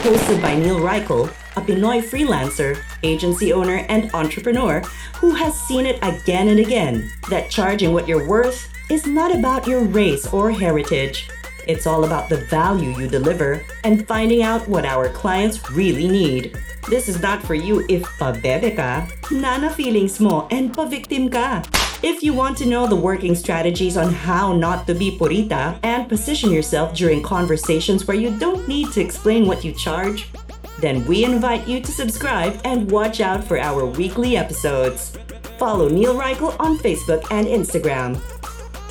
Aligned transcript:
Hosted 0.00 0.40
by 0.40 0.54
Neil 0.54 0.80
Reichel, 0.80 1.28
a 1.56 1.60
Pinoy 1.60 2.00
freelancer, 2.02 2.82
agency 3.02 3.52
owner, 3.52 3.84
and 3.90 4.10
entrepreneur 4.14 4.80
who 5.16 5.32
has 5.32 5.60
seen 5.68 5.84
it 5.84 5.98
again 6.00 6.48
and 6.48 6.58
again 6.58 7.12
that 7.28 7.50
charging 7.50 7.92
what 7.92 8.08
you're 8.08 8.26
worth 8.26 8.72
is 8.90 9.06
not 9.06 9.34
about 9.34 9.66
your 9.66 9.84
race 9.84 10.26
or 10.32 10.50
heritage. 10.50 11.28
It's 11.68 11.86
all 11.86 12.04
about 12.04 12.30
the 12.30 12.38
value 12.46 12.98
you 12.98 13.08
deliver 13.08 13.62
and 13.84 14.08
finding 14.08 14.42
out 14.42 14.66
what 14.66 14.86
our 14.86 15.10
clients 15.10 15.70
really 15.70 16.08
need. 16.08 16.56
This 16.88 17.06
is 17.06 17.20
not 17.20 17.42
for 17.42 17.54
you 17.54 17.84
if 17.90 18.02
pabebe 18.18 18.74
ka, 18.76 19.06
nana 19.30 19.68
feelings 19.68 20.18
mo, 20.18 20.48
and 20.50 20.72
pa-victim 20.72 21.28
ka. 21.28 21.62
If 22.02 22.22
you 22.22 22.32
want 22.32 22.56
to 22.58 22.66
know 22.66 22.86
the 22.86 22.96
working 22.96 23.34
strategies 23.34 23.98
on 23.98 24.10
how 24.10 24.54
not 24.54 24.86
to 24.86 24.94
be 24.94 25.18
purita 25.18 25.78
and 25.82 26.08
position 26.08 26.50
yourself 26.50 26.94
during 26.94 27.22
conversations 27.22 28.06
where 28.06 28.16
you 28.16 28.38
don't 28.38 28.66
need 28.66 28.90
to 28.92 29.02
explain 29.02 29.46
what 29.46 29.64
you 29.64 29.72
charge, 29.72 30.30
then 30.78 31.04
we 31.04 31.26
invite 31.26 31.68
you 31.68 31.78
to 31.82 31.92
subscribe 31.92 32.58
and 32.64 32.90
watch 32.90 33.20
out 33.20 33.44
for 33.44 33.58
our 33.58 33.84
weekly 33.84 34.38
episodes. 34.38 35.18
Follow 35.58 35.90
Neil 35.90 36.14
Reichel 36.14 36.58
on 36.58 36.78
Facebook 36.78 37.30
and 37.30 37.46
Instagram. 37.46 38.16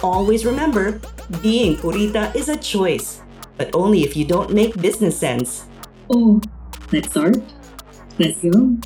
Always 0.04 0.46
remember, 0.46 1.02
being 1.42 1.78
purita 1.78 2.36
is 2.36 2.48
a 2.48 2.58
choice, 2.58 3.24
but 3.58 3.74
only 3.74 4.04
if 4.04 4.16
you 4.16 4.24
don't 4.24 4.54
make 4.54 4.80
business 4.80 5.18
sense. 5.18 5.66
Oh, 6.12 6.40
let's 6.92 7.10
start. 7.10 7.38
Let's 8.20 8.40
go. 8.40 8.78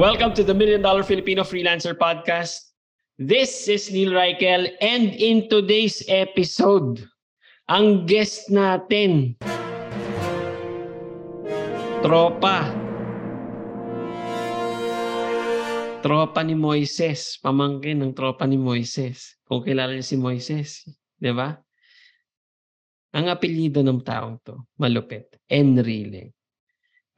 Welcome 0.00 0.32
to 0.40 0.44
the 0.48 0.56
Million 0.56 0.80
Dollar 0.80 1.04
Filipino 1.04 1.44
Freelancer 1.44 1.92
Podcast. 1.92 2.72
This 3.20 3.68
is 3.68 3.92
Neil 3.92 4.16
Reichel 4.16 4.72
and 4.80 5.12
in 5.12 5.44
today's 5.52 6.00
episode, 6.08 7.04
ang 7.68 8.08
guest 8.08 8.48
natin, 8.48 9.36
tropa. 12.00 12.64
Tropa 16.00 16.40
ni 16.48 16.56
Moises, 16.56 17.36
pamangkin 17.44 18.00
ng 18.00 18.16
tropa 18.16 18.48
ni 18.48 18.56
Moises. 18.56 19.36
Kung 19.44 19.60
kilala 19.60 19.92
niyo 19.92 20.08
si 20.08 20.16
Moises, 20.16 20.88
di 21.20 21.28
ba? 21.28 21.60
Ang 23.12 23.28
apelyido 23.28 23.84
ng 23.84 24.00
taong 24.00 24.40
to, 24.48 24.64
malupit, 24.80 25.36
Enrile. 25.44 26.32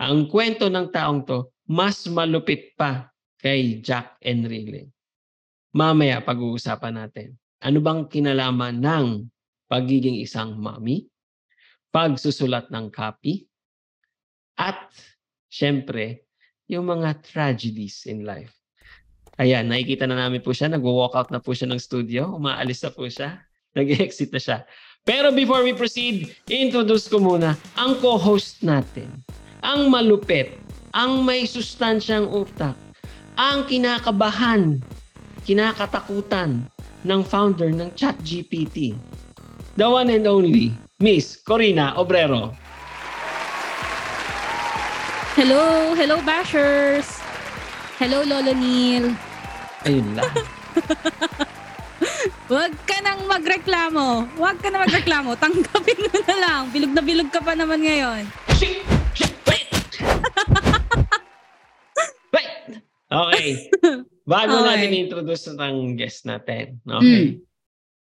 Ang 0.03 0.27
kwento 0.27 0.67
ng 0.67 0.91
taong 0.91 1.23
to, 1.23 1.55
mas 1.69 2.05
malupit 2.11 2.75
pa 2.75 3.11
kay 3.39 3.83
Jack 3.83 4.19
Enrile. 4.23 4.91
Mamaya 5.73 6.21
pag-uusapan 6.21 6.95
natin. 6.95 7.35
Ano 7.63 7.79
bang 7.81 8.07
kinalaman 8.11 8.83
ng 8.83 9.07
pagiging 9.71 10.21
isang 10.21 10.59
mami, 10.59 11.09
pagsusulat 11.95 12.69
ng 12.69 12.93
copy, 12.93 13.47
at 14.59 14.93
syempre, 15.49 16.29
yung 16.69 16.89
mga 16.89 17.25
tragedies 17.25 18.05
in 18.05 18.23
life. 18.23 18.53
Ayan, 19.41 19.73
nakikita 19.73 20.05
na 20.05 20.29
namin 20.29 20.45
po 20.45 20.53
siya. 20.53 20.69
Nag-walk 20.71 21.17
out 21.17 21.33
na 21.33 21.41
po 21.41 21.57
siya 21.57 21.73
ng 21.73 21.81
studio. 21.81 22.37
Umaalis 22.37 22.85
na 22.85 22.91
po 22.93 23.09
siya. 23.09 23.41
Nag-exit 23.73 24.29
na 24.29 24.41
siya. 24.41 24.59
Pero 25.03 25.35
before 25.35 25.67
we 25.67 25.75
proceed, 25.75 26.31
introduce 26.47 27.11
ko 27.11 27.19
muna 27.19 27.59
ang 27.75 27.99
co-host 27.99 28.63
natin. 28.63 29.09
Ang 29.65 29.91
malupit, 29.91 30.62
ang 30.93 31.25
may 31.25 31.49
sustansyang 31.49 32.29
utak, 32.29 32.77
ang 33.41 33.65
kinakabahan, 33.65 34.77
kinakatakutan 35.49 36.69
ng 37.03 37.21
founder 37.25 37.73
ng 37.73 37.89
ChatGPT. 37.97 38.93
The 39.81 39.89
one 39.89 40.13
and 40.13 40.29
only, 40.29 40.77
Miss 41.01 41.41
Corina 41.41 41.97
Obrero. 41.97 42.53
Hello, 45.33 45.97
hello 45.97 46.21
bashers. 46.21 47.25
Hello 47.97 48.21
Lolo 48.21 48.53
Neil. 48.53 49.17
Ayun 49.89 50.13
lang. 50.13 50.29
Huwag 52.53 52.77
ka 52.85 53.01
nang 53.01 53.25
magreklamo. 53.25 54.29
Huwag 54.37 54.61
ka 54.61 54.69
na 54.69 54.85
magreklamo. 54.85 55.33
Tanggapin 55.41 56.05
mo 56.05 56.21
na 56.29 56.37
lang. 56.37 56.61
Bilog 56.69 56.93
na 56.93 57.01
bilog 57.01 57.33
ka 57.33 57.41
pa 57.41 57.57
naman 57.57 57.81
ngayon. 57.81 58.29
Shit! 58.61 58.85
Shit! 59.17 59.73
Wait! 62.33 62.81
Okay. 63.09 63.49
Bago 64.33 64.55
Okay. 64.55 64.67
natin 64.69 64.91
introduce 64.95 65.51
ang 65.51 65.95
guest 65.95 66.25
natin. 66.25 66.79
Mm. 66.83 66.95
Okay. 66.97 67.23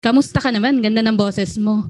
Kamusta 0.03 0.37
ka 0.37 0.51
naman? 0.51 0.83
Ganda 0.83 0.99
ng 0.99 1.15
boses 1.15 1.55
mo. 1.55 1.87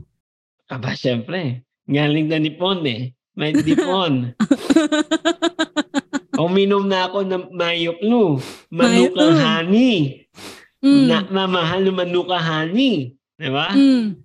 Aba, 0.70 0.94
syempre. 0.94 1.66
Galing 1.84 2.30
na 2.30 2.38
nipon 2.38 2.86
eh. 2.86 3.12
May 3.34 3.52
dipon. 3.52 4.32
Uminom 6.38 6.86
na 6.86 7.10
ako 7.10 7.26
ng 7.26 7.44
mayoklu. 7.54 8.38
Manukang 8.70 9.34
Mayoklu. 9.34 9.38
honey. 9.38 9.98
Mm. 10.84 11.06
Na, 11.10 11.18
mamahal 11.26 11.82
na 11.82 11.94
manuka 11.94 12.38
honey. 12.38 13.18
Di 13.34 13.50
ba? 13.50 13.74
Mm. 13.74 14.18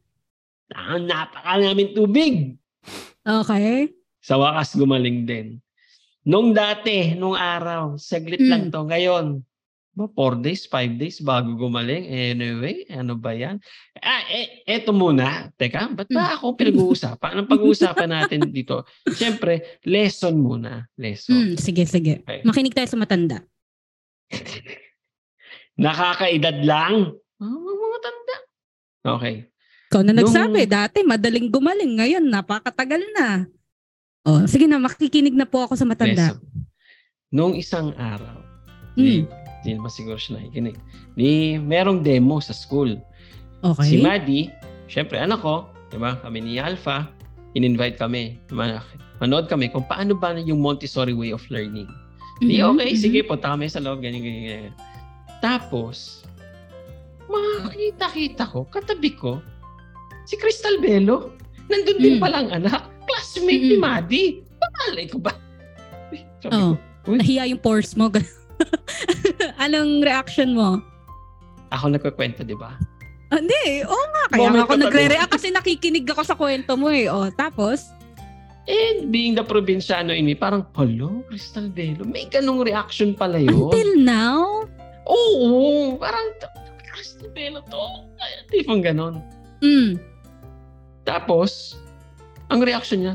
Ang 0.69 1.03
napaka 1.09 1.57
namin 1.57 1.97
tubig. 1.97 2.57
Okay. 3.25 3.89
Sa 4.21 4.37
wakas 4.37 4.77
gumaling 4.77 5.25
din. 5.25 5.47
Nung 6.29 6.53
dati, 6.53 7.17
nung 7.17 7.33
araw, 7.33 7.97
saglit 7.97 8.39
Mm. 8.39 8.51
lang 8.51 8.65
to. 8.69 8.85
Ngayon, 8.85 9.27
ba, 9.97 10.07
four 10.13 10.37
days, 10.37 10.63
five 10.63 10.95
days 10.95 11.19
bago 11.19 11.57
gumaling. 11.57 12.05
Anyway, 12.05 12.87
ano 12.87 13.17
ba 13.17 13.33
yan? 13.33 13.59
Ah, 13.97 14.23
eh, 14.29 14.63
eto 14.63 14.93
muna. 14.93 15.49
Teka, 15.57 15.91
ba't 15.91 16.07
ba 16.07 16.37
ako 16.37 16.55
pinag-uusapan? 16.55 17.33
Anong 17.33 17.51
pag-uusapan 17.51 18.07
natin 18.07 18.45
dito? 18.53 18.85
Siyempre, 19.09 19.81
lesson 19.83 20.37
muna. 20.37 20.85
Lesson. 20.95 21.35
Mm, 21.35 21.55
sige, 21.57 21.83
sige. 21.83 22.21
Okay. 22.23 22.45
Makinig 22.45 22.77
tayo 22.77 22.87
sa 22.87 23.01
matanda. 23.01 23.41
Nakakaedad 25.79 26.63
lang. 26.63 27.15
Oh, 27.39 27.47
mga 27.73 27.99
tanda. 28.01 28.37
Okay. 29.17 29.35
Ikaw 29.89 30.03
na 30.03 30.13
Nung- 30.13 30.27
nagsabi, 30.27 30.61
dati 30.69 30.99
madaling 31.03 31.49
gumaling. 31.49 31.97
Ngayon, 31.97 32.25
napakatagal 32.29 33.03
na. 33.15 33.49
Oh, 34.27 34.43
sige 34.45 34.67
na, 34.67 34.79
makikinig 34.79 35.35
na 35.35 35.47
po 35.47 35.63
ako 35.63 35.75
sa 35.75 35.87
matanda. 35.87 36.35
Lesson. 36.35 36.43
Nung 37.29 37.55
isang 37.55 37.93
araw, 37.95 38.41
Mm. 38.97 39.05
di, 39.05 39.15
di 39.63 39.71
naman 39.75 39.93
siguro 39.93 40.17
siya 40.17 40.41
nakikinig. 40.41 40.77
Di, 41.15 41.29
merong 41.57 42.03
demo 42.03 42.41
sa 42.41 42.51
school. 42.51 42.99
Okay. 43.61 43.85
Si 43.85 43.97
Maddie, 43.99 44.51
syempre 44.87 45.19
anak 45.19 45.43
ko, 45.43 45.69
di 45.89 45.99
ba? 45.99 46.19
Kami 46.19 46.39
ni 46.41 46.59
Alpha, 46.59 47.07
in-invite 47.53 47.97
kami. 47.97 48.39
Man- 48.51 48.81
Manood 49.19 49.51
kami 49.51 49.67
kung 49.67 49.83
paano 49.83 50.15
ba 50.15 50.31
yung 50.33 50.63
Montessori 50.63 51.11
way 51.11 51.35
of 51.35 51.43
learning. 51.51 51.91
Di, 52.39 52.63
Mhm, 52.63 52.71
okay, 52.71 52.91
mhm. 52.95 53.03
sige, 53.03 53.19
punta 53.27 53.51
kami 53.51 53.67
sa 53.67 53.83
loob, 53.83 53.99
ganyan, 53.99 54.23
ganyan, 54.23 54.45
ganyan. 54.47 54.75
Tapos, 55.43 56.23
makakita-kita 57.27 58.47
ko, 58.47 58.63
katabi 58.65 59.11
ko, 59.13 59.43
si 60.23 60.39
Crystal 60.39 60.79
Bello. 60.79 61.35
Nandun 61.67 61.99
din 61.99 62.17
Mm. 62.17 62.23
palang 62.23 62.49
anak, 62.49 62.88
classmate 63.39 63.63
ni 63.63 63.71
Mm-mm. 63.71 63.81
Maddie. 63.81 64.29
Pamalay 64.59 65.07
ko 65.07 65.19
ba? 65.23 65.33
Sabi 66.43 66.53
Oh. 66.53 66.75
ko, 66.75 67.09
uy, 67.09 67.19
Nahiya 67.19 67.45
yung 67.49 67.63
pores 67.63 67.95
mo. 67.95 68.11
Anong 69.63 70.03
reaction 70.03 70.53
mo? 70.53 70.83
ako 71.69 71.93
nagkakwento, 71.93 72.43
di 72.43 72.57
ba? 72.57 72.73
Ah, 73.29 73.37
Hindi, 73.37 73.85
oo 73.85 74.05
nga. 74.09 74.23
Kaya 74.33 74.41
Moment 74.41 74.65
ako 74.65 74.75
nagre-react 74.81 75.29
kasi 75.31 75.53
nakikinig 75.53 76.09
ako 76.09 76.25
sa 76.25 76.33
kwento 76.33 76.81
mo 76.81 76.89
eh. 76.89 77.13
O, 77.13 77.29
tapos? 77.29 77.93
And 78.65 79.13
being 79.13 79.37
the 79.37 79.45
probinsyano 79.45 80.17
in 80.17 80.25
me, 80.25 80.33
parang, 80.33 80.65
hello, 80.73 81.21
Crystal 81.29 81.69
Bello, 81.69 82.09
may 82.09 82.25
ganong 82.25 82.65
reaction 82.65 83.13
pala 83.13 83.37
yun. 83.37 83.69
Until 83.69 84.01
now? 84.01 84.65
Oo, 85.05 85.97
parang, 85.97 86.25
Crystal 86.89 87.29
Bello 87.29 87.61
to. 87.63 87.85
Tipong 88.49 88.81
ganon. 88.81 89.21
Mm. 89.61 90.01
Tapos, 91.05 91.77
ang 92.49 92.65
reaction 92.65 93.05
niya, 93.05 93.15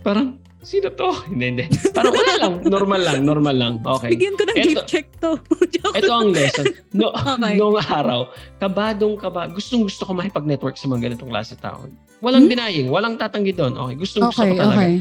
parang, 0.00 0.36
Sino 0.60 0.92
to? 0.92 1.08
Hindi, 1.32 1.56
hindi. 1.56 1.64
Parang 1.96 2.12
wala 2.12 2.34
lang. 2.36 2.54
Normal 2.68 3.00
lang, 3.00 3.18
normal 3.24 3.56
lang. 3.56 3.74
Okay. 3.80 4.12
Bigyan 4.12 4.36
ko 4.36 4.44
ng 4.44 4.56
Eto. 4.60 4.68
gift 4.68 4.84
check 4.84 5.06
to. 5.16 5.40
Ito 5.96 6.12
ang 6.12 6.36
lesson. 6.36 6.68
No, 6.92 7.16
Okay. 7.32 7.56
Noong 7.56 7.80
araw, 7.80 8.28
kabadong 8.60 9.16
kaba, 9.16 9.48
gustong 9.48 9.88
gusto 9.88 10.04
ko 10.04 10.12
makipag-network 10.12 10.76
sa 10.76 10.84
mga 10.84 11.08
ganitong 11.08 11.32
klase 11.32 11.56
tao. 11.56 11.88
Walang 12.20 12.44
Hmm? 12.44 12.52
denying, 12.52 12.92
walang 12.92 13.16
tatanggi 13.16 13.56
doon. 13.56 13.72
Okay, 13.72 13.96
gustong 13.96 14.28
gusto 14.28 14.36
Okay, 14.36 14.52
ko 14.52 14.60
talaga. 14.60 14.76
okay. 14.76 14.92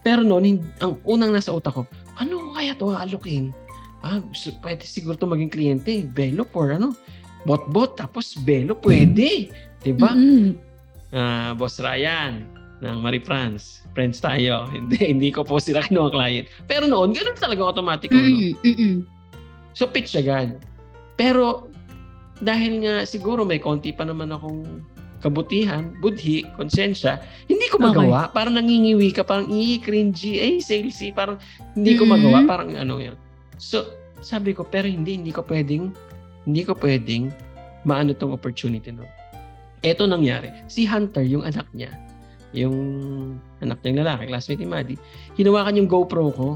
Pero 0.00 0.20
noon, 0.24 0.44
ang 0.80 0.96
unang 1.04 1.30
nasa 1.30 1.52
utak 1.52 1.76
ko, 1.76 1.84
ano 2.16 2.56
kaya 2.56 2.72
to 2.72 2.88
aalukin? 2.88 3.52
Ah, 4.00 4.16
gusto, 4.16 4.48
pwede 4.64 4.82
siguro 4.82 5.14
to 5.14 5.28
maging 5.28 5.52
kliyente. 5.52 6.08
Belo 6.08 6.48
for 6.48 6.72
ano? 6.72 6.96
Bot-bot, 7.44 8.00
tapos 8.00 8.32
belo, 8.40 8.80
pwede. 8.80 9.52
Diba? 9.78 10.08
Mm-mm. 10.08 10.56
Ah, 11.12 11.52
Boss 11.52 11.76
Ryan 11.76 12.48
ng 12.82 12.98
Marie 12.98 13.22
France. 13.22 13.86
Friends 13.94 14.18
tayo. 14.18 14.66
Hindi, 14.74 14.98
hindi 14.98 15.30
ko 15.30 15.46
po 15.46 15.62
sila 15.62 15.80
kinuha 15.80 16.10
client. 16.10 16.46
Pero 16.66 16.90
noon, 16.90 17.14
ganun 17.14 17.38
talaga 17.38 17.62
automatic. 17.62 18.10
no? 18.10 18.18
Mm-mm. 18.18 18.52
Mm-mm. 18.60 18.94
So 19.72 19.86
pitch 19.86 20.18
agad. 20.18 20.58
Pero 21.14 21.70
dahil 22.42 22.82
nga 22.82 23.06
siguro 23.06 23.46
may 23.46 23.62
konti 23.62 23.94
pa 23.94 24.02
naman 24.02 24.34
akong 24.34 24.82
kabutihan, 25.22 25.94
budhi, 26.02 26.42
konsensya, 26.58 27.22
hindi 27.46 27.70
ko 27.70 27.78
magawa. 27.78 28.26
Parang 28.34 28.58
nangingiwi 28.58 29.14
ka, 29.14 29.22
parang 29.22 29.46
i 29.46 29.78
cringy, 29.78 30.42
eh, 30.42 30.58
salesy, 30.58 31.14
parang 31.14 31.38
hindi 31.78 31.94
ko 31.94 32.02
Mhm. 32.02 32.10
magawa, 32.10 32.38
parang 32.42 32.74
ano 32.74 32.98
yan. 32.98 33.14
So, 33.54 33.86
sabi 34.18 34.50
ko, 34.50 34.66
pero 34.66 34.90
hindi, 34.90 35.14
hindi 35.14 35.30
ko 35.30 35.46
pwedeng, 35.46 35.94
hindi 36.42 36.66
ko 36.66 36.74
pwedeng 36.74 37.30
maano 37.86 38.10
tong 38.18 38.34
opportunity 38.34 38.90
no. 38.90 39.06
Eto 39.82 40.10
nangyari. 40.10 40.50
Si 40.66 40.82
Hunter, 40.82 41.22
yung 41.22 41.46
anak 41.46 41.70
niya, 41.70 41.94
yung 42.52 42.76
anak 43.60 43.80
niyang 43.82 44.04
lalaki, 44.04 44.28
classmate 44.28 44.60
ni 44.60 44.68
Maddie, 44.68 45.00
hinawakan 45.34 45.76
yung 45.76 45.88
GoPro 45.88 46.32
ko. 46.32 46.48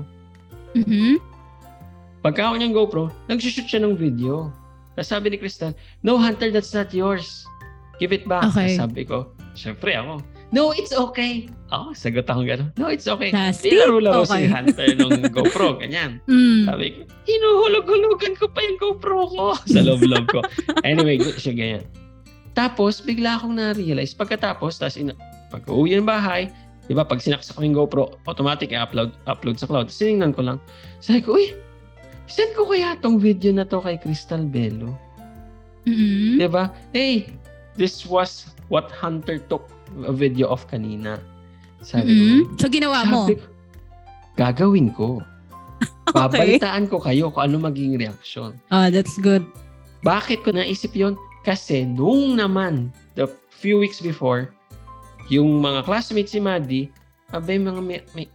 Mhm. 0.77 1.17
Pagka 2.21 2.51
ako 2.51 2.55
niyang 2.59 2.75
GoPro, 2.75 3.05
nagsushoot 3.27 3.67
siya 3.67 3.81
ng 3.81 3.95
video. 3.95 4.51
Tapos 4.93 5.09
sabi 5.09 5.29
ni 5.29 5.37
Crystal, 5.37 5.73
no 6.03 6.17
Hunter, 6.17 6.49
that's 6.49 6.73
not 6.73 6.91
yours. 6.91 7.45
Give 7.97 8.13
it 8.13 8.25
back. 8.25 8.49
Okay. 8.53 8.77
Tapos 8.77 8.81
sabi 8.81 9.03
ko, 9.05 9.17
syempre 9.53 9.97
ako, 9.97 10.21
no, 10.53 10.73
it's 10.73 10.93
okay. 10.93 11.49
Ako, 11.67 11.93
sagot 11.93 12.29
ako 12.29 12.47
gano'n, 12.47 12.71
no, 12.79 12.87
it's 12.87 13.09
okay. 13.09 13.33
Nilaro-laro 13.35 14.23
si 14.23 14.45
Okay. 14.45 14.47
Hunter 14.47 14.89
nung 14.95 15.19
GoPro, 15.33 15.81
ganyan. 15.81 16.21
Mm. 16.31 16.65
Sabi 16.69 16.87
ko, 16.93 16.99
hinuhulog-hulugan 17.27 18.35
ko 18.37 18.47
pa 18.51 18.61
yung 18.63 18.79
GoPro 18.79 19.21
ko 19.33 19.47
sa 19.73 19.81
loob-loob 19.83 20.27
ko. 20.31 20.41
Anyway, 20.83 21.19
good 21.19 21.37
siya 21.37 21.55
ganyan. 21.55 21.85
Tapos, 22.57 23.05
bigla 23.05 23.37
akong 23.37 23.53
na-realize, 23.53 24.17
pagkatapos, 24.17 24.81
tapos 24.81 24.97
ina- 24.97 25.19
pag 25.57 25.73
uwi 25.73 25.97
ng 25.97 26.05
bahay, 26.05 26.53
di 26.85 26.93
ba, 26.93 27.01
pag 27.01 27.25
sinaksak 27.25 27.57
ko 27.57 27.65
yung 27.65 27.73
GoPro, 27.73 28.21
automatic 28.29 28.77
i-upload 28.77 29.17
upload 29.25 29.57
sa 29.57 29.65
cloud. 29.65 29.89
Sinignan 29.89 30.37
ko 30.37 30.45
lang. 30.45 30.61
Sabi 31.01 31.25
ko, 31.25 31.41
uy, 31.41 31.57
send 32.29 32.53
ko 32.53 32.69
kaya 32.69 32.93
tong 33.01 33.17
video 33.17 33.57
na 33.57 33.65
to 33.65 33.81
kay 33.81 33.97
Crystal 33.97 34.45
Bello. 34.45 34.93
Mm-mm. 35.89 36.37
Di 36.37 36.45
ba? 36.45 36.69
Hey, 36.93 37.33
this 37.81 38.05
was 38.05 38.53
what 38.69 38.93
Hunter 38.93 39.41
took 39.49 39.65
a 40.05 40.13
video 40.13 40.53
of 40.53 40.69
kanina. 40.69 41.17
Sabi 41.81 42.13
ko, 42.13 42.21
Mm-mm. 42.21 42.43
So, 42.61 42.69
ginawa 42.69 43.09
mo? 43.09 43.25
sabi 43.25 43.41
ko, 43.41 43.47
gagawin 44.37 44.93
ko. 44.93 45.25
Okay. 46.07 46.23
Babalitaan 46.23 46.87
ko 46.89 47.03
kayo 47.03 47.29
kung 47.35 47.51
ano 47.51 47.67
maging 47.67 47.99
reaction. 47.99 48.57
Ah, 48.71 48.89
that's 48.89 49.19
good. 49.21 49.43
Bakit 50.07 50.47
ko 50.47 50.55
naisip 50.55 50.95
yon? 50.95 51.19
Kasi 51.43 51.83
nung 51.83 52.39
naman, 52.39 52.95
the 53.19 53.29
few 53.53 53.77
weeks 53.77 54.01
before, 54.01 54.56
yung 55.29 55.59
mga 55.59 55.83
classmates 55.85 56.33
si 56.33 56.41
Maddie, 56.41 56.87
abay 57.35 57.59
mga 57.59 57.81
may, 57.83 58.01
may- 58.15 58.31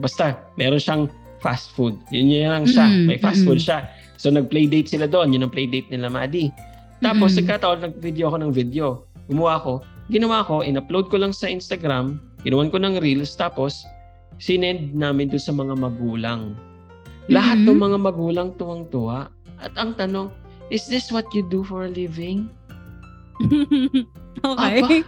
basta, 0.00 0.40
meron 0.56 0.80
siyang 0.80 1.04
fast 1.42 1.74
food. 1.74 1.98
Yun 2.14 2.30
yun 2.30 2.48
lang 2.48 2.64
siya. 2.64 2.86
Mm-mm, 2.86 3.06
May 3.10 3.18
fast 3.18 3.42
food 3.42 3.58
mm-mm. 3.58 3.66
siya. 3.66 3.90
So, 4.16 4.30
nag-playdate 4.30 4.86
sila 4.86 5.10
doon. 5.10 5.34
Yun 5.34 5.44
ang 5.44 5.52
playdate 5.52 5.90
nila, 5.90 6.06
Maddie. 6.06 6.54
Tapos, 7.02 7.34
nagkataon, 7.34 7.82
nag-video 7.82 8.30
ako 8.30 8.38
ng 8.38 8.52
video. 8.54 8.86
Gumawa 9.26 9.58
ko. 9.58 9.72
Ginawa 10.06 10.46
ko, 10.46 10.62
in-upload 10.62 11.10
ko 11.10 11.18
lang 11.18 11.34
sa 11.34 11.50
Instagram. 11.50 12.22
Ginawan 12.46 12.70
ko 12.70 12.78
ng 12.78 13.02
Reels. 13.02 13.34
Tapos, 13.34 13.82
sinend 14.38 14.94
namin 14.94 15.26
doon 15.26 15.42
sa 15.42 15.50
mga 15.50 15.74
magulang. 15.74 16.54
Lahat 17.26 17.58
Mhm. 17.58 17.66
ng 17.74 17.78
mga 17.82 17.98
magulang 17.98 18.48
tuwang-tuwa. 18.54 19.26
At 19.58 19.74
ang 19.74 19.98
tanong, 19.98 20.30
is 20.70 20.86
this 20.86 21.10
what 21.10 21.26
you 21.34 21.42
do 21.50 21.66
for 21.66 21.86
a 21.86 21.90
living? 21.90 22.46
okay. 24.46 24.78
Aba, 24.78 25.02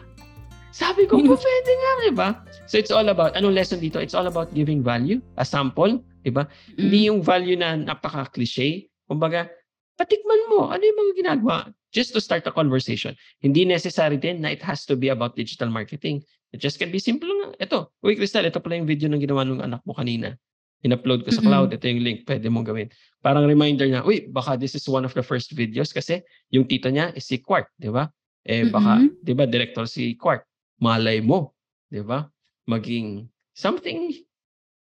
sabi 0.74 1.06
ko, 1.06 1.22
po, 1.22 1.38
pwede 1.38 1.70
nga, 1.70 1.90
di 2.02 2.10
ba? 2.10 2.28
So 2.66 2.82
it's 2.82 2.90
all 2.90 3.06
about, 3.06 3.38
anong 3.38 3.54
lesson 3.54 3.78
dito? 3.78 4.02
It's 4.02 4.18
all 4.18 4.26
about 4.26 4.50
giving 4.50 4.82
value, 4.82 5.22
a 5.38 5.46
sample, 5.46 6.02
di 6.26 6.34
ba? 6.34 6.50
Hindi 6.74 7.06
yung 7.06 7.22
value 7.22 7.54
na 7.54 7.78
napaka-cliche. 7.78 8.90
Kumbaga, 9.06 9.46
patikman 9.94 10.50
mo, 10.50 10.74
ano 10.74 10.82
yung 10.82 10.98
mga 10.98 11.12
ginagawa? 11.14 11.70
Just 11.94 12.10
to 12.10 12.18
start 12.18 12.42
a 12.50 12.50
conversation. 12.50 13.14
Hindi 13.38 13.62
necessary 13.62 14.18
din 14.18 14.42
na 14.42 14.50
it 14.50 14.58
has 14.66 14.82
to 14.90 14.98
be 14.98 15.14
about 15.14 15.38
digital 15.38 15.70
marketing. 15.70 16.26
It 16.50 16.58
just 16.58 16.82
can 16.82 16.90
be 16.90 16.98
simple 16.98 17.30
lang. 17.30 17.54
Ito, 17.62 17.94
uy 18.02 18.18
Crystal, 18.18 18.42
ito 18.42 18.58
pala 18.58 18.74
yung 18.74 18.90
video 18.90 19.06
ng 19.06 19.22
ginawa 19.22 19.46
ng 19.46 19.62
anak 19.62 19.78
mo 19.86 19.94
kanina. 19.94 20.34
In-upload 20.82 21.22
ko 21.22 21.30
sa 21.30 21.38
Mm-mm. 21.38 21.54
cloud. 21.54 21.68
Ito 21.70 21.86
yung 21.86 22.02
link. 22.02 22.18
Pwede 22.26 22.50
mong 22.50 22.66
gawin. 22.66 22.90
Parang 23.22 23.46
reminder 23.46 23.86
na, 23.86 24.02
uy, 24.02 24.26
baka 24.26 24.58
this 24.58 24.74
is 24.74 24.82
one 24.90 25.06
of 25.06 25.14
the 25.14 25.22
first 25.22 25.54
videos 25.54 25.94
kasi 25.94 26.18
yung 26.50 26.66
tito 26.66 26.90
niya 26.90 27.14
is 27.14 27.30
si 27.30 27.38
Quark, 27.38 27.70
di 27.78 27.94
ba? 27.94 28.10
Eh, 28.42 28.66
baka, 28.66 28.98
Mm-mm. 28.98 29.22
di 29.22 29.32
ba, 29.38 29.46
director 29.46 29.86
si 29.86 30.18
Quark. 30.18 30.42
Malay 30.82 31.22
mo, 31.22 31.54
di 31.90 32.02
ba? 32.02 32.26
Maging 32.66 33.28
something 33.54 34.12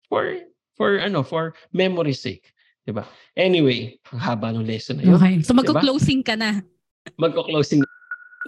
for, 0.08 0.34
for 0.74 0.98
ano, 0.98 1.22
for 1.22 1.54
memory's 1.70 2.20
sake. 2.22 2.50
Di 2.88 2.96
ba? 2.96 3.04
Anyway, 3.36 4.00
ang 4.08 4.20
haba 4.20 4.48
ng 4.50 4.64
lesson 4.64 4.98
na 4.98 5.02
yun. 5.04 5.14
Okay. 5.20 5.34
So, 5.44 5.52
Diba? 5.52 5.60
magko-closing 5.60 6.24
ka 6.24 6.40
na. 6.40 6.64
Magko-closing 7.20 7.84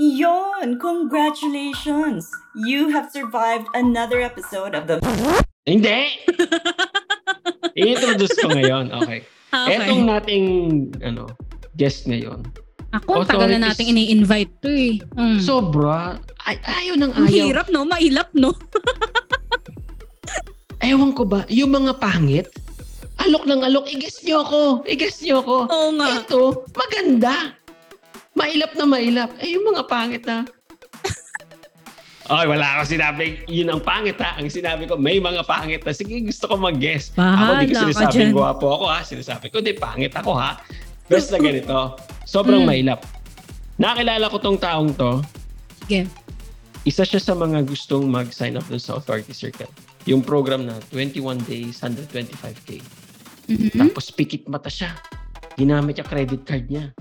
Yon! 0.00 0.81
Congratulations! 0.81 2.25
You 2.56 2.88
have 2.88 3.12
survived 3.12 3.69
another 3.77 4.25
episode 4.25 4.73
of 4.73 4.88
the 4.88 4.97
Hindi! 5.69 6.17
I-introduce 7.77 8.32
ko 8.41 8.49
ngayon. 8.49 8.97
Okay. 8.97 9.29
Okay. 9.53 9.77
Etong 9.77 10.09
nating 10.09 10.47
ano, 11.05 11.29
guest 11.77 12.09
ngayon. 12.09 12.49
Ako, 12.91 13.23
ang 13.23 13.29
tagal 13.31 13.49
na 13.55 13.71
nating 13.71 13.95
ini-invite 13.95 14.53
to 14.59 14.71
eh. 14.71 14.99
Mm. 15.15 15.39
Sobra. 15.39 16.19
Ay, 16.43 16.59
ayaw 16.59 16.95
ng 16.99 17.13
Ang 17.15 17.27
ayaw. 17.31 17.47
hirap 17.47 17.67
no? 17.71 17.87
Mailap 17.87 18.31
no? 18.35 18.51
Ewan 20.91 21.15
ko 21.15 21.23
ba, 21.29 21.47
yung 21.47 21.71
mga 21.71 22.03
pangit, 22.03 22.51
alok 23.21 23.45
ng 23.47 23.63
alok, 23.63 23.87
igas 23.93 24.25
nyo 24.25 24.43
ako, 24.43 24.61
igas 24.89 25.21
nyo 25.23 25.45
ako. 25.45 25.57
Oo 25.69 25.89
nga. 26.01 26.09
Ito, 26.25 26.41
maganda. 26.73 27.35
Mailap 28.35 28.73
na 28.75 28.85
mailap. 28.89 29.31
Eh, 29.39 29.55
yung 29.55 29.70
mga 29.70 29.87
pangit 29.87 30.25
na, 30.25 30.43
Ay, 32.31 32.47
wala 32.47 32.79
akong 32.79 32.94
sinabi, 32.94 33.43
yun 33.51 33.75
ang 33.75 33.82
pangit 33.82 34.15
ha. 34.23 34.39
Ang 34.39 34.47
sinabi 34.47 34.87
ko, 34.87 34.94
may 34.94 35.19
mga 35.19 35.43
pangit 35.43 35.82
na. 35.82 35.91
Sige, 35.91 36.15
gusto 36.23 36.47
ko 36.47 36.63
mag-guess. 36.63 37.11
Ako 37.19 37.59
di 37.59 37.75
ko 37.75 37.75
Bahala 37.75 37.91
sinasabing 37.91 38.31
gwapo 38.31 38.67
ako 38.70 38.85
ha. 38.87 39.03
Sinasabi 39.03 39.51
ko, 39.51 39.59
di 39.59 39.75
pangit 39.75 40.15
ako 40.15 40.39
ha. 40.39 40.63
Best 41.10 41.34
na 41.34 41.43
ganito. 41.43 41.98
Sobrang 42.22 42.62
Mm. 42.62 42.69
mailap. 42.70 43.02
Nakilala 43.82 44.31
ko 44.31 44.38
tong 44.38 44.55
taong 44.55 44.94
to. 44.94 45.19
Sige. 45.82 46.06
Isa 46.86 47.02
siya 47.02 47.19
sa 47.19 47.34
mga 47.34 47.67
gustong 47.67 48.06
mag-sign 48.06 48.55
up 48.55 48.64
dun 48.70 48.79
sa 48.79 48.94
Authority 48.94 49.34
Circle. 49.34 49.69
Yung 50.06 50.22
program 50.22 50.64
na 50.64 50.79
21 50.94 51.43
days, 51.44 51.82
125k. 51.82 52.79
Mhm. 53.50 53.74
Tapos 53.74 54.14
pikit 54.14 54.46
mata 54.46 54.70
siya. 54.70 54.94
Ginamit 55.58 55.98
niya 55.98 56.06
credit 56.06 56.46
card 56.46 56.70
niya. 56.70 56.94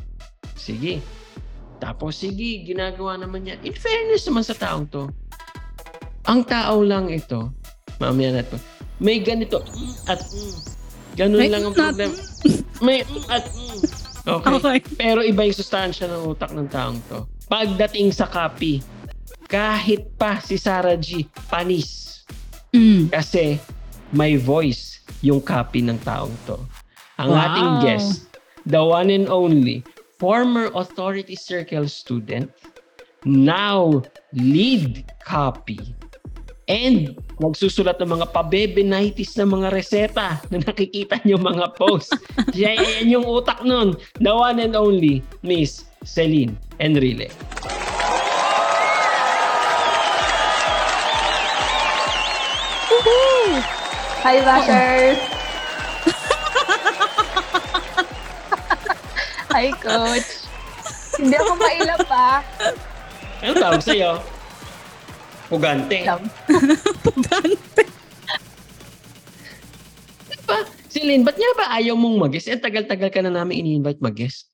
Sige. 0.57 0.99
Tapos 1.79 2.19
sige, 2.19 2.65
ginagawa 2.65 3.15
naman 3.15 3.45
niya. 3.45 3.55
In 3.63 3.71
fairness 3.71 4.27
naman 4.27 4.43
sa 4.43 4.57
taong 4.57 4.89
to, 4.91 5.07
ang 6.27 6.43
tao 6.43 6.83
lang 6.83 7.07
ito, 7.07 7.53
mamaya 8.01 8.35
na 8.35 8.43
to, 8.43 8.59
may 8.99 9.23
ganito, 9.23 9.63
mm, 9.63 10.11
at 10.11 10.19
mm. 10.19 10.78
Ganun 11.19 11.51
lang 11.51 11.63
ang 11.67 11.75
mm, 11.75 11.75
at 11.75 11.83
problem. 11.83 12.09
May 12.79 13.03
mm, 13.03 13.27
at 13.27 13.43
mm. 13.51 13.77
Okay. 14.29 14.51
Okay. 14.55 14.77
Pero 14.95 15.19
iba 15.25 15.41
yung 15.43 15.57
sustansya 15.57 16.05
ng 16.07 16.31
utak 16.31 16.53
ng 16.53 16.69
taong 16.69 17.01
to. 17.09 17.25
Pagdating 17.49 18.13
sa 18.13 18.29
copy, 18.29 18.79
kahit 19.49 20.05
pa 20.15 20.37
si 20.39 20.55
Sarah 20.55 20.95
G, 20.95 21.25
panis. 21.49 22.23
Mm. 22.71 23.09
Kasi 23.09 23.57
may 24.13 24.37
voice 24.37 25.01
yung 25.25 25.41
copy 25.41 25.81
ng 25.81 25.97
taong 26.05 26.33
to. 26.45 26.61
Ang 27.17 27.33
Wow. 27.33 27.41
ating 27.41 27.71
guest, 27.83 28.29
the 28.69 28.79
one 28.79 29.09
and 29.09 29.27
only, 29.27 29.83
former 30.21 30.69
Authority 30.77 31.35
Circle 31.35 31.89
student, 31.89 32.47
now 33.25 33.99
lead 34.31 35.03
copy, 35.25 35.81
and 36.69 37.17
nagsusulat 37.41 37.97
ng 37.97 38.21
mga 38.21 38.29
pabebenitis 38.29 39.33
na 39.35 39.49
mga 39.49 39.73
reseta 39.73 40.37
na 40.53 40.61
nakikita 40.61 41.17
niyo 41.25 41.41
mga 41.41 41.73
posts. 41.73 42.13
Siya 42.55 42.77
yan 42.77 43.09
yung 43.09 43.25
utak 43.25 43.65
nun. 43.65 43.97
The 44.21 44.29
one 44.29 44.61
and 44.61 44.77
only, 44.77 45.25
Miss 45.41 45.89
Celine 46.05 46.53
Enrile. 46.77 47.33
Hi, 54.19 54.35
Bashers! 54.45 55.17
Hi, 59.55 59.71
Coach! 59.79 60.43
Hindi 61.17 61.39
ako 61.39 61.55
mailap 61.55 62.03
pa. 62.05 62.43
Ano 63.41 63.53
tawag 63.57 63.81
sa'yo? 63.81 64.21
Pugante. 65.49 66.05
Pugante. 67.05 67.83
Ba? 70.45 70.57
Si 70.89 71.01
Lynn, 71.01 71.25
ba't 71.25 71.37
nga 71.37 71.51
ba 71.57 71.65
ayaw 71.77 71.97
mong 71.97 72.17
mag-guest? 72.21 72.49
Eh, 72.49 72.57
tagal-tagal 72.57 73.09
ka 73.09 73.21
na 73.21 73.33
namin 73.33 73.65
ini-invite 73.65 74.01
mag-guest. 74.01 74.49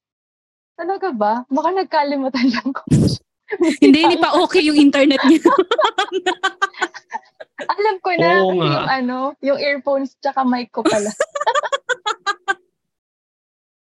Talaga 0.75 1.11
ba? 1.15 1.43
Baka 1.47 1.71
nagkalimutan 1.71 2.47
lang 2.51 2.69
ko. 2.71 2.83
Hindi, 3.83 4.01
hindi 4.01 4.17
pa 4.17 4.41
okay 4.41 4.65
yung 4.65 4.73
internet 4.73 5.21
niya. 5.29 5.37
Alam 7.77 7.95
ko 8.01 8.09
na 8.17 8.41
Oo 8.41 8.49
kasi 8.51 8.57
nga. 8.57 8.65
yung 8.73 8.89
ano, 8.89 9.17
yung 9.37 9.59
earphones 9.61 10.17
tsaka 10.17 10.41
mic 10.41 10.73
ko 10.73 10.81
pala. 10.81 11.13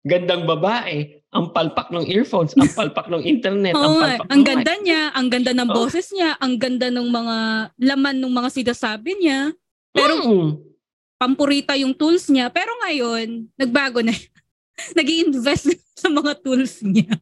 Gandang 0.02 0.50
babae. 0.50 1.21
Ang 1.32 1.48
palpak 1.50 1.88
ng 1.88 2.04
earphones, 2.06 2.52
ang 2.54 2.68
palpak 2.78 3.08
ng 3.08 3.24
internet, 3.24 3.72
ang 3.72 3.80
Oo 3.80 3.94
nga, 3.96 4.20
palpak 4.20 4.28
ang 4.28 4.40
ng 4.40 4.46
ganda 4.46 4.72
mic. 4.76 4.82
niya, 4.84 5.02
ang 5.16 5.26
ganda 5.32 5.52
ng 5.56 5.68
Oo. 5.68 5.76
boses 5.80 6.06
niya, 6.12 6.30
ang 6.36 6.54
ganda 6.60 6.88
ng 6.92 7.08
mga 7.08 7.36
laman 7.80 8.16
ng 8.20 8.32
mga 8.32 8.48
sinasabi 8.52 9.16
niya. 9.16 9.48
Pero 9.92 10.12
Mm. 10.20 10.60
pampurita 11.16 11.72
yung 11.76 11.96
tools 11.96 12.28
niya. 12.28 12.52
Pero 12.52 12.68
ngayon, 12.84 13.48
nagbago 13.56 14.04
na. 14.04 14.12
nag 14.98 15.08
invest 15.08 15.72
sa 16.02 16.08
mga 16.08 16.36
tools 16.40 16.84
niya. 16.84 17.16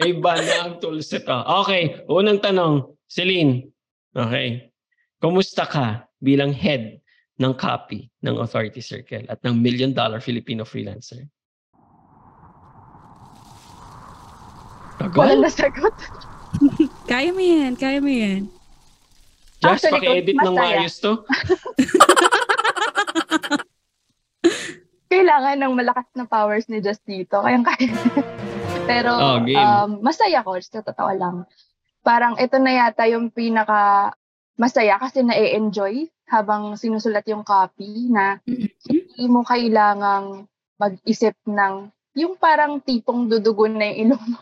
Iba 0.00 0.34
na 0.34 0.54
ang 0.64 0.74
toolset 0.78 1.22
ko. 1.22 1.34
Okay, 1.62 2.02
unang 2.08 2.40
tanong. 2.40 2.90
Celine, 3.06 3.70
okay. 4.10 4.72
Kumusta 5.20 5.62
ka 5.62 5.86
bilang 6.18 6.50
head 6.50 6.98
ng 7.36 7.54
copy 7.54 8.10
ng 8.18 8.34
Authority 8.34 8.80
Circle 8.80 9.26
at 9.28 9.38
ng 9.42 9.54
Million 9.54 9.94
Dollar 9.94 10.18
Filipino 10.18 10.66
Freelancer? 10.66 11.22
Walang 15.10 15.42
Tagal. 15.42 15.44
nasagot. 15.44 15.94
Kaya 17.10 17.30
mo 17.30 17.42
yan, 17.42 17.74
kaya 17.74 17.98
mo 17.98 18.08
yan. 18.08 18.48
Just 19.58 19.84
Actually, 19.84 20.00
paki-edit 20.00 20.36
ng 20.36 20.54
maayos 20.54 20.96
to. 20.98 21.12
Kailangan 25.06 25.56
ng 25.56 25.72
malakas 25.74 26.08
na 26.12 26.26
powers 26.26 26.66
ni 26.66 26.80
Just 26.80 27.04
dito. 27.04 27.38
Kayang 27.38 27.62
kaya. 27.62 27.92
Pero 28.90 29.10
Oh, 29.14 29.38
game. 29.40 29.56
um, 29.56 30.02
masaya, 30.02 30.42
Coach. 30.42 30.68
Sa 30.68 30.82
totoo 30.82 31.12
lang. 31.14 31.36
Parang 32.00 32.36
ito 32.36 32.58
na 32.58 32.72
yata 32.74 33.06
yung 33.06 33.30
pinaka 33.30 34.12
masaya 34.54 34.98
kasi 34.98 35.22
na-enjoy 35.22 36.04
habang 36.26 36.76
sinusulat 36.76 37.24
yung 37.26 37.42
copy 37.42 38.08
na 38.08 38.40
hindi 38.84 39.24
mo 39.24 39.40
kailangang 39.40 40.44
mag-isip 40.76 41.36
ng 41.44 41.88
yung 42.14 42.36
parang 42.36 42.78
tipong 42.78 43.26
dudugon 43.26 43.74
na 43.74 43.88
yung 43.88 43.98
ilong 44.10 44.24
mo. 44.30 44.38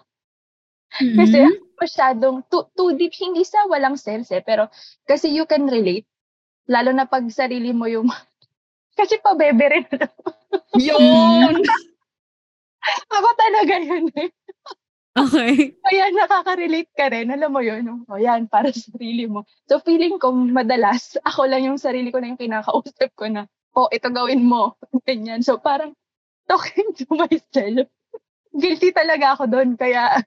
Kasi 0.99 1.39
Mhm. 1.41 1.53
masyadong 1.81 2.37
too, 2.53 2.69
too 2.77 2.93
deep, 2.95 3.17
hindi 3.17 3.43
sa 3.43 3.65
walang 3.67 3.97
sense 3.97 4.31
eh, 4.31 4.45
pero 4.45 4.69
kasi 5.09 5.33
you 5.33 5.49
can 5.49 5.67
relate. 5.67 6.05
Lalo 6.69 6.93
na 6.93 7.09
pag 7.09 7.27
sarili 7.33 7.73
mo 7.73 7.89
yung, 7.89 8.07
kasi 8.99 9.17
pabebe 9.25 9.65
rin. 9.73 9.87
Yun! 10.79 11.57
Ako 13.15 13.29
talaga 13.39 13.75
yun 13.79 14.11
eh. 14.19 14.31
Okay. 15.13 15.77
Kaya 15.85 16.09
nakaka-relate 16.09 16.93
ka 16.97 17.13
rin. 17.13 17.29
Alam 17.29 17.51
mo 17.53 17.61
yun, 17.61 17.85
o 18.09 18.17
yan, 18.17 18.49
para 18.49 18.73
sa 18.73 18.81
sarili 18.97 19.29
mo. 19.29 19.45
So 19.69 19.77
feeling 19.85 20.17
ko 20.17 20.33
madalas, 20.33 21.21
ako 21.21 21.47
lang 21.53 21.69
yung 21.69 21.77
sarili 21.77 22.09
ko 22.09 22.17
na 22.19 22.33
yung 22.33 22.41
kinakausap 22.41 23.13
ko 23.13 23.29
na, 23.29 23.45
oh, 23.77 23.93
ito 23.93 24.09
gawin 24.09 24.41
mo. 24.41 24.75
Ganyan. 25.05 25.45
So 25.45 25.61
parang, 25.61 25.93
talking 26.49 26.97
to 26.97 27.07
myself. 27.13 27.87
Guilty 28.57 28.91
talaga 28.93 29.37
ako 29.37 29.53
doon. 29.53 29.77
Kaya, 29.77 30.21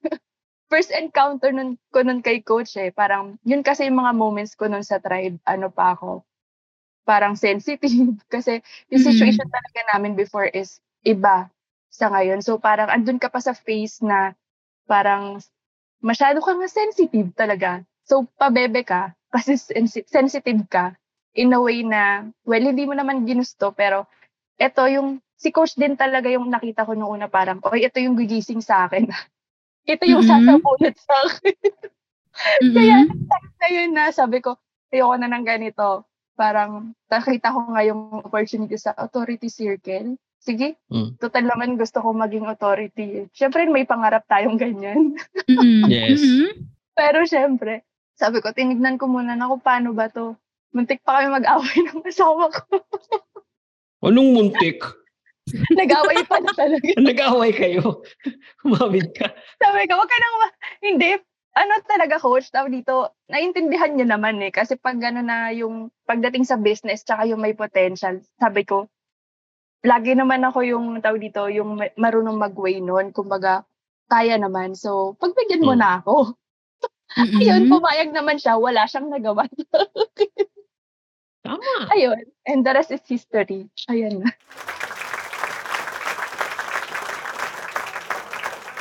first 0.67 0.89
encounter 0.91 1.51
nun, 1.53 1.77
ko 1.93 2.01
nun 2.01 2.21
kay 2.25 2.41
coach 2.41 2.75
eh. 2.77 2.89
Parang, 2.91 3.37
yun 3.45 3.61
kasi 3.61 3.87
yung 3.87 4.01
mga 4.01 4.13
moments 4.17 4.57
ko 4.57 4.65
nun 4.65 4.83
sa 4.83 4.97
tribe. 5.01 5.37
Ano 5.45 5.69
pa 5.69 5.93
ako? 5.97 6.25
Parang 7.05 7.37
sensitive. 7.37 8.17
Kasi 8.33 8.65
yung 8.89 9.01
Mm. 9.03 9.09
situation 9.13 9.45
talaga 9.45 9.79
namin 9.93 10.17
before 10.17 10.49
is 10.49 10.81
iba 11.05 11.45
sa 11.93 12.09
ngayon. 12.09 12.41
So 12.41 12.57
parang 12.57 12.89
andun 12.89 13.21
ka 13.21 13.29
pa 13.29 13.37
sa 13.37 13.53
phase 13.53 14.01
na 14.01 14.33
parang 14.89 15.37
masyado 16.01 16.41
kang 16.41 16.61
sensitive 16.69 17.33
talaga. 17.33 17.81
So, 18.05 18.29
pabebe 18.37 18.85
ka 18.85 19.17
kasi 19.33 19.57
sensi- 19.57 20.05
sensitive 20.05 20.61
ka 20.69 20.93
in 21.33 21.51
a 21.51 21.59
way 21.59 21.81
na, 21.81 22.29
well, 22.45 22.61
hindi 22.61 22.85
mo 22.85 22.93
naman 22.93 23.25
ginusto, 23.25 23.73
pero 23.73 24.05
ito 24.61 24.85
yung, 24.87 25.19
si 25.35 25.51
coach 25.51 25.75
din 25.75 25.97
talaga 25.99 26.29
yung 26.31 26.47
nakita 26.47 26.85
ko 26.87 26.95
noong 26.95 27.19
una 27.19 27.27
parang, 27.27 27.59
oy, 27.65 27.83
ito 27.83 27.99
yung 27.99 28.15
gigising 28.15 28.61
sa 28.63 28.87
akin. 28.87 29.09
ito 29.85 30.03
yung 30.05 30.25
Mhm. 30.25 30.29
sasapunod 30.29 30.95
sa 30.97 31.15
akin. 31.25 31.57
Mhm. 32.61 32.73
Kaya, 32.75 32.97
na 33.61 33.67
yun 33.71 33.91
na, 33.93 34.11
sabi 34.11 34.41
ko, 34.41 34.57
ayoko 34.91 35.15
na 35.15 35.29
ng 35.29 35.45
ganito. 35.45 36.03
Parang, 36.35 36.91
nakita 37.07 37.55
ko 37.55 37.71
nga 37.71 37.81
yung 37.81 38.21
opportunity 38.21 38.75
sa 38.75 38.91
authority 38.91 39.47
circle. 39.47 40.19
Sige, 40.35 40.77
Mm. 40.91 41.17
total 41.17 41.47
naman 41.47 41.73
gusto 41.73 42.03
ko 42.03 42.11
maging 42.11 42.45
authority. 42.45 43.25
Siyempre, 43.31 43.65
may 43.65 43.87
pangarap 43.87 44.27
tayong 44.27 44.59
ganyan. 44.59 45.15
Mhm. 45.49 45.87
Yes. 45.89 46.21
Pero 46.93 47.23
syempre, 47.25 47.81
sabi 48.13 48.39
ko, 48.39 48.51
tinignan 48.51 48.99
ko 48.99 49.07
muna 49.07 49.33
na 49.33 49.47
kung 49.47 49.63
paano 49.63 49.95
ba 49.95 50.11
to. 50.11 50.35
Muntik 50.75 51.01
pa 51.01 51.23
kami 51.23 51.39
mag-away 51.39 51.77
ng 51.87 52.03
asawa 52.03 52.51
ko. 52.51 52.83
Anong 54.03 54.35
muntik? 54.35 54.83
Nag-away 55.79 56.25
pa 56.25 56.41
na 56.41 56.51
talaga. 56.57 56.87
Nag-away 57.09 57.51
kayo. 57.53 58.01
Umamid 58.65 59.13
ka. 59.13 59.29
Sabi 59.61 59.85
ko, 59.85 59.93
wag 60.01 60.09
ka 60.09 60.17
nang 60.17 60.35
ma- 60.41 60.57
Hindi. 60.81 61.11
Ano 61.55 61.71
talaga, 61.87 62.19
coach, 62.19 62.51
tawag 62.51 62.73
dito, 62.73 63.15
naintindihan 63.31 63.95
niyo 63.95 64.03
naman 64.03 64.43
eh. 64.43 64.51
Kasi 64.51 64.75
pag 64.75 64.99
gano'n 64.99 65.23
na 65.23 65.55
yung 65.55 65.87
pagdating 66.03 66.43
sa 66.43 66.59
business, 66.59 67.07
tsaka 67.07 67.23
yung 67.31 67.39
may 67.39 67.55
potential, 67.55 68.19
sabi 68.35 68.67
ko, 68.67 68.91
lagi 69.87 70.17
naman 70.19 70.43
ako 70.43 70.67
yung, 70.67 70.99
tawag 70.99 71.23
dito, 71.23 71.47
yung 71.47 71.79
ma- 71.79 71.95
marunong 71.95 72.35
mag-way 72.35 72.83
nun. 72.83 73.15
Kumbaga, 73.15 73.63
kaya 74.11 74.35
naman. 74.35 74.75
So, 74.75 75.15
pagbigyan 75.15 75.63
mo 75.63 75.77
Mm. 75.77 75.79
na 75.79 75.89
ako. 76.03 76.35
Mhm. 77.15 77.39
Ayun, 77.39 77.63
pumayag 77.71 78.09
naman 78.11 78.35
siya. 78.35 78.59
Wala 78.59 78.83
siyang 78.89 79.07
nagawa. 79.07 79.47
Tama. 81.45 81.71
Ayun. 81.93 82.19
And 82.49 82.65
the 82.65 82.73
rest 82.73 82.91
is 82.91 83.05
history. 83.07 83.69
Ayun 83.87 84.25
na. 84.25 84.33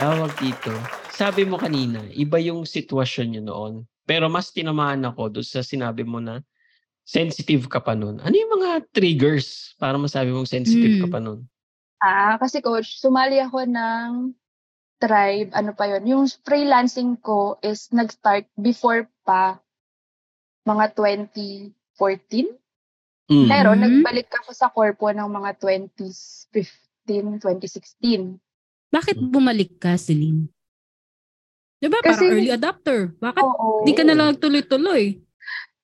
Tawag 0.04 0.37
dito. 0.37 0.68
Sabi 1.16 1.49
mo 1.49 1.56
kanina, 1.56 2.04
iba 2.12 2.37
yung 2.37 2.68
sitwasyon 2.68 3.26
nyo 3.32 3.42
noon. 3.49 3.75
Pero 4.04 4.28
mas 4.28 4.52
tinamaan 4.52 5.00
ako 5.00 5.40
doon 5.40 5.49
sa 5.49 5.64
sinabi 5.64 6.04
mo 6.04 6.20
na 6.20 6.44
sensitive 7.08 7.73
ka 7.73 7.80
pa 7.80 7.96
noon. 7.96 8.20
Ano 8.20 8.37
yung 8.37 8.52
mga 8.61 8.84
triggers 8.92 9.73
para 9.80 9.96
masabi 9.96 10.28
mong 10.28 10.44
sensitive 10.44 11.00
ka 11.00 11.08
Mm. 11.08 11.14
pa 11.16 11.20
noon? 11.25 11.40
Ah, 12.04 12.37
kasi 12.37 12.61
coach, 12.61 13.00
sumali 13.00 13.40
ako 13.40 13.64
ng 13.64 14.37
tribe, 15.00 15.49
ano 15.56 15.73
pa 15.73 15.88
yon 15.88 16.04
Yung 16.04 16.28
freelancing 16.44 17.16
ko 17.25 17.56
is 17.64 17.88
nag-start 17.88 18.44
before 18.61 19.08
pa 19.25 19.56
mga 20.68 20.92
2014. 20.92 22.52
Mm. 23.32 23.49
Pero 23.49 23.73
Mhm. 23.73 23.80
nagbalik 23.80 24.28
ako 24.44 24.52
sa 24.52 24.68
corpo 24.68 25.08
ng 25.08 25.32
mga 25.32 25.56
2015, 25.56 27.40
2016. 27.40 28.37
Bakit 28.94 29.18
bumalik 29.18 29.82
ka, 29.82 29.98
Celine? 29.98 30.46
Diba 31.82 31.98
Kasi- 31.98 32.22
parang 32.22 32.30
early 32.30 32.48
adapter? 32.48 32.98
Bakit 33.18 33.42
Oo. 33.42 33.82
di 33.82 33.92
ka 33.92 34.06
na 34.06 34.14
lang 34.14 34.32
nagtuloy-tuloy? 34.32 35.18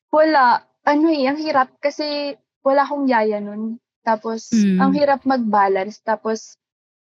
Wala. 0.09 0.63
Ano 0.81 1.11
eh, 1.11 1.27
ang 1.27 1.37
hirap 1.37 1.75
kasi 1.77 2.33
wala 2.63 2.87
akong 2.87 3.11
yaya 3.11 3.43
nun. 3.43 3.77
Tapos, 4.01 4.49
Mm. 4.49 4.79
ang 4.81 4.93
hirap 4.95 5.21
mag-balance. 5.25 6.01
Tapos, 6.01 6.57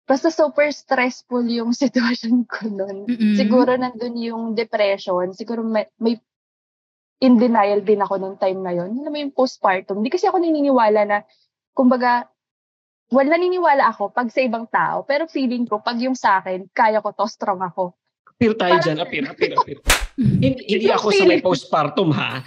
basta 0.07 0.31
super 0.31 0.71
stressful 0.71 1.43
yung 1.49 1.73
sitwasyon 1.83 2.47
ko 2.47 2.69
nun. 2.69 3.11
Mm-mm. 3.11 3.35
Siguro 3.35 3.75
nandun 3.75 4.15
yung 4.17 4.45
depression. 4.55 5.33
Siguro 5.33 5.65
may, 5.65 5.89
may 5.99 6.15
in 7.19 7.41
denial 7.41 7.81
din 7.81 7.99
ako 7.99 8.21
nung 8.21 8.37
time 8.37 8.61
na 8.61 8.71
yun. 8.71 8.93
Alam 8.93 9.11
mo 9.11 9.19
yung 9.19 9.35
postpartum. 9.35 9.99
Hindi 9.99 10.13
kasi 10.13 10.29
ako 10.29 10.37
naniniwala 10.39 11.03
na, 11.03 11.19
kumbaga, 11.73 12.29
well, 13.11 13.29
naniniwala 13.29 13.91
ako 13.95 14.11
pag 14.11 14.31
sa 14.31 14.43
ibang 14.43 14.67
tao. 14.67 15.07
Pero 15.07 15.31
feeling 15.31 15.67
ko, 15.67 15.79
pag 15.79 15.99
yung 16.01 16.19
sa 16.19 16.43
akin, 16.43 16.67
kaya 16.75 16.99
ko 16.99 17.15
to, 17.15 17.27
strong 17.31 17.63
ako. 17.63 17.95
Appear 18.37 18.53
tayo 18.59 18.77
dyan. 18.83 18.99
Appear, 19.01 19.25
appear, 19.31 19.53
appear. 19.59 19.79
hindi, 20.19 20.61
hindi 20.69 20.89
ako 20.93 21.09
sa 21.13 21.25
may 21.25 21.41
postpartum 21.41 22.13
ha. 22.13 22.45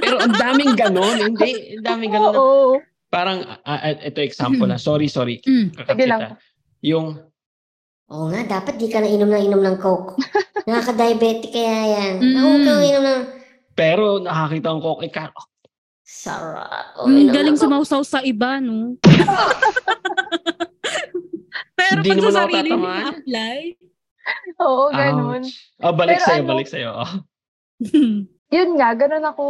Pero 0.00 0.16
ang 0.22 0.32
daming 0.32 0.72
ganon. 0.72 1.16
Hindi, 1.34 1.76
ang 1.76 1.84
daming 1.84 2.12
ganon. 2.14 2.32
na- 2.32 2.40
Oo. 2.40 2.80
Parang, 3.06 3.44
ah, 3.62 3.80
ah, 3.80 3.94
ito 4.02 4.18
example 4.24 4.66
lang. 4.66 4.80
Sorry, 4.80 5.06
sorry. 5.06 5.38
Mm. 5.46 5.76
Lang. 6.08 6.36
Yung, 6.82 7.20
Oo 8.06 8.30
nga, 8.30 8.62
dapat 8.62 8.78
di 8.78 8.86
ka 8.86 9.02
na 9.02 9.10
inom 9.10 9.26
ng 9.26 9.42
inom 9.50 9.62
ng 9.66 9.76
coke. 9.82 10.14
Nakaka-diabetic 10.70 11.50
kaya 11.50 11.78
yan. 11.90 12.14
Mm. 12.22 12.36
Ako 12.38 12.48
ka 12.62 12.72
inom 12.82 13.04
ng... 13.04 13.22
pero 13.76 14.04
nakakita 14.22 14.68
ko, 14.78 14.90
eh, 15.04 15.10
Sarap. 16.06 16.94
Mm, 17.02 17.34
galing 17.34 17.58
sumausaw 17.58 18.06
sa 18.06 18.22
iba, 18.22 18.62
no? 18.62 18.94
Pero 21.76 22.00
Hindi 22.00 22.10
pag 22.14 22.18
naman 22.22 22.32
sa 22.32 22.42
ako 22.46 22.54
sarili 22.54 22.70
mo 22.78 22.88
apply, 22.88 23.58
Oo, 24.62 24.84
ganun. 24.90 25.42
Ouch. 25.42 25.54
Oh, 25.82 25.94
balik 25.94 26.18
Pero 26.18 26.26
sa'yo, 26.26 26.42
ano- 26.42 26.50
balik 26.50 26.68
sa'yo. 26.70 26.90
Oh. 26.94 27.12
Yun 28.54 28.70
nga, 28.78 28.94
ganun 28.94 29.26
ako, 29.26 29.44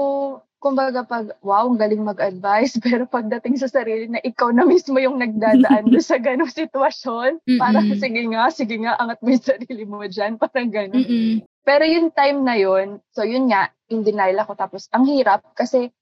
kumbaga 0.56 1.04
pag, 1.04 1.36
wow, 1.44 1.68
ang 1.68 1.76
galing 1.76 2.00
mag-advise, 2.02 2.80
pero 2.84 3.04
pagdating 3.04 3.60
sa 3.60 3.68
sarili 3.68 4.08
na 4.08 4.20
ikaw 4.24 4.48
na 4.50 4.64
mismo 4.64 4.96
yung 4.96 5.20
nagdadaan 5.20 5.92
doon 5.92 6.04
sa 6.04 6.16
ganong 6.16 6.52
sitwasyon, 6.52 7.44
parang 7.60 7.92
Mm-mm. 7.92 8.00
sige 8.00 8.20
nga, 8.32 8.48
sige 8.48 8.76
nga, 8.80 8.96
angat 8.96 9.20
mo 9.20 9.28
yung 9.28 9.44
sarili 9.44 9.84
mo 9.84 10.00
dyan, 10.08 10.40
parang 10.40 10.72
ganun. 10.72 11.04
Mm-mm. 11.04 11.34
Pero 11.62 11.84
yung 11.84 12.08
time 12.10 12.40
na 12.40 12.56
yun, 12.56 12.96
so 13.12 13.22
yun 13.22 13.52
nga, 13.52 13.68
in 13.92 14.02
denial 14.02 14.40
ako. 14.42 14.56
Tapos, 14.56 14.88
ang 14.90 15.04
hirap 15.06 15.44
kasi 15.52 15.92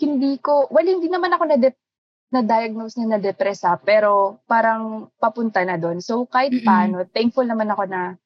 hindi 0.00 0.40
ko, 0.40 0.68
well, 0.72 0.86
hindi 0.86 1.08
naman 1.10 1.32
ako 1.34 1.44
na 1.50 1.56
na-diagnose 2.32 2.96
na 2.96 3.16
na-depress 3.16 3.68
ha, 3.68 3.76
pero 3.76 4.40
parang 4.48 5.12
papunta 5.20 5.60
na 5.68 5.76
doon. 5.76 6.00
So, 6.00 6.24
kahit 6.24 6.56
Mm-mm. 6.56 6.64
paano, 6.64 7.04
thankful 7.12 7.44
naman 7.44 7.68
ako 7.68 7.84
na 7.92 8.16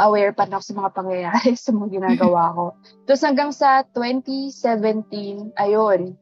aware 0.00 0.32
pa 0.32 0.48
na 0.48 0.56
ako 0.56 0.64
sa 0.64 0.76
mga 0.80 0.90
pangyayari 0.96 1.50
sa 1.64 1.70
mga 1.72 1.88
ginagawa 2.00 2.42
ko. 2.56 2.64
Tapos 3.04 3.22
hanggang 3.24 3.52
sa 3.52 3.84
2017, 3.92 5.52
ayun, 5.56 6.16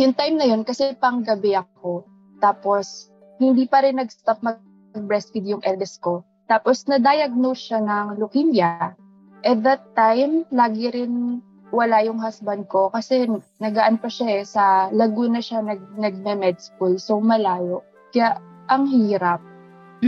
yung 0.00 0.14
time 0.16 0.36
na 0.36 0.46
yun, 0.48 0.64
kasi 0.64 0.92
pang 0.96 1.24
gabi 1.24 1.56
ako, 1.56 2.04
tapos 2.40 3.12
hindi 3.40 3.64
pa 3.68 3.84
rin 3.84 4.00
nag-stop 4.00 4.40
mag-breastfeed 4.44 5.48
yung 5.48 5.64
eldest 5.64 6.00
ko. 6.04 6.24
Tapos 6.52 6.84
na-diagnose 6.84 7.72
siya 7.72 7.80
ng 7.80 8.20
leukemia. 8.20 8.92
At 9.42 9.58
that 9.64 9.82
time, 9.96 10.44
lagi 10.52 10.92
rin 10.92 11.40
wala 11.72 12.04
yung 12.04 12.20
husband 12.20 12.68
ko 12.68 12.92
kasi 12.92 13.24
nagaan 13.58 13.96
pa 13.96 14.12
siya 14.12 14.28
eh, 14.38 14.44
sa 14.44 14.92
Laguna 14.92 15.40
siya 15.40 15.64
nag, 15.64 15.80
nagme-med 15.96 16.60
school, 16.60 17.00
so 17.00 17.16
malayo. 17.18 17.80
Kaya 18.12 18.36
ang 18.68 18.86
hirap. 18.86 19.40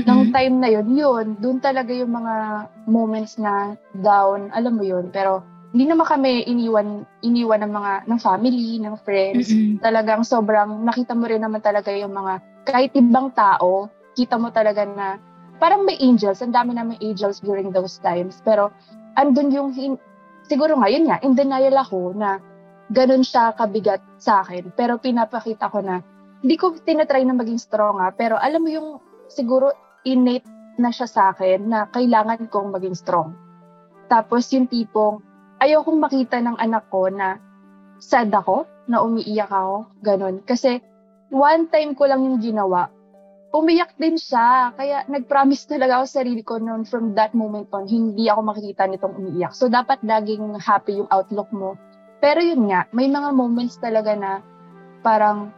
Nung 0.05 0.29
Mm-mm. 0.29 0.35
time 0.37 0.57
na 0.61 0.69
yun, 0.69 0.93
yun, 0.93 1.27
doon 1.41 1.59
talaga 1.65 1.95
yung 1.95 2.13
mga 2.13 2.67
moments 2.85 3.41
na 3.41 3.79
down, 4.05 4.53
alam 4.53 4.77
mo 4.77 4.85
yun. 4.85 5.09
Pero 5.09 5.41
hindi 5.75 5.89
naman 5.91 6.07
kami 6.07 6.45
iniwan, 6.47 7.03
iniwan 7.25 7.65
ng 7.65 7.73
mga, 7.73 7.93
ng 8.07 8.19
family, 8.21 8.79
ng 8.79 8.95
friends. 9.03 9.51
Mm-mm. 9.51 9.81
Talagang 9.81 10.23
sobrang, 10.23 10.85
nakita 10.85 11.17
mo 11.17 11.27
rin 11.27 11.43
naman 11.43 11.65
talaga 11.65 11.91
yung 11.95 12.13
mga, 12.13 12.43
kahit 12.69 12.93
ibang 12.95 13.33
tao, 13.33 13.89
kita 14.19 14.37
mo 14.37 14.53
talaga 14.53 14.85
na, 14.85 15.17
parang 15.63 15.87
may 15.87 15.97
angels, 16.03 16.43
ang 16.43 16.53
dami 16.53 16.75
namin 16.75 16.99
angels 17.01 17.41
during 17.41 17.71
those 17.71 17.99
times. 18.03 18.43
Pero, 18.43 18.71
andun 19.15 19.51
yung, 19.55 19.71
hin- 19.75 20.03
siguro 20.49 20.77
ngayon 20.79 21.09
nga, 21.09 21.19
in 21.25 21.37
denial 21.37 21.77
ako 21.81 22.13
na 22.17 22.41
ganun 22.93 23.25
siya 23.25 23.57
kabigat 23.57 24.01
sa 24.21 24.45
akin. 24.45 24.73
Pero 24.77 25.01
pinapakita 25.01 25.73
ko 25.73 25.81
na, 25.81 26.05
hindi 26.45 26.61
ko 26.61 26.77
tinatry 26.77 27.25
na 27.25 27.37
maging 27.37 27.61
strong 27.61 28.01
ha, 28.01 28.13
pero 28.13 28.37
alam 28.37 28.61
mo 28.61 28.71
yung 28.71 28.89
siguro 29.33 29.73
innate 30.05 30.45
na 30.77 30.93
siya 30.93 31.09
sa 31.09 31.23
akin 31.33 31.71
na 31.71 31.89
kailangan 31.89 32.51
kong 32.53 32.75
maging 32.75 32.97
strong. 32.97 33.33
Tapos 34.13 34.53
yung 34.53 34.69
tipong, 34.69 35.25
ayokong 35.65 35.97
makita 35.97 36.39
ng 36.45 36.61
anak 36.61 36.85
ko 36.93 37.09
na 37.09 37.41
sad 38.03 38.29
ako, 38.29 38.69
na 38.85 39.01
umiiyak 39.01 39.49
ako, 39.49 39.89
ganun. 40.05 40.45
Kasi 40.45 40.85
one 41.33 41.73
time 41.73 41.97
ko 41.97 42.05
lang 42.05 42.21
yung 42.21 42.37
ginawa, 42.37 42.93
umiyak 43.55 43.95
din 43.95 44.19
siya. 44.19 44.75
Kaya 44.75 45.07
nag-promise 45.07 45.71
talaga 45.71 46.03
ako 46.03 46.05
sa 46.11 46.17
sarili 46.21 46.43
ko 46.43 46.59
noon 46.59 46.83
from 46.83 47.15
that 47.15 47.31
moment 47.39 47.71
on, 47.71 47.87
hindi 47.87 48.27
ako 48.27 48.51
makikita 48.51 48.91
nitong 48.91 49.15
umiiyak. 49.15 49.55
So 49.55 49.71
dapat 49.71 50.03
laging 50.03 50.59
happy 50.59 50.99
yung 50.99 51.09
outlook 51.15 51.49
mo. 51.55 51.79
Pero 52.19 52.43
yun 52.43 52.67
nga, 52.67 52.91
may 52.91 53.07
mga 53.07 53.31
moments 53.31 53.79
talaga 53.79 54.19
na 54.19 54.43
parang, 55.07 55.55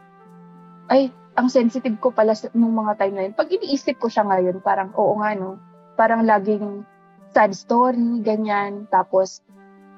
ay, 0.93 1.09
ang 1.37 1.49
sensitive 1.49 1.97
ko 1.97 2.13
pala 2.13 2.37
nung 2.53 2.77
mga 2.77 3.01
time 3.01 3.13
na 3.17 3.23
yun. 3.25 3.33
Pag 3.33 3.49
iniisip 3.49 3.97
ko 3.97 4.09
siya 4.09 4.29
ngayon, 4.29 4.61
parang, 4.61 4.93
oo 4.93 5.17
nga 5.17 5.33
no, 5.33 5.57
parang 5.97 6.21
laging 6.21 6.85
sad 7.33 7.53
story, 7.57 8.21
ganyan. 8.21 8.85
Tapos, 8.93 9.41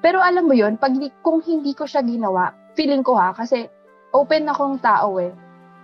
pero 0.00 0.24
alam 0.24 0.48
mo 0.48 0.56
yun, 0.56 0.80
pag 0.80 0.96
kung 1.20 1.44
hindi 1.44 1.76
ko 1.76 1.84
siya 1.84 2.00
ginawa, 2.00 2.56
feeling 2.72 3.04
ko 3.04 3.16
ha, 3.16 3.36
kasi 3.36 3.68
open 4.16 4.48
akong 4.48 4.80
tao 4.80 5.20
eh. 5.20 5.32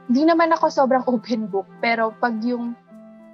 Hindi 0.07 0.23
naman 0.25 0.51
ako 0.51 0.67
sobrang 0.69 1.05
open 1.13 1.47
book, 1.47 1.67
pero 1.79 2.15
pag 2.17 2.39
yung 2.43 2.75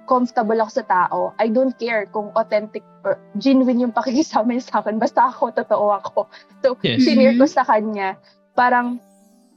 comfortable 0.04 0.58
ako 0.58 0.82
sa 0.82 0.84
tao, 0.84 1.18
I 1.38 1.46
don't 1.46 1.72
care 1.72 2.10
kung 2.10 2.34
authentic 2.34 2.82
or 3.02 3.16
genuine 3.38 3.78
yung 3.80 3.94
pakikisama 3.94 4.50
niya 4.50 4.66
sa 4.66 4.76
akin. 4.82 4.98
Basta 4.98 5.30
ako, 5.30 5.54
totoo 5.54 5.94
ako. 5.94 6.26
So, 6.60 6.74
Yes. 6.82 7.06
sinare 7.06 7.38
ko 7.38 7.46
sa 7.46 7.62
kanya, 7.62 8.18
parang 8.52 8.98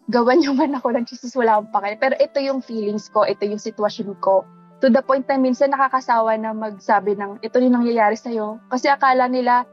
gawan 0.06 0.38
niyo 0.38 0.54
man 0.54 0.78
ako 0.78 0.93
ng 0.93 1.06
Jesus, 1.10 1.34
wala 1.34 1.58
akong 1.58 1.73
pakay. 1.73 1.93
Pero 1.97 2.13
ito 2.15 2.38
yung 2.38 2.62
feelings 2.62 3.10
ko, 3.10 3.25
ito 3.25 3.41
yung 3.41 3.58
sitwasyon 3.60 4.13
ko. 4.21 4.45
To 4.80 4.88
the 4.88 5.01
point 5.01 5.25
na 5.25 5.41
minsan 5.41 5.73
nakakasawa 5.73 6.38
na 6.38 6.54
magsabi 6.54 7.17
ng, 7.17 7.41
ito 7.41 7.58
yung 7.58 7.82
nangyayari 7.82 8.13
sa'yo. 8.13 8.62
Kasi 8.69 8.86
akala 8.86 9.25
nila, 9.25 9.65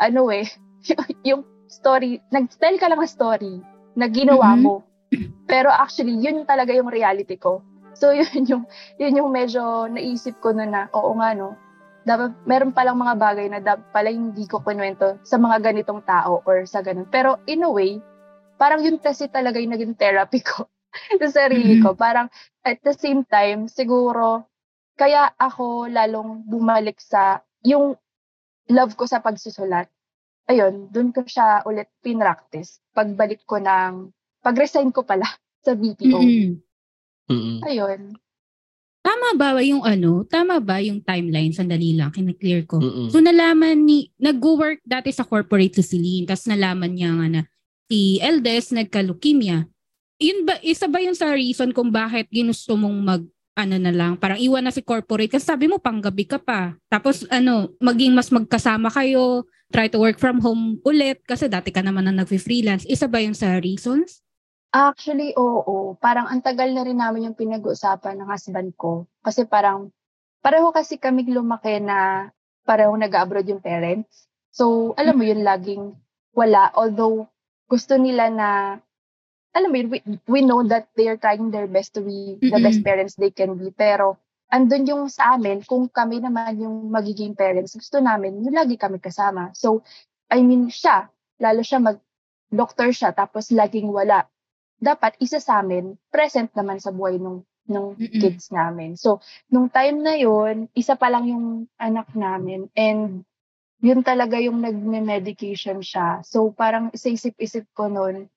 ano 0.00 0.32
eh, 0.32 0.48
yung 1.28 1.44
story, 1.68 2.16
nag-tell 2.30 2.80
ka 2.80 2.88
lang 2.88 2.96
ng 2.96 3.12
story 3.12 3.60
na 3.92 4.08
ginawa 4.08 4.56
Mhm. 4.56 4.62
mo. 4.62 4.74
Pero 5.50 5.68
actually, 5.70 6.16
yun 6.18 6.46
talaga 6.48 6.72
yung 6.72 6.90
reality 6.90 7.36
ko. 7.38 7.60
So, 7.94 8.10
yun 8.18 8.44
yung, 8.46 8.64
yun 8.98 9.18
yung 9.18 9.30
medyo 9.30 9.86
naisip 9.86 10.38
ko 10.42 10.50
na 10.52 10.66
na, 10.66 10.80
oo 10.92 11.14
nga 11.18 11.32
no, 11.32 11.54
dapat, 12.04 12.36
meron 12.44 12.72
palang 12.76 13.00
mga 13.00 13.14
bagay 13.16 13.46
na 13.48 13.60
dapat 13.64 13.86
pala 13.90 14.12
hindi 14.12 14.44
ko 14.44 14.60
kunwento 14.60 15.16
sa 15.24 15.40
mga 15.40 15.72
ganitong 15.72 16.04
tao 16.04 16.44
or 16.44 16.68
sa 16.68 16.84
ganun. 16.84 17.08
Pero 17.08 17.40
in 17.48 17.64
a 17.64 17.70
way, 17.70 17.98
parang 18.60 18.84
yun 18.84 19.00
kasi 19.00 19.26
talaga 19.26 19.56
yung 19.58 19.72
naging 19.72 19.96
therapy 19.96 20.44
ko 20.44 20.68
sa 21.20 21.28
sarili 21.32 21.80
ko. 21.80 21.96
Parang 21.96 22.28
at 22.62 22.78
the 22.84 22.92
same 22.92 23.24
time, 23.24 23.66
siguro, 23.66 24.44
kaya 24.94 25.32
ako 25.40 25.90
lalong 25.90 26.46
bumalik 26.46 27.02
sa 27.02 27.42
yung 27.66 27.98
love 28.70 28.94
ko 28.94 29.08
sa 29.08 29.18
pagsusulat. 29.24 29.90
Ayun, 30.44 30.92
dun 30.92 31.10
ko 31.10 31.24
siya 31.24 31.64
ulit 31.64 31.88
pinractice. 32.04 32.84
Pagbalik 32.92 33.48
ko 33.48 33.56
ng, 33.56 34.12
pag-resign 34.44 34.92
ko 34.92 35.08
pala 35.08 35.24
sa 35.64 35.72
BPO. 35.72 36.20
Mm-mm. 36.20 36.60
Mm-mm. 37.32 37.58
Ayun. 37.64 38.12
Tama 39.04 39.36
ba 39.36 39.60
yung 39.60 39.84
ano? 39.84 40.24
Tama 40.24 40.60
ba 40.60 40.80
yung 40.80 41.00
timeline? 41.00 41.52
Sandali 41.52 41.96
lang, 41.96 42.12
kinaklear 42.12 42.68
ko. 42.68 42.80
Mm-mm. 42.80 43.08
So 43.08 43.20
nalaman 43.20 43.84
ni, 43.84 44.12
nag-work 44.20 44.84
dati 44.84 45.12
sa 45.12 45.24
corporate 45.24 45.80
si 45.80 45.84
Celine, 45.84 46.28
tapos 46.28 46.48
nalaman 46.48 46.92
niya 46.92 47.12
nga 47.12 47.26
na 47.28 47.40
si 47.88 48.20
Eldest 48.20 48.72
nagka-leukemia. 48.72 49.68
Yun 50.20 50.48
ba, 50.48 50.56
isa 50.64 50.88
ba 50.88 51.04
yun 51.04 51.16
sa 51.16 51.36
reason 51.36 51.72
kung 51.76 51.92
bakit 51.92 52.32
ginusto 52.32 52.76
mong 52.80 52.98
mag, 53.00 53.22
ano 53.54 53.76
na 53.76 53.92
lang, 53.92 54.16
parang 54.16 54.40
iwan 54.40 54.64
na 54.64 54.72
si 54.72 54.80
corporate 54.80 55.30
kasi 55.30 55.46
sabi 55.46 55.68
mo 55.68 55.76
panggabi 55.76 56.24
ka 56.24 56.40
pa. 56.40 56.72
Tapos 56.88 57.28
ano, 57.28 57.76
maging 57.84 58.16
mas 58.16 58.32
magkasama 58.32 58.88
kayo, 58.88 59.44
try 59.68 59.86
to 59.92 60.00
work 60.00 60.16
from 60.16 60.40
home 60.40 60.80
ulit 60.82 61.20
kasi 61.28 61.44
dati 61.44 61.68
ka 61.68 61.84
naman 61.84 62.08
na 62.08 62.24
nag-freelance. 62.24 62.88
Isa 62.88 63.04
ba 63.04 63.20
yun 63.20 63.36
sa 63.36 63.60
reasons? 63.60 64.24
Actually, 64.74 65.30
oo. 65.38 65.94
Parang 66.02 66.26
ang 66.26 66.42
tagal 66.42 66.66
na 66.74 66.82
rin 66.82 66.98
namin 66.98 67.30
yung 67.30 67.38
pinag-uusapan 67.38 68.18
ng 68.18 68.26
husband 68.26 68.74
ko. 68.74 69.06
Kasi 69.22 69.46
parang, 69.46 69.94
pareho 70.42 70.74
kasi 70.74 70.98
kami 70.98 71.30
lumaki 71.30 71.78
na 71.78 72.26
pareho 72.66 72.90
nag-abroad 72.98 73.46
yung 73.46 73.62
parents. 73.62 74.26
So, 74.50 74.90
alam 74.98 75.14
mo 75.14 75.22
yun, 75.22 75.46
laging 75.46 75.94
wala. 76.34 76.74
Although, 76.74 77.30
gusto 77.70 77.94
nila 77.94 78.34
na, 78.34 78.48
alam 79.54 79.70
mo 79.70 79.78
yun, 79.78 79.88
we, 79.94 79.98
we 80.26 80.40
know 80.42 80.66
that 80.66 80.90
they're 80.98 81.22
trying 81.22 81.54
their 81.54 81.70
best 81.70 81.94
to 81.94 82.02
be 82.02 82.42
the 82.42 82.58
Mm-mm. 82.58 82.66
best 82.66 82.82
parents 82.82 83.14
they 83.14 83.30
can 83.30 83.54
be. 83.54 83.70
Pero, 83.70 84.18
andun 84.50 84.90
yung 84.90 85.06
sa 85.06 85.38
amin, 85.38 85.62
kung 85.62 85.86
kami 85.86 86.18
naman 86.18 86.58
yung 86.58 86.90
magiging 86.90 87.38
parents, 87.38 87.78
gusto 87.78 88.02
namin, 88.02 88.42
yung 88.42 88.58
lagi 88.58 88.74
kami 88.74 88.98
kasama. 88.98 89.54
So, 89.54 89.86
I 90.34 90.42
mean, 90.42 90.66
siya, 90.66 91.06
lalo 91.38 91.62
siya 91.62 91.78
mag-doctor 91.78 92.90
siya, 92.90 93.14
tapos 93.14 93.54
laging 93.54 93.86
wala 93.94 94.26
dapat 94.84 95.16
isa 95.18 95.40
sa 95.40 95.64
amin, 95.64 95.96
present 96.12 96.52
naman 96.52 96.76
sa 96.76 96.92
buhay 96.92 97.16
nung, 97.16 97.48
nung 97.64 97.96
Mm-mm. 97.96 98.20
kids 98.20 98.52
namin. 98.52 99.00
So, 99.00 99.24
nung 99.48 99.72
time 99.72 100.04
na 100.04 100.20
yon 100.20 100.68
isa 100.76 100.94
pa 101.00 101.08
lang 101.08 101.24
yung 101.24 101.64
anak 101.80 102.12
namin 102.12 102.68
and 102.76 103.24
yun 103.80 104.04
talaga 104.04 104.36
yung 104.40 104.60
nagme-medication 104.60 105.80
siya. 105.80 106.20
So, 106.24 106.52
parang 106.52 106.92
sa 106.92 107.08
isip-isip 107.08 107.68
ko 107.72 107.88
noon, 107.88 108.28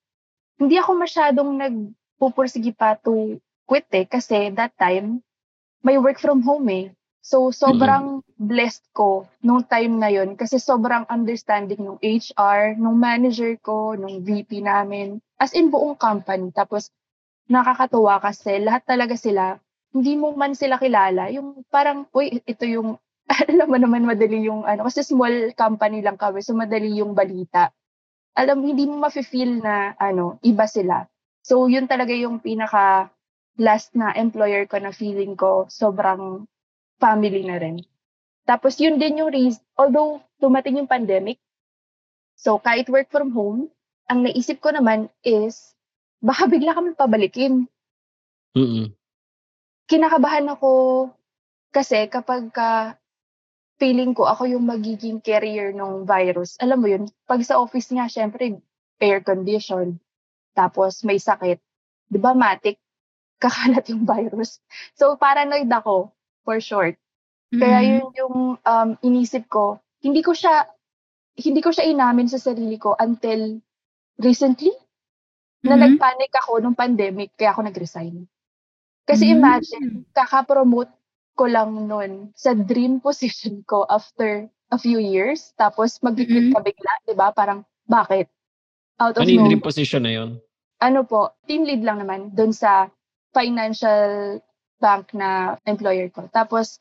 hindi 0.56 0.76
ako 0.80 0.96
masyadong 0.96 1.50
nagpupursige 1.60 2.72
pa 2.72 2.96
to 3.00 3.36
quit 3.68 3.88
eh, 3.92 4.08
kasi 4.08 4.48
that 4.56 4.72
time, 4.80 5.20
may 5.84 6.00
work 6.00 6.16
from 6.18 6.40
home 6.40 6.68
eh. 6.72 6.86
So, 7.20 7.52
sobrang 7.52 8.24
blessed 8.40 8.88
ko 8.96 9.28
nung 9.44 9.60
time 9.68 10.00
na 10.00 10.08
yon 10.08 10.32
kasi 10.32 10.56
sobrang 10.56 11.04
understanding 11.12 11.84
nung 11.84 12.00
HR, 12.00 12.80
nung 12.80 12.96
manager 12.96 13.52
ko, 13.60 13.92
nung 13.92 14.24
VP 14.24 14.64
namin, 14.64 15.20
as 15.38 15.54
in 15.54 15.70
buong 15.70 15.94
company. 15.94 16.50
Tapos, 16.50 16.90
nakakatuwa 17.48 18.20
kasi 18.20 18.60
lahat 18.60 18.84
talaga 18.84 19.14
sila, 19.16 19.56
hindi 19.94 20.18
mo 20.20 20.36
man 20.36 20.52
sila 20.52 20.76
kilala, 20.76 21.32
yung 21.32 21.64
parang, 21.72 22.04
uy, 22.12 22.44
ito 22.44 22.68
yung, 22.68 23.00
alam 23.48 23.68
mo 23.70 23.78
naman 23.80 24.04
madali 24.04 24.44
yung, 24.44 24.68
ano, 24.68 24.84
kasi 24.84 25.00
small 25.00 25.56
company 25.56 26.04
lang 26.04 26.20
kami, 26.20 26.44
so 26.44 26.52
madali 26.52 27.00
yung 27.00 27.16
balita. 27.16 27.72
Alam, 28.36 28.62
hindi 28.62 28.84
mo 28.84 29.00
mafe-feel 29.00 29.64
na, 29.64 29.96
ano, 29.96 30.36
iba 30.44 30.68
sila. 30.68 31.08
So, 31.40 31.66
yun 31.66 31.88
talaga 31.88 32.12
yung 32.12 32.44
pinaka 32.44 33.08
last 33.58 33.96
na 33.96 34.14
employer 34.14 34.68
ko 34.68 34.78
na 34.78 34.94
feeling 34.94 35.34
ko 35.34 35.66
sobrang 35.66 36.46
family 37.00 37.42
na 37.48 37.58
rin. 37.58 37.82
Tapos, 38.44 38.76
yun 38.76 39.00
din 39.00 39.24
yung 39.24 39.32
reason, 39.32 39.64
although 39.74 40.20
dumating 40.38 40.78
yung 40.78 40.90
pandemic, 40.90 41.40
so 42.38 42.60
kahit 42.60 42.86
work 42.92 43.08
from 43.10 43.32
home, 43.32 43.72
ang 44.08 44.24
naisip 44.24 44.58
ko 44.58 44.72
naman 44.72 45.12
is, 45.20 45.76
baka 46.18 46.48
bigla 46.48 46.74
kami 46.74 46.96
pabalikin. 46.96 47.68
Mm-mm. 48.56 48.90
Kinakabahan 49.88 50.48
ako 50.48 50.72
kasi 51.70 52.08
kapag 52.08 52.50
ka 52.50 52.96
feeling 53.78 54.10
ko 54.10 54.26
ako 54.26 54.50
yung 54.50 54.66
magiging 54.66 55.22
carrier 55.22 55.70
ng 55.70 56.02
virus. 56.02 56.58
Alam 56.58 56.78
mo 56.82 56.86
yun, 56.90 57.06
pag 57.30 57.38
sa 57.46 57.62
office 57.62 57.94
nga, 57.94 58.10
syempre, 58.10 58.58
air 58.98 59.22
condition, 59.22 60.02
tapos 60.50 61.06
may 61.06 61.22
sakit, 61.22 61.62
di 62.10 62.18
ba 62.18 62.34
matik, 62.34 62.82
kakalat 63.42 63.86
yung 63.86 64.02
virus. 64.02 64.58
So, 64.98 65.14
paranoid 65.14 65.70
ako, 65.70 66.10
for 66.42 66.58
short. 66.58 66.98
Kaya 67.54 67.78
Mhm. 67.80 67.86
yun 67.86 68.08
yung 68.18 68.36
um, 68.58 68.90
inisip 69.00 69.46
ko, 69.46 69.78
hindi 70.02 70.26
ko 70.26 70.34
siya, 70.34 70.66
hindi 71.38 71.62
ko 71.62 71.70
siya 71.70 71.86
inamin 71.86 72.26
sa 72.26 72.42
sarili 72.42 72.82
ko 72.82 72.98
until 72.98 73.62
recently, 74.18 74.70
na 75.62 75.74
Mhm. 75.74 75.82
nagpanic 75.98 76.32
ako 76.44 76.62
nung 76.62 76.78
pandemic, 76.78 77.34
kaya 77.34 77.50
ako 77.54 77.66
nag-resign. 77.66 78.26
Kasi 79.08 79.30
Mm. 79.32 79.34
imagine, 79.40 79.88
kaka-promote 80.12 80.90
ko 81.38 81.44
lang 81.46 81.86
nun 81.86 82.34
sa 82.34 82.52
dream 82.54 82.98
position 82.98 83.62
ko 83.64 83.86
after 83.88 84.46
a 84.70 84.78
few 84.78 84.98
years, 85.00 85.54
tapos 85.56 85.98
mag-quit 86.02 86.50
Mhm. 86.50 86.54
ka 86.54 86.60
bigla, 86.60 86.92
di 87.06 87.14
ba? 87.14 87.32
Parang, 87.32 87.64
bakit? 87.88 88.28
Out 88.98 89.16
of 89.16 89.24
Ano 89.24 89.30
yung 89.32 89.46
dream 89.48 89.62
position 89.62 90.02
na 90.02 90.12
yun? 90.12 90.30
Ano 90.82 91.02
po, 91.06 91.34
team 91.46 91.66
lead 91.66 91.82
lang 91.82 92.02
naman 92.02 92.34
dun 92.34 92.50
sa 92.54 92.90
financial 93.34 94.38
bank 94.78 95.10
na 95.14 95.58
employer 95.66 96.10
ko. 96.10 96.26
Tapos, 96.30 96.78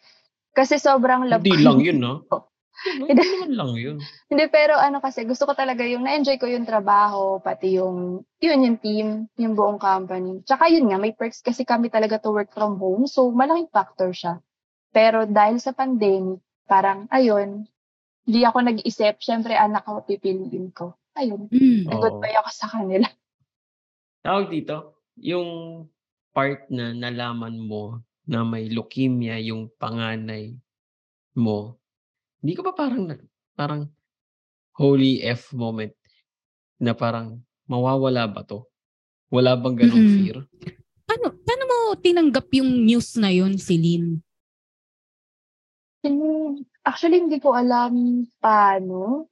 kasi 0.54 0.78
sobrang 0.78 1.26
love 1.30 1.45
Hindi 1.45 1.62
lang 1.65 1.80
yun, 1.82 1.97
no? 2.02 2.13
Hindi 2.85 3.09
Hindi. 3.09 3.23
naman 3.25 3.51
lang 3.57 3.71
yun. 3.73 3.97
Hindi, 4.29 4.45
pero 4.53 4.77
ano 4.77 5.01
kasi, 5.01 5.25
gusto 5.25 5.49
ko 5.49 5.53
talaga 5.57 5.81
yung 5.87 6.05
na-enjoy 6.05 6.37
ko 6.37 6.45
yung 6.45 6.67
trabaho, 6.67 7.41
pati 7.41 7.81
yung, 7.81 8.21
yun, 8.37 8.59
yung 8.61 8.77
team, 8.77 9.07
yung 9.39 9.57
buong 9.57 9.81
company. 9.81 10.45
Tsaka 10.45 10.69
yun 10.69 10.85
nga, 10.91 11.01
may 11.01 11.15
perks 11.15 11.41
kasi 11.41 11.65
kami 11.65 11.89
talaga 11.89 12.21
to 12.21 12.29
work 12.29 12.53
from 12.53 12.77
home, 12.77 13.09
so 13.09 13.33
malaking 13.33 13.71
factor 13.73 14.13
siya. 14.13 14.37
Pero 14.93 15.25
dahil 15.25 15.57
sa 15.57 15.73
pandemic, 15.73 16.37
parang, 16.69 17.09
ayun, 17.09 17.65
hindi 18.27 18.41
ako 18.45 18.57
nag-isip, 18.61 19.17
syempre 19.23 19.55
anak 19.57 19.87
ko 19.87 20.03
pipiliin 20.05 20.69
ko. 20.75 20.93
Ayun, 21.17 21.49
Mm. 21.49 21.87
Oo. 21.87 21.91
nag-goodbye 21.97 22.37
ako 22.37 22.49
sa 22.53 22.67
kanila. 22.69 23.07
Tawag 24.21 24.49
dito, 24.49 25.01
yung 25.17 25.49
part 26.33 26.69
na 26.69 26.93
nalaman 26.93 27.57
mo 27.57 28.01
na 28.27 28.43
may 28.43 28.67
leukemia 28.69 29.39
yung 29.41 29.71
panganay 29.79 30.53
mo, 31.37 31.79
hindi 32.41 32.54
ka 32.54 32.62
ba 32.65 32.73
parang, 32.73 33.04
parang 33.58 33.82
holy 34.78 35.26
F 35.26 35.54
moment 35.54 35.93
na 36.78 36.93
parang 36.93 37.41
mawawala 37.65 38.30
ba 38.30 38.45
to? 38.45 38.65
Wala 39.34 39.60
bang 39.60 39.76
ganong 39.76 40.08
Mm-mm. 40.08 40.15
fear? 40.15 40.38
Paano, 41.04 41.36
paano 41.43 41.63
mo 41.67 41.78
tinanggap 42.00 42.47
yung 42.56 42.88
news 42.88 43.17
na 43.19 43.28
yun, 43.34 43.60
Celine? 43.60 44.23
Hmm, 46.06 46.63
Actually, 46.88 47.19
hindi 47.19 47.43
ko 47.43 47.52
alam 47.52 48.23
paano. 48.39 49.28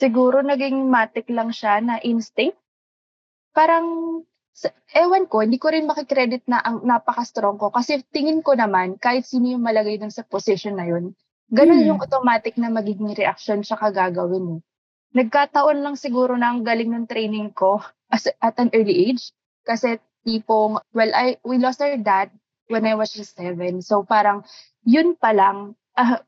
Siguro 0.00 0.40
naging 0.40 0.88
matik 0.88 1.28
lang 1.28 1.52
siya 1.52 1.84
na 1.84 2.00
instinct. 2.00 2.56
Parang, 3.52 3.84
ewan 4.96 5.28
ko, 5.28 5.44
hindi 5.44 5.60
ko 5.60 5.68
rin 5.68 5.84
makikredit 5.84 6.48
na 6.48 6.64
ang 6.64 6.80
napaka-strong 6.88 7.60
ko. 7.60 7.68
Kasi 7.68 8.00
tingin 8.08 8.40
ko 8.40 8.56
naman, 8.56 8.96
kahit 8.96 9.28
sino 9.28 9.52
yung 9.52 9.60
malagay 9.60 10.00
dun 10.00 10.08
sa 10.08 10.24
position 10.24 10.80
na 10.80 10.88
yun, 10.88 11.12
ganun 11.50 11.82
Hmm. 11.82 11.88
yung 11.94 12.00
automatic 12.00 12.56
na 12.56 12.72
magiging 12.72 13.12
reaction 13.12 13.60
siya 13.60 13.76
kagagawin. 13.76 14.58
Eh. 14.58 14.60
Nagkataon 15.14 15.78
lang 15.84 15.96
siguro 15.96 16.34
na 16.34 16.50
ang 16.50 16.66
galing 16.66 16.90
ng 16.90 17.06
training 17.06 17.52
ko 17.54 17.80
as, 18.14 18.26
at 18.40 18.56
an 18.58 18.70
early 18.74 19.10
age. 19.10 19.30
Kasi 19.64 19.96
tipong, 20.24 20.80
well, 20.92 21.12
I, 21.14 21.36
we 21.44 21.56
lost 21.58 21.80
our 21.80 21.96
dad 21.96 22.30
when 22.68 22.84
I 22.84 22.96
was 22.96 23.12
just 23.12 23.36
seven. 23.36 23.80
So 23.80 24.04
parang, 24.04 24.44
yun 24.84 25.16
pa 25.16 25.32
lang, 25.32 25.76
ah, 25.96 26.20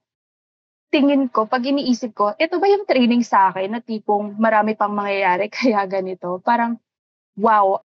tingin 0.93 1.29
ko, 1.29 1.45
pag 1.45 1.67
iniisip 1.67 2.15
ko, 2.15 2.33
ito 2.39 2.57
ba 2.63 2.67
yung 2.71 2.87
training 2.89 3.21
sa 3.27 3.51
akin 3.53 3.77
na 3.77 3.81
tipong 3.85 4.39
marami 4.39 4.73
pang 4.79 4.93
mangyayari 4.95 5.51
kaya 5.57 5.85
ganito? 5.85 6.41
Parang, 6.41 6.79
wow, 7.37 7.81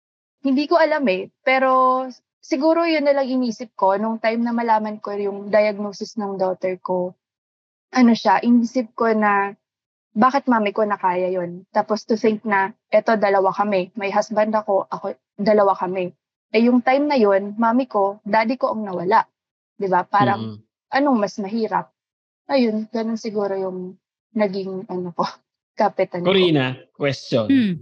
hindi 0.44 0.68
ko 0.70 0.78
alam 0.78 1.04
eh. 1.10 1.32
Pero 1.42 2.06
siguro 2.42 2.86
yun 2.86 3.06
na 3.08 3.16
lang 3.16 3.28
inisip 3.30 3.74
ko 3.76 3.96
nung 3.98 4.20
time 4.22 4.44
na 4.44 4.54
malaman 4.54 5.00
ko 5.02 5.14
yung 5.16 5.50
diagnosis 5.50 6.18
ng 6.20 6.38
daughter 6.38 6.78
ko. 6.82 7.16
Ano 7.90 8.14
siya, 8.14 8.38
inisip 8.46 8.94
ko 8.94 9.10
na 9.14 9.54
bakit 10.14 10.46
mami 10.50 10.74
ko 10.74 10.86
na 10.86 10.98
kaya 10.98 11.30
yun? 11.30 11.66
Tapos 11.70 12.06
to 12.06 12.18
think 12.18 12.42
na, 12.46 12.74
eto 12.90 13.18
dalawa 13.18 13.54
kami. 13.54 13.94
May 13.98 14.10
husband 14.10 14.54
ako, 14.54 14.90
ako 14.90 15.14
dalawa 15.38 15.74
kami. 15.78 16.14
Eh 16.50 16.66
yung 16.66 16.82
time 16.82 17.06
na 17.06 17.18
yun, 17.18 17.54
mami 17.58 17.86
ko, 17.86 18.18
daddy 18.26 18.58
ko 18.58 18.74
ang 18.74 18.86
nawala. 18.86 19.26
'Di 19.78 19.88
ba 19.88 20.02
Parang, 20.04 20.58
Mm-mm. 20.58 20.92
anong 20.92 21.18
mas 21.22 21.38
mahirap? 21.38 21.94
Ayun, 22.50 22.90
ganun 22.90 23.22
siguro 23.22 23.54
yung 23.54 23.96
naging 24.34 24.90
ano 24.90 25.14
ko, 25.14 25.24
kapitan 25.80 26.26
ko. 26.26 26.34
Corina, 26.34 26.74
question. 26.98 27.48
Mm. 27.48 27.76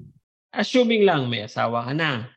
Assuming 0.51 1.03
lang 1.07 1.31
may 1.31 1.47
asawa 1.47 1.87
ka 1.87 1.93
na, 1.95 2.27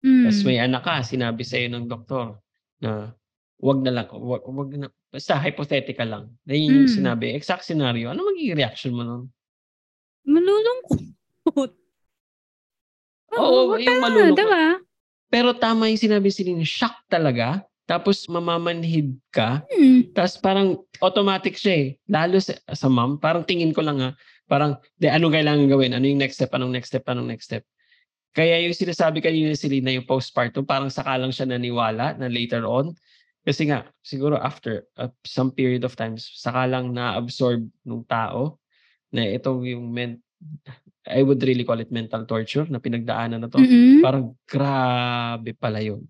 Mm. 0.00 0.24
tapos 0.24 0.42
may 0.48 0.56
anak 0.56 0.80
ka, 0.80 1.04
sinabi 1.04 1.44
sa'yo 1.44 1.68
ng 1.68 1.84
doktor 1.84 2.40
na 2.80 3.12
wag 3.60 3.84
na 3.84 3.92
lang, 3.92 4.08
wag, 4.08 4.40
wag 4.48 4.70
na, 4.80 4.88
basta 5.10 5.34
hypothetical 5.36 6.08
lang. 6.08 6.24
Na 6.46 6.54
yun 6.54 6.86
yung 6.86 6.88
Mm. 6.90 6.96
sinabi, 7.02 7.34
exact 7.34 7.66
scenario, 7.66 8.14
ano 8.14 8.22
magiging 8.30 8.56
reaction 8.56 8.94
mo 8.94 9.02
nun? 9.02 9.22
Malulungkot. 10.24 11.70
Oo, 13.38 13.74
wag 13.74 13.82
yung 13.82 13.98
ka, 13.98 14.04
malulungkot. 14.06 14.38
Diba? 14.38 14.64
Pero 15.30 15.48
tama 15.54 15.90
yung 15.90 16.00
sinabi 16.00 16.30
si 16.30 16.42
Lynn, 16.46 16.62
shock 16.66 16.94
talaga. 17.06 17.62
Tapos 17.86 18.26
mamamanhid 18.30 19.18
ka. 19.34 19.66
Mm. 19.74 20.14
Tapos 20.14 20.38
parang 20.38 20.78
automatic 21.02 21.58
siya 21.58 21.74
eh. 21.74 21.88
Lalo 22.06 22.38
sa, 22.38 22.54
sa 22.70 22.86
mom, 22.86 23.18
parang 23.18 23.42
tingin 23.42 23.74
ko 23.74 23.82
lang 23.82 23.98
ha, 23.98 24.10
parang, 24.46 24.78
de, 24.98 25.10
anong 25.10 25.34
kailangan 25.34 25.66
gawin? 25.66 25.94
Ano 25.98 26.06
yung 26.06 26.22
next 26.22 26.38
step? 26.38 26.54
Anong 26.54 26.70
next 26.70 26.94
step? 26.94 27.02
Anong 27.10 27.26
next 27.26 27.50
step? 27.50 27.66
Kaya 28.30 28.62
yung 28.62 28.74
sinasabi 28.74 29.18
kanina 29.18 29.58
si 29.58 29.66
Lynn 29.66 29.90
na 29.90 29.94
yung 29.98 30.06
postpartum, 30.06 30.62
parang 30.62 30.86
saka 30.86 31.18
lang 31.18 31.34
siya 31.34 31.50
naniwala 31.50 32.14
na 32.14 32.30
later 32.30 32.62
on. 32.62 32.94
Kasi 33.50 33.66
nga, 33.66 33.82
siguro 33.98 34.38
after 34.38 34.86
uh, 34.94 35.10
some 35.26 35.50
period 35.50 35.82
of 35.82 35.98
time, 35.98 36.14
saka 36.14 36.70
lang 36.70 36.94
na-absorb 36.94 37.66
ng 37.82 38.06
tao 38.06 38.62
na 39.10 39.26
ito 39.26 39.50
yung 39.66 39.90
men 39.90 40.22
I 41.10 41.26
would 41.26 41.42
really 41.42 41.66
call 41.66 41.82
it 41.82 41.90
mental 41.90 42.22
torture 42.22 42.70
na 42.70 42.78
pinagdaanan 42.78 43.42
na 43.42 43.50
to. 43.50 43.58
Mm-mm. 43.58 43.98
Parang 44.06 44.38
grabe 44.46 45.50
pala 45.58 45.82
yun. 45.82 46.06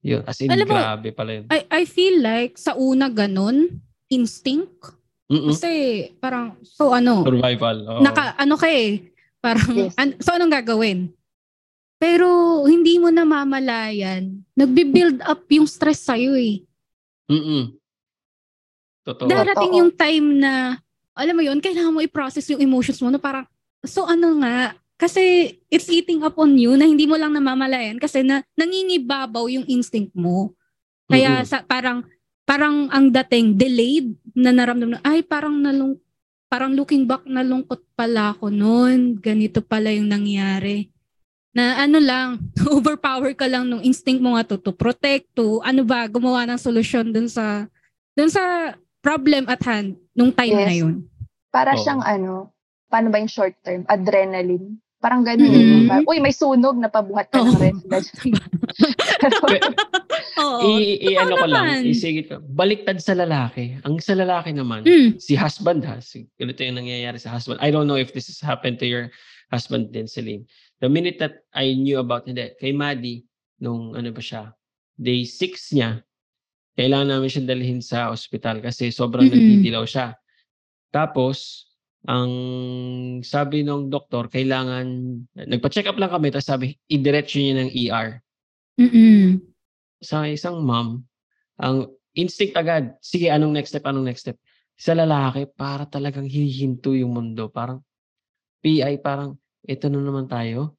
Yun, 0.00 0.24
as 0.24 0.40
in 0.40 0.48
Alam 0.48 0.64
mo, 0.64 0.72
grabe 0.72 1.08
pala 1.12 1.30
yun. 1.36 1.44
I, 1.52 1.68
I 1.68 1.82
feel 1.84 2.24
like 2.24 2.56
sa 2.56 2.72
una 2.72 3.12
ganun, 3.12 3.84
instinct. 4.08 4.96
Mm-mm. 5.28 5.52
Kasi 5.52 5.70
parang, 6.16 6.56
so 6.64 6.96
ano, 6.96 7.20
Survival. 7.28 7.76
oo. 7.84 8.00
naka, 8.00 8.32
ano 8.40 8.56
ka 8.56 8.72
eh, 8.72 9.12
parang, 9.44 9.68
Yes. 9.76 9.94
an- 10.00 10.16
so 10.24 10.32
anong 10.32 10.54
gagawin? 10.56 11.12
Pero 12.02 12.26
hindi 12.66 12.98
mo 12.98 13.14
namamalayan, 13.14 14.42
nagbi-build 14.58 15.22
up 15.22 15.46
yung 15.54 15.70
stress 15.70 16.02
sa'yo 16.02 16.34
eh. 16.34 16.66
Mm-mm. 17.30 17.78
Totoo. 19.06 19.30
Darating 19.30 19.78
yung 19.78 19.94
time 19.94 20.42
na, 20.42 20.82
alam 21.14 21.34
mo 21.38 21.46
yun, 21.46 21.62
kailangan 21.62 21.94
mo 21.94 22.02
i-process 22.02 22.50
yung 22.50 22.58
emotions 22.58 22.98
mo 22.98 23.06
na 23.06 23.22
parang, 23.22 23.46
so 23.86 24.02
ano 24.02 24.42
nga, 24.42 24.74
kasi 24.98 25.54
it's 25.70 25.86
eating 25.86 26.26
up 26.26 26.34
on 26.38 26.58
you 26.58 26.74
na 26.74 26.90
hindi 26.90 27.06
mo 27.06 27.18
lang 27.18 27.34
namamalayan 27.34 27.98
kasi 27.98 28.22
na 28.22 28.42
nangingibabaw 28.54 29.50
yung 29.50 29.66
instinct 29.66 30.14
mo. 30.14 30.54
Kaya 31.10 31.42
Mm-mm. 31.42 31.50
sa 31.50 31.62
parang 31.66 32.06
parang 32.46 32.86
ang 32.90 33.10
dating 33.10 33.58
delayed 33.58 34.14
na 34.30 34.54
naramdaman 34.54 34.98
na, 34.98 35.02
ay 35.02 35.26
parang 35.26 35.58
nalung 35.58 35.98
parang 36.46 36.70
looking 36.78 37.02
back 37.02 37.26
nalungkot 37.26 37.82
pala 37.98 38.30
ako 38.30 38.54
noon. 38.54 39.18
Ganito 39.18 39.58
pala 39.58 39.90
yung 39.90 40.06
nangyari. 40.06 40.86
Na 41.52 41.76
ano 41.78 42.00
lang, 42.00 42.40
overpower 42.72 43.32
ka 43.32 43.44
lang 43.44 43.68
nung 43.68 43.84
instinct 43.84 44.20
mo 44.20 44.34
nga 44.34 44.44
to, 44.46 44.56
to 44.56 44.72
protect, 44.72 45.28
to 45.32 45.60
ano 45.60 45.84
ba, 45.84 46.08
gumawa 46.08 46.48
ng 46.48 46.56
solusyon 46.56 47.12
dun 47.12 47.28
sa 47.28 47.68
dun 48.12 48.28
sa 48.28 48.72
problem 49.00 49.44
at 49.46 49.60
hand 49.60 49.96
nung 50.12 50.32
time 50.32 50.52
Yes. 50.54 50.66
na 50.66 50.74
yun. 50.74 50.94
Para 51.48 51.76
Oo. 51.76 51.80
siyang 51.80 52.00
ano, 52.00 52.48
paano 52.88 53.08
ba 53.08 53.20
yung 53.20 53.28
short 53.28 53.52
term? 53.60 53.84
Adrenaline. 53.86 54.80
Parang 54.96 55.20
ganun. 55.20 55.44
Mhm. 55.44 55.58
eh. 55.58 55.84
Parang, 55.90 56.06
Uy, 56.06 56.18
may 56.22 56.30
sunog, 56.30 56.78
napabuhat 56.78 57.28
ka 57.28 57.36
ng 57.36 57.50
Oo. 57.50 57.58
red 57.58 57.76
blood. 57.82 58.06
Oo. 60.38 60.58
i, 60.62 61.02
i- 61.02 61.18
ano 61.18 61.34
ko 61.36 61.46
lang, 61.46 61.82
isigit 61.84 62.30
ko. 62.30 62.38
Baliktad 62.40 62.96
sa 62.96 63.12
lalaki. 63.12 63.76
Ang 63.82 63.98
sa 63.98 64.14
lalaki 64.14 64.54
naman, 64.54 64.86
Mm. 64.86 65.18
si 65.18 65.34
husband 65.34 65.82
ha, 65.82 65.98
si, 65.98 66.24
ganito 66.38 66.62
yung 66.62 66.78
nangyayari 66.78 67.18
sa 67.18 67.28
husband. 67.30 67.58
I 67.60 67.68
don't 67.68 67.84
know 67.86 67.98
if 67.98 68.14
this 68.14 68.30
has 68.30 68.38
happened 68.38 68.78
to 68.78 68.86
your 68.86 69.10
husband 69.50 69.90
din, 69.90 70.06
Celine. 70.06 70.46
The 70.82 70.90
minute 70.90 71.22
that 71.22 71.46
I 71.54 71.78
knew 71.78 72.02
about, 72.02 72.26
hindi, 72.26 72.50
kay 72.58 72.74
Maddie, 72.74 73.22
nung 73.62 73.94
ano 73.94 74.10
pa 74.10 74.18
siya, 74.18 74.42
day 74.98 75.22
6 75.22 75.78
niya, 75.78 76.02
kailangan 76.74 77.14
namin 77.14 77.30
siya 77.30 77.46
dalhin 77.46 77.78
sa 77.78 78.10
ospital 78.10 78.58
kasi 78.58 78.90
sobrang 78.90 79.30
Mm-mm. 79.30 79.62
nagdidilaw 79.62 79.86
siya. 79.86 80.18
Tapos, 80.90 81.70
ang 82.02 82.32
sabi 83.22 83.62
ng 83.62 83.86
doktor, 83.86 84.26
kailangan, 84.26 84.86
nagpa-check 85.38 85.86
up 85.86 85.94
lang 86.02 86.10
kami, 86.10 86.34
tapos 86.34 86.50
sabi, 86.50 86.74
idiretso 86.90 87.38
niya 87.38 87.62
ng 87.62 87.70
ER. 87.70 88.08
Mm-mm. 88.82 89.38
Sa 90.02 90.26
isang 90.26 90.66
mom, 90.66 91.06
ang 91.62 91.94
instinct 92.18 92.58
agad, 92.58 92.98
sige, 92.98 93.30
anong 93.30 93.54
next 93.54 93.70
step, 93.70 93.86
anong 93.86 94.10
next 94.10 94.26
step? 94.26 94.36
Sa 94.74 94.98
lalaki, 94.98 95.46
para 95.46 95.86
talagang 95.86 96.26
hihinto 96.26 96.90
yung 96.90 97.14
mundo. 97.14 97.46
Parang, 97.46 97.78
PI, 98.66 98.98
parang, 98.98 99.38
ito 99.66 99.86
na 99.88 100.00
naman 100.02 100.26
tayo. 100.26 100.74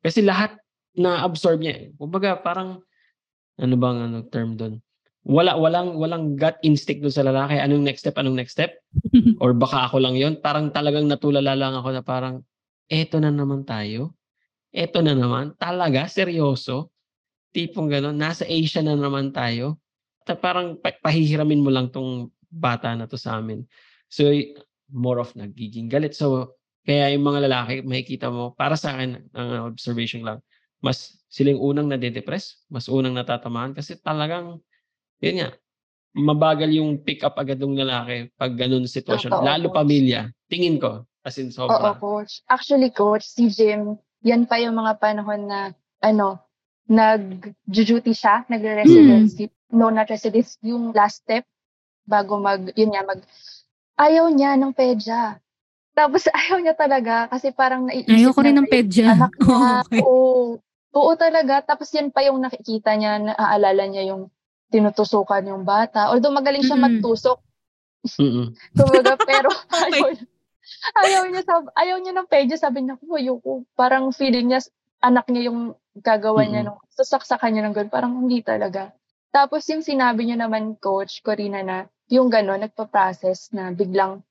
Kasi 0.00 0.20
lahat 0.20 0.56
na 0.96 1.24
absorb 1.24 1.60
niya. 1.60 1.74
eh. 1.74 1.86
Kumbaga, 1.96 2.36
parang, 2.38 2.80
ano 3.56 3.74
bang 3.78 3.98
ano 4.10 4.18
term 4.28 4.58
doon? 4.58 4.78
Wala, 5.24 5.56
walang, 5.56 5.96
walang 5.96 6.36
gut 6.36 6.60
instinct 6.60 7.00
doon 7.00 7.14
sa 7.14 7.24
lalaki. 7.24 7.56
Anong 7.56 7.80
next 7.84 8.04
step, 8.04 8.16
anong 8.20 8.36
next 8.36 8.52
step? 8.52 8.76
Or 9.42 9.56
baka 9.56 9.88
ako 9.88 9.96
lang 10.04 10.14
yon 10.20 10.36
Parang 10.38 10.68
talagang 10.68 11.08
natulala 11.08 11.56
lang 11.56 11.72
ako 11.72 11.88
na 11.96 12.02
parang, 12.04 12.44
eto 12.86 13.16
na 13.16 13.32
naman 13.32 13.64
tayo. 13.64 14.12
Eto 14.68 15.00
na 15.00 15.16
naman. 15.16 15.56
Talaga, 15.56 16.04
seryoso. 16.04 16.92
Tipong 17.54 17.86
gano'n. 17.88 18.18
Nasa 18.18 18.44
Asia 18.44 18.82
na 18.82 18.98
naman 18.98 19.30
tayo. 19.32 19.78
Ta- 20.26 20.36
Parang 20.36 20.76
pa- 20.76 20.98
pahihiramin 21.00 21.62
mo 21.62 21.70
lang 21.72 21.88
tong 21.88 22.28
bata 22.50 22.92
na 22.92 23.06
to 23.08 23.14
sa 23.16 23.38
amin. 23.40 23.62
So, 24.10 24.26
more 24.92 25.22
of 25.22 25.32
nagiging 25.38 25.86
galit. 25.88 26.12
So, 26.18 26.58
kaya 26.84 27.12
yung 27.16 27.24
mga 27.24 27.48
lalaki, 27.48 27.74
makikita 27.80 28.28
mo, 28.28 28.52
para 28.52 28.76
sa 28.76 28.92
akin, 28.92 29.24
ang 29.32 29.72
observation 29.72 30.20
lang, 30.20 30.38
mas 30.84 31.16
sila 31.32 31.50
yung 31.56 31.64
unang 31.74 31.88
nade-depress, 31.88 32.68
mas 32.68 32.86
unang 32.92 33.16
natatamaan 33.16 33.72
kasi 33.72 33.96
talagang, 33.96 34.60
yun 35.24 35.40
nga, 35.40 35.50
mabagal 36.14 36.70
yung 36.70 37.02
pick 37.02 37.26
up 37.26 37.34
agad 37.40 37.58
ng 37.58 37.74
lalaki 37.74 38.30
pag 38.38 38.54
ganun 38.54 38.86
sitwasyon. 38.86 39.34
Totoo, 39.34 39.48
Lalo 39.48 39.66
coach. 39.72 39.76
pamilya. 39.82 40.30
Tingin 40.46 40.78
ko. 40.78 41.02
As 41.26 41.40
in, 41.40 41.50
Oo, 41.50 41.66
sobra. 41.72 41.96
coach. 41.98 42.44
Actually, 42.46 42.92
coach, 42.94 43.26
si 43.26 43.50
Jim, 43.50 43.98
yan 44.22 44.46
pa 44.46 44.60
yung 44.62 44.78
mga 44.78 45.00
panahon 45.02 45.48
na, 45.50 45.74
ano, 46.04 46.38
nag-duty 46.86 48.12
siya, 48.14 48.44
nagre-residency. 48.46 49.50
No, 49.74 49.90
not 49.90 50.06
residency. 50.06 50.60
Yung 50.70 50.94
last 50.94 51.24
step, 51.24 51.42
bago 52.06 52.38
mag, 52.38 52.70
yun 52.76 52.92
nga, 52.94 53.02
mag, 53.02 53.24
ayaw 53.98 54.28
niya 54.30 54.54
ng 54.54 54.70
pedya. 54.76 55.40
Tapos 55.94 56.26
ayaw 56.38 56.58
niya 56.60 56.74
talaga 56.74 57.30
kasi 57.30 57.54
parang 57.54 57.86
naiisip 57.88 58.10
Ayoko 58.12 58.40
rin 58.42 58.54
niya 58.54 58.60
ng 58.60 58.68
pedya. 58.70 59.08
anak 59.14 59.32
niya. 59.40 59.48
Oo, 59.48 59.80
okay. 59.86 60.00
Oo. 60.02 60.44
Oo 60.94 61.10
talaga. 61.18 61.58
Tapos 61.66 61.90
yan 61.90 62.14
pa 62.14 62.22
yung 62.22 62.38
nakikita 62.38 62.94
niya, 62.94 63.18
naaalala 63.18 63.82
niya 63.90 64.14
yung 64.14 64.30
tinutusukan 64.70 65.42
yung 65.46 65.66
bata. 65.66 66.10
Although 66.10 66.34
magaling 66.34 66.62
siya 66.62 66.78
Mm-mm. 66.78 67.02
magtusok, 67.02 67.38
Mm-mm. 68.20 68.54
Kumbaga, 68.78 69.16
pero 69.18 69.48
ayaw, 69.72 70.12
ayaw 71.02 71.22
niya 71.30 71.42
sab 71.42 71.64
ayaw 71.74 71.96
niya 71.98 72.14
ng 72.14 72.28
pedya, 72.28 72.56
sabi 72.60 72.84
niya, 72.84 72.94
ko 73.00 73.16
ayoko. 73.16 73.52
Parang 73.74 74.10
feeling 74.14 74.52
niya 74.52 74.60
anak 75.02 75.26
niya 75.28 75.50
yung 75.50 75.74
gagawa 75.98 76.46
niya 76.46 76.62
Mm-mm. 76.62 76.78
nung 76.78 76.80
sasaksakan 76.94 77.50
niya 77.54 77.62
ng 77.66 77.74
ganun. 77.74 77.92
Parang 77.92 78.12
hindi 78.14 78.44
talaga. 78.44 78.92
Tapos 79.34 79.66
yung 79.66 79.82
sinabi 79.82 80.30
niya 80.30 80.38
naman, 80.46 80.78
coach, 80.78 81.18
Corina, 81.26 81.58
na 81.66 81.90
yung 82.06 82.30
gano'n, 82.30 82.70
nagpa-process 82.70 83.50
na 83.50 83.74
biglang, 83.74 84.22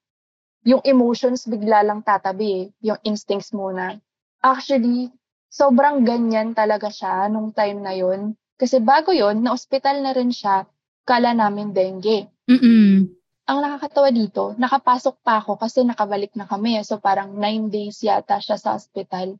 yung 0.63 0.83
emotions 0.87 1.43
bigla 1.47 1.83
lang 1.83 2.03
tatabi 2.03 2.47
eh, 2.51 2.91
yung 2.91 2.99
instincts 3.03 3.51
muna. 3.51 3.99
Actually, 4.39 5.11
sobrang 5.51 6.07
ganyan 6.07 6.55
talaga 6.55 6.87
siya 6.87 7.27
nung 7.27 7.51
time 7.51 7.83
na 7.83 7.93
yun. 7.95 8.35
Kasi 8.55 8.79
bago 8.79 9.11
yun, 9.11 9.43
na-hospital 9.43 9.99
na 9.99 10.15
rin 10.15 10.31
siya, 10.31 10.63
kala 11.03 11.35
namin 11.35 11.75
dengue 11.75 12.31
Mm-mm. 12.47 13.11
ang 13.43 13.59
nakakatawa 13.59 14.07
dito, 14.11 14.55
nakapasok 14.55 15.19
pa 15.19 15.43
ako 15.43 15.59
kasi 15.59 15.83
nakabalik 15.83 16.31
na 16.39 16.47
kami. 16.47 16.79
So 16.87 16.99
parang 16.99 17.35
nine 17.35 17.67
days 17.67 17.99
yata 17.99 18.39
siya 18.39 18.55
sa 18.55 18.79
hospital. 18.79 19.35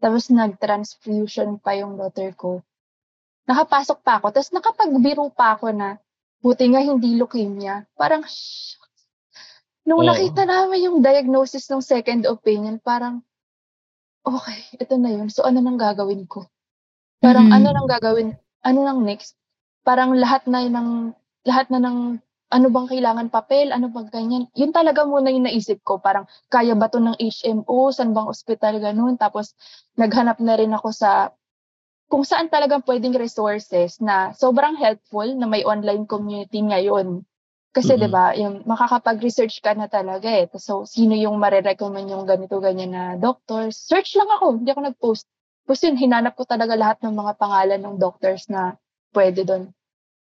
Tapos 0.00 0.32
nag-transfusion 0.32 1.60
pa 1.60 1.76
yung 1.76 2.00
daughter 2.00 2.32
ko. 2.32 2.64
Nakapasok 3.44 4.00
pa 4.00 4.20
ako. 4.20 4.32
Tapos 4.32 4.52
nakapagbiro 4.52 5.28
pa 5.28 5.56
ako 5.56 5.76
na 5.76 6.00
buti 6.40 6.72
nga 6.72 6.80
hindi 6.80 7.16
leukemia. 7.16 7.84
Parang, 7.96 8.24
shh. 8.24 8.80
Nung 9.84 10.00
Oo. 10.00 10.08
nakita 10.08 10.48
namin 10.48 10.88
yung 10.88 10.98
diagnosis 11.04 11.68
ng 11.68 11.84
second 11.84 12.24
opinion, 12.24 12.80
parang, 12.80 13.20
okay, 14.24 14.64
ito 14.80 14.96
na 14.96 15.12
yun. 15.12 15.28
So 15.28 15.44
ano 15.44 15.60
nang 15.60 15.76
gagawin 15.76 16.24
ko? 16.24 16.48
Parang 17.20 17.48
Mhm. 17.48 17.54
ano 17.56 17.68
nang 17.72 17.88
gagawin? 17.88 18.28
Ano 18.64 18.80
nang 18.84 19.04
next? 19.04 19.36
Parang 19.84 20.16
lahat 20.16 20.48
na 20.48 20.64
ng 20.64 21.12
lahat 21.44 21.68
na 21.68 21.80
ng 21.80 22.20
ano 22.54 22.66
bang 22.70 22.88
kailangan 22.88 23.28
papel, 23.28 23.72
ano 23.74 23.92
bang 23.92 24.08
ganyan. 24.08 24.44
Yun 24.56 24.72
talaga 24.72 25.04
muna 25.04 25.28
yung 25.28 25.44
naisip 25.44 25.84
ko. 25.84 26.00
Parang 26.00 26.24
kaya 26.48 26.72
ba 26.72 26.88
to 26.88 27.00
ng 27.02 27.16
HMO, 27.20 27.92
saan 27.92 28.16
bang 28.16 28.28
ospital, 28.28 28.80
ganun. 28.80 29.20
Tapos 29.20 29.52
naghanap 30.00 30.40
na 30.40 30.56
rin 30.56 30.72
ako 30.72 30.88
sa 30.94 31.32
kung 32.08 32.24
saan 32.24 32.48
talagang 32.48 32.84
pwedeng 32.88 33.16
resources 33.16 33.98
na 34.00 34.32
sobrang 34.36 34.76
helpful 34.80 35.26
na 35.36 35.44
may 35.48 35.64
online 35.66 36.06
community 36.08 36.62
ngayon. 36.62 37.24
Kasi 37.74 37.92
Mhm. 37.94 38.00
'di 38.00 38.08
ba, 38.08 38.24
yung 38.38 38.54
makakapag-research 38.70 39.58
ka 39.60 39.74
na 39.74 39.90
talaga 39.90 40.30
eh. 40.30 40.46
So 40.56 40.86
sino 40.86 41.12
yung 41.18 41.36
mare-recommend 41.42 42.06
yung 42.08 42.24
ganito 42.24 42.56
ganyan 42.62 42.92
na 42.94 43.04
doctors? 43.18 43.74
Search 43.90 44.14
lang 44.14 44.30
ako, 44.38 44.46
hindi 44.62 44.70
ako 44.70 44.80
nag-post. 44.88 45.24
Tapos 45.66 45.80
yun, 45.84 45.96
hinanap 45.98 46.34
ko 46.38 46.44
talaga 46.46 46.74
lahat 46.78 46.98
ng 47.02 47.14
mga 47.16 47.32
pangalan 47.40 47.80
ng 47.82 47.96
doctors 47.98 48.46
na 48.48 48.78
pwede 49.16 49.42
doon. 49.48 49.72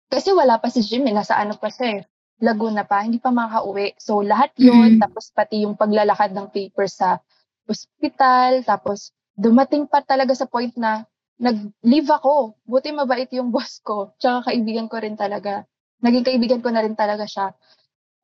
Kasi 0.08 0.30
wala 0.32 0.56
pa 0.62 0.68
si 0.72 0.80
Jim, 0.80 1.04
eh, 1.10 1.14
nasa 1.14 1.34
ano 1.36 1.54
pa 1.58 1.68
siya 1.68 2.00
eh. 2.00 2.02
Laguna 2.40 2.82
pa, 2.88 3.02
hindi 3.04 3.18
pa 3.20 3.30
makauwi. 3.34 3.94
So 4.00 4.22
lahat 4.24 4.54
yun, 4.58 4.96
Mhm. 4.96 5.00
tapos 5.00 5.30
pati 5.34 5.64
yung 5.68 5.76
paglalakad 5.76 6.32
ng 6.34 6.48
papers 6.54 6.96
sa 7.00 7.20
ospital, 7.68 8.62
tapos 8.64 9.10
dumating 9.36 9.84
pa 9.90 10.00
talaga 10.04 10.32
sa 10.36 10.46
point 10.48 10.72
na 10.78 11.04
nag-leave 11.40 12.08
ako. 12.08 12.54
Buti 12.64 12.88
mabait 12.94 13.28
yung 13.34 13.50
boss 13.54 13.80
ko. 13.84 14.14
Tsaka 14.20 14.50
kaibigan 14.52 14.88
ko 14.88 14.96
rin 15.02 15.16
talaga. 15.18 15.66
Naging 16.04 16.26
kaibigan 16.28 16.60
ko 16.60 16.68
na 16.68 16.84
rin 16.84 16.92
talaga 16.92 17.24
siya. 17.24 17.56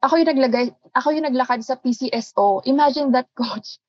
Ako 0.05 0.21
yung 0.21 0.31
naglagay, 0.37 0.69
ako 0.93 1.09
yung 1.16 1.27
naglakad 1.29 1.64
sa 1.64 1.81
PCSO. 1.81 2.64
Imagine 2.69 3.09
that 3.16 3.29
coach. 3.40 3.81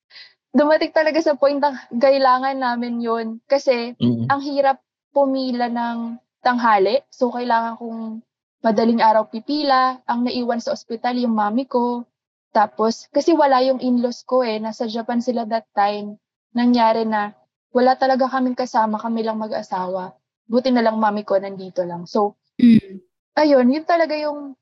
Dumating 0.52 0.96
talaga 0.96 1.20
sa 1.20 1.36
point 1.36 1.60
na 1.60 1.76
kailangan 1.92 2.56
namin 2.56 3.04
yun. 3.04 3.28
Kasi 3.48 3.96
Mm-mm. 4.00 4.28
ang 4.32 4.40
hirap 4.44 4.80
pumila 5.12 5.68
ng 5.68 6.16
tanghali. 6.40 7.04
So, 7.12 7.32
kailangan 7.32 7.80
kong 7.80 8.24
madaling 8.64 9.04
araw 9.04 9.28
pipila. 9.28 10.00
Ang 10.08 10.28
naiwan 10.28 10.60
sa 10.64 10.76
ospital, 10.76 11.20
yung 11.20 11.36
mami 11.36 11.68
ko. 11.68 12.04
Tapos, 12.52 13.08
kasi 13.16 13.32
wala 13.32 13.64
yung 13.64 13.80
in-laws 13.80 14.28
ko 14.28 14.44
eh. 14.44 14.60
Nasa 14.60 14.88
Japan 14.88 15.24
sila 15.24 15.48
that 15.48 15.68
time. 15.72 16.20
Nangyari 16.52 17.08
na, 17.08 17.32
wala 17.72 17.96
talaga 17.96 18.28
kaming 18.28 18.60
kasama, 18.60 19.00
kami 19.00 19.24
lang 19.24 19.40
mag-asawa. 19.40 20.12
Buti 20.52 20.68
na 20.76 20.84
lang 20.84 21.00
mami 21.00 21.24
ko 21.24 21.40
nandito 21.40 21.84
lang. 21.88 22.04
So, 22.08 22.36
Mm. 22.60 23.02
Ayun, 23.38 23.68
yun 23.72 23.86
talaga 23.88 24.16
yung, 24.18 24.56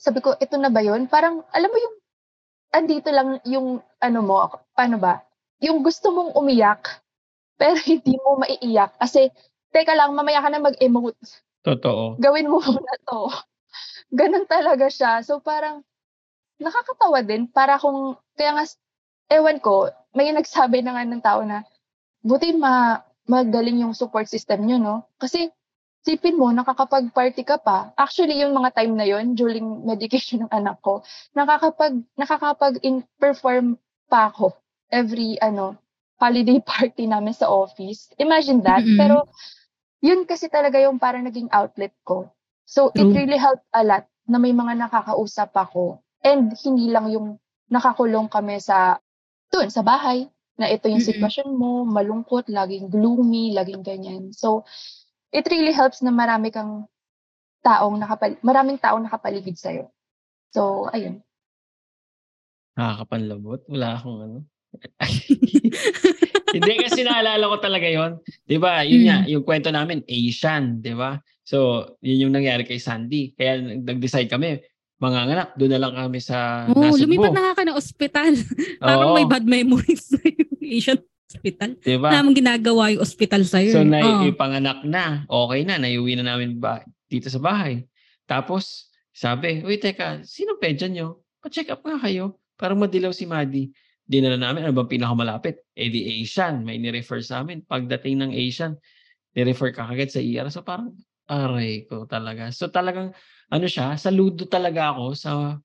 sabi 0.00 0.20
ko, 0.20 0.36
ito 0.36 0.56
na 0.56 0.68
ba 0.72 0.80
yun? 0.84 1.06
Parang, 1.08 1.44
alam 1.52 1.70
mo 1.70 1.78
yung, 1.78 1.96
andito 2.74 3.08
lang 3.12 3.38
yung, 3.46 3.80
ano 4.00 4.18
mo, 4.20 4.36
paano 4.74 4.98
ba? 4.98 5.22
Yung 5.62 5.80
gusto 5.84 6.10
mong 6.10 6.34
umiyak, 6.36 7.00
pero 7.60 7.78
hindi 7.80 8.18
mo 8.20 8.40
maiiyak. 8.42 8.98
Kasi, 8.98 9.30
teka 9.70 9.94
lang, 9.94 10.12
mamaya 10.12 10.42
ka 10.42 10.48
na 10.50 10.60
mag-emote. 10.60 11.18
Totoo. 11.64 12.20
Gawin 12.20 12.50
mo 12.50 12.60
muna 12.60 12.94
to. 13.08 13.30
Ganun 14.20 14.44
talaga 14.44 14.86
siya. 14.90 15.24
So, 15.24 15.40
parang, 15.40 15.82
nakakatawa 16.60 17.24
din. 17.24 17.48
Para 17.48 17.80
kung, 17.80 18.18
kaya 18.36 18.58
nga, 18.58 18.64
ewan 19.32 19.58
ko, 19.58 19.88
may 20.12 20.30
nagsabi 20.30 20.84
na 20.84 20.94
nga 20.94 21.04
ng 21.06 21.24
tao 21.24 21.40
na, 21.42 21.64
buti 22.20 22.54
ma, 22.54 23.00
magaling 23.24 23.80
yung 23.80 23.96
support 23.96 24.28
system 24.28 24.68
nyo, 24.68 24.76
no? 24.76 24.96
Kasi, 25.16 25.48
sipin 26.04 26.36
mo, 26.36 26.52
nakakapag-party 26.52 27.42
ka 27.48 27.56
pa. 27.56 27.96
Actually, 27.96 28.44
yung 28.44 28.52
mga 28.52 28.76
time 28.76 28.92
na 28.92 29.08
yon 29.08 29.32
during 29.32 29.88
medication 29.88 30.44
ng 30.44 30.52
anak 30.52 30.76
ko, 30.84 31.00
nakakapag, 31.32 32.04
nakakapag-perform 32.20 33.80
pa 34.12 34.28
ako 34.28 34.52
every, 34.92 35.40
ano, 35.40 35.80
holiday 36.20 36.60
party 36.70 37.08
namin 37.08 37.32
sa 37.32 37.48
office. 37.48 38.12
Imagine 38.20 38.60
that. 38.60 38.84
Mm-mm. 38.84 39.00
Pero, 39.00 39.24
yun 40.04 40.28
kasi 40.28 40.52
talaga 40.52 40.76
yung 40.76 41.00
parang 41.00 41.24
naging 41.24 41.48
outlet 41.48 41.96
ko. 42.04 42.28
So, 42.68 42.92
it 42.92 43.00
True. 43.00 43.16
really 43.16 43.40
helped 43.40 43.64
a 43.72 43.80
lot 43.80 44.04
na 44.28 44.36
may 44.36 44.52
mga 44.52 44.76
nakakausap 44.76 45.56
ako. 45.56 46.04
And 46.20 46.52
hindi 46.52 46.92
lang 46.92 47.08
yung 47.08 47.40
nakakulong 47.72 48.28
kami 48.28 48.60
sa, 48.60 49.00
dun, 49.48 49.72
sa 49.72 49.80
bahay, 49.80 50.28
na 50.54 50.70
ito 50.70 50.86
yung 50.86 51.02
sitwasyon 51.02 51.50
mo, 51.50 51.82
malungkot, 51.82 52.46
laging 52.46 52.86
gloomy, 52.86 53.50
laging 53.56 53.82
ganyan. 53.82 54.30
So, 54.30 54.62
it 55.34 55.44
really 55.50 55.74
helps 55.74 55.98
na 55.98 56.14
marami 56.14 56.54
kang 56.54 56.86
taong 57.66 57.98
nakapal 57.98 58.38
maraming 58.46 58.78
taong 58.78 59.02
nakapaligid 59.02 59.58
sa'yo. 59.58 59.90
So, 60.54 60.86
ayun. 60.94 61.18
Nakakapanlabot. 62.78 63.66
Wala 63.66 63.98
akong 63.98 64.18
ano. 64.22 64.38
Hindi 66.54 66.72
kasi 66.82 67.02
naalala 67.02 67.50
ko 67.50 67.56
talaga 67.58 67.86
yon. 67.86 68.18
'Di 68.46 68.58
ba? 68.58 68.82
Yun 68.86 69.00
Mm. 69.02 69.06
nga, 69.06 69.18
yung 69.30 69.44
kwento 69.46 69.70
namin 69.70 70.02
Asian, 70.06 70.78
'di 70.82 70.94
ba? 70.94 71.18
So, 71.46 71.86
yun 72.02 72.30
yung 72.30 72.34
nangyari 72.34 72.62
kay 72.66 72.78
Sandy. 72.78 73.34
Kaya 73.34 73.58
nag-decide 73.62 74.30
kami, 74.30 74.62
mga 74.98 75.18
anak, 75.30 75.48
doon 75.58 75.72
na 75.74 75.80
lang 75.82 75.94
kami 75.94 76.18
sa 76.22 76.70
Oo, 76.70 76.94
Nasugbu. 76.94 77.06
lumipat 77.06 77.34
na 77.34 77.42
nga 77.50 77.58
ka 77.58 77.62
ng 77.66 77.78
ospital. 77.78 78.32
Parang 78.82 79.10
Oo. 79.14 79.16
may 79.18 79.26
bad 79.26 79.46
memories 79.46 80.14
na 80.14 80.22
yung 80.30 80.52
Asian 80.62 81.00
hospital. 81.28 81.70
'Di 81.80 81.96
ba? 81.98 82.08
Wala 82.12 82.20
namang 82.20 82.38
ginagawa 82.38 82.82
yung 82.92 83.02
hospital 83.02 83.42
sa'yo. 83.42 83.72
So, 83.72 83.82
eh. 83.82 83.88
na 83.88 83.98
Oo. 84.04 84.28
ipanganak 84.28 84.80
na. 84.84 85.24
Okay 85.26 85.60
na, 85.64 85.80
naiuwi 85.80 86.20
na 86.20 86.34
namin 86.34 86.60
ba 86.60 86.84
dito 87.08 87.28
sa 87.32 87.40
bahay. 87.40 87.84
Tapos, 88.24 88.88
sabi, 89.14 89.62
uy, 89.62 89.78
teka, 89.78 90.24
sino 90.26 90.56
pedya 90.58 90.90
nyo? 90.90 91.22
Pa-check 91.38 91.70
up 91.70 91.84
nga 91.84 92.00
kayo. 92.00 92.40
Parang 92.56 92.80
madilaw 92.80 93.12
si 93.12 93.28
Maddie. 93.28 93.70
Dinala 94.04 94.36
namin, 94.36 94.68
ano 94.68 94.74
bang 94.74 95.00
pinakamalapit? 95.00 95.64
Eh 95.72 95.88
di 95.88 96.20
Asian, 96.20 96.60
may 96.60 96.76
ni-refer 96.76 97.22
sa 97.24 97.40
amin. 97.40 97.64
Pagdating 97.64 98.20
ng 98.20 98.32
Asian, 98.32 98.76
ni-refer 99.36 99.72
ka 99.72 99.86
kagad 99.88 100.10
sa 100.10 100.20
ER. 100.20 100.48
So 100.50 100.60
parang, 100.60 100.92
aray 101.30 101.88
ko 101.88 102.04
talaga. 102.04 102.52
So 102.52 102.68
talagang, 102.68 103.16
ano 103.48 103.66
siya, 103.68 103.96
saludo 103.96 104.44
talaga 104.44 104.92
ako 104.92 105.04
sa, 105.16 105.56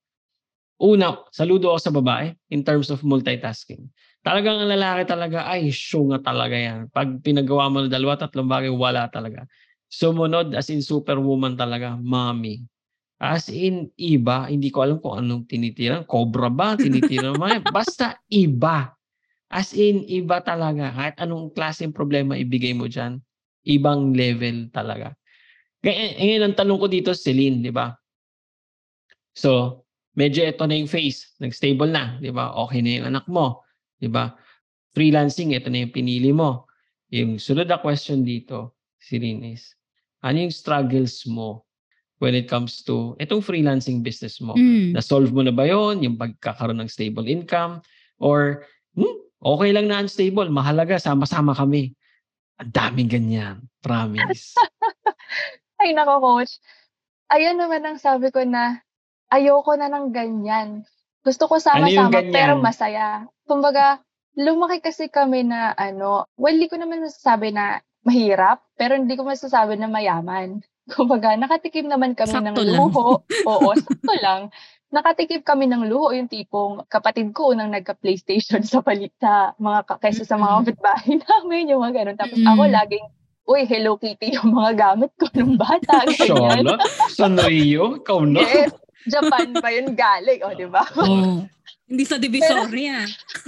una, 0.79 1.07
saludo 1.35 1.75
ako 1.75 1.79
sa 1.79 1.91
babae 1.91 2.27
in 2.53 2.63
terms 2.63 2.87
of 2.93 3.03
multitasking. 3.03 3.91
Talagang 4.19 4.59
ang 4.59 4.71
lalaki 4.71 5.07
talaga, 5.07 5.47
ay, 5.47 5.71
show 5.71 6.03
nga 6.11 6.19
talaga 6.19 6.55
yan. 6.55 6.91
Pag 6.91 7.23
pinagawa 7.23 7.71
mo 7.71 7.79
ng 7.83 7.93
dalawa, 7.93 8.19
tatlong 8.19 8.51
bagay, 8.51 8.67
wala 8.67 9.07
talaga. 9.07 9.47
Sumunod, 9.87 10.51
as 10.53 10.67
in 10.67 10.83
superwoman 10.83 11.55
talaga, 11.55 11.95
mommy. 11.95 12.67
As 13.19 13.47
in, 13.47 13.91
iba. 13.95 14.47
Hindi 14.51 14.71
ko 14.71 14.83
alam 14.83 14.99
kung 14.99 15.23
anong 15.23 15.47
tinitiran. 15.47 16.03
Cobra 16.03 16.51
ba? 16.51 16.75
Tinitiran 16.75 17.35
mo? 17.39 17.47
Basta 17.71 18.19
iba. 18.31 18.91
As 19.47 19.71
in, 19.71 20.03
iba 20.07 20.43
talaga. 20.43 20.91
Kahit 20.91 21.15
anong 21.19 21.55
klaseng 21.55 21.95
problema 21.95 22.35
ibigay 22.35 22.75
mo 22.75 22.91
dyan, 22.91 23.23
ibang 23.67 24.11
level 24.11 24.67
talaga. 24.71 25.15
Ngayon 25.83 26.43
ang 26.43 26.55
tanong 26.59 26.79
ko 26.79 26.87
dito, 26.91 27.11
Celine, 27.15 27.63
di 27.63 27.71
ba? 27.71 27.95
So, 29.31 29.83
medyo 30.19 30.43
ito 30.43 30.67
na 30.67 30.75
yung 30.75 30.91
face. 30.91 31.39
Nag-stable 31.39 31.87
na, 31.87 32.19
di 32.19 32.35
ba? 32.35 32.51
Okay 32.67 32.83
na 32.83 32.91
yung 32.99 33.07
anak 33.15 33.25
mo, 33.31 33.63
di 33.99 34.09
ba? 34.09 34.33
Freelancing, 34.95 35.53
ito 35.53 35.69
na 35.69 35.85
yung 35.85 35.93
pinili 35.93 36.33
mo. 36.33 36.65
Yung 37.13 37.37
sunod 37.37 37.69
na 37.69 37.77
question 37.77 38.25
dito, 38.25 38.79
Celine 38.99 39.55
is, 39.55 39.75
ano 40.25 40.43
yung 40.43 40.53
struggles 40.53 41.23
mo 41.23 41.63
when 42.19 42.35
it 42.35 42.51
comes 42.51 42.83
to 42.83 43.15
itong 43.23 43.39
freelancing 43.39 44.03
business 44.03 44.43
mo? 44.43 44.55
Mm. 44.55 44.95
Na-solve 44.95 45.31
mo 45.31 45.43
na 45.43 45.55
ba 45.55 45.67
yon 45.67 46.03
Yung 46.03 46.19
pagkakaroon 46.19 46.83
ng 46.83 46.91
stable 46.91 47.27
income? 47.27 47.79
Or, 48.19 48.67
hmm, 48.99 49.19
okay 49.39 49.71
lang 49.71 49.87
na 49.87 50.03
unstable. 50.03 50.51
Mahalaga, 50.51 50.99
sama-sama 50.99 51.55
kami. 51.55 51.95
Ang 52.59 52.71
daming 52.75 53.09
ganyan. 53.09 53.55
Promise. 53.79 54.55
Ay, 55.79 55.95
nako, 55.95 56.19
coach. 56.19 56.59
Ayun 57.31 57.55
naman 57.55 57.87
ang 57.87 57.95
sabi 57.95 58.27
ko 58.35 58.43
na 58.43 58.83
ayoko 59.31 59.79
na 59.79 59.87
ng 59.87 60.11
ganyan. 60.11 60.83
Gusto 61.21 61.45
ko 61.45 61.55
Ano 61.57 61.85
yung 61.85 62.07
sama-sama 62.07 62.15
ganyan? 62.15 62.31
pero 62.31 62.51
masaya. 62.57 63.07
Kumbaga, 63.43 63.99
lumaki 64.33 64.79
kasi 64.79 65.07
kami 65.07 65.43
na 65.43 65.73
ano, 65.73 66.25
well, 66.35 66.51
hindi 66.51 66.65
ko 66.65 66.75
naman 66.75 67.01
masasabi 67.01 67.51
na 67.51 67.77
mahirap, 68.01 68.63
pero 68.73 68.95
hindi 68.95 69.13
ko 69.13 69.23
masasabi 69.23 69.75
na 69.75 69.85
mayaman. 69.85 70.63
Kumbaga, 70.89 71.35
nakatikim 71.35 71.85
naman 71.85 72.13
kami 72.13 72.31
ng 72.31 72.55
Sakto 72.55 72.63
lang. 72.63 72.73
luho. 72.73 73.21
Oo, 73.51 73.69
sakto 73.73 74.13
lang. 74.17 74.49
Nakatikim 74.89 75.43
kami 75.43 75.67
ng 75.67 75.85
luho, 75.85 76.09
yung 76.11 76.25
tipong 76.25 76.81
kapatid 76.87 77.29
ko 77.29 77.53
unang 77.53 77.69
nagka-PlayStation 77.69 78.65
sa 78.65 78.81
palit 78.81 79.13
sa 79.15 79.53
mga 79.55 79.85
ka- 79.85 79.99
kaysa 79.99 80.23
sa 80.23 80.33
mga 80.33 80.49
Mm. 80.49 80.59
kapitbahay 80.63 81.13
namin, 81.19 81.69
yung 81.69 81.81
mga 81.83 81.93
ganun. 81.95 82.17
Tapos 82.17 82.39
ako 82.39 82.61
Mm. 82.63 82.73
laging, 82.73 83.05
uy, 83.45 83.61
Hello 83.65 83.97
Kitty 83.97 84.33
yung 84.33 84.49
mga 84.51 84.71
gamit 84.73 85.11
ko 85.13 85.25
nung 85.35 85.57
bata. 85.57 86.05
ganyan. 86.07 86.25
Charlotte? 86.65 86.81
Sanrio? 87.11 87.83
Ikaw 87.99 88.19
na? 88.23 88.41
Yes. 88.41 88.73
Japan 89.07 89.55
pa 89.55 89.69
yun 89.71 89.95
galing. 89.95 90.41
O, 90.43 90.55
di 90.57 90.67
ba? 90.67 90.83
Hindi 91.89 92.03
sa 92.03 92.19
Divisoria. 92.19 93.05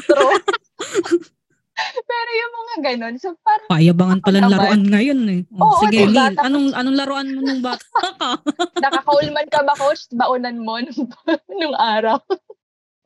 True. 0.08 0.40
Pero 1.82 2.30
yung 2.38 2.54
mga 2.54 2.76
ganun, 2.94 3.16
so 3.18 3.34
parang, 3.42 3.70
Payabangan 3.72 4.20
pala 4.22 4.40
naman. 4.44 4.54
laruan 4.54 4.84
ngayon 4.86 5.20
eh. 5.30 5.42
Oh, 5.58 5.66
Oo, 5.66 5.82
sige, 5.88 6.06
diba? 6.06 6.30
Lil, 6.30 6.38
anong, 6.38 6.68
anong 6.78 6.98
laruan 6.98 7.28
mo 7.34 7.40
nung 7.42 7.64
bata 7.64 7.82
ka? 7.82 8.38
naka-Coleman 8.84 9.48
ka 9.50 9.66
ba, 9.66 9.74
coach? 9.74 10.06
Baunan 10.14 10.62
mo 10.62 10.78
nung, 10.78 11.10
nung 11.50 11.76
araw. 11.78 12.22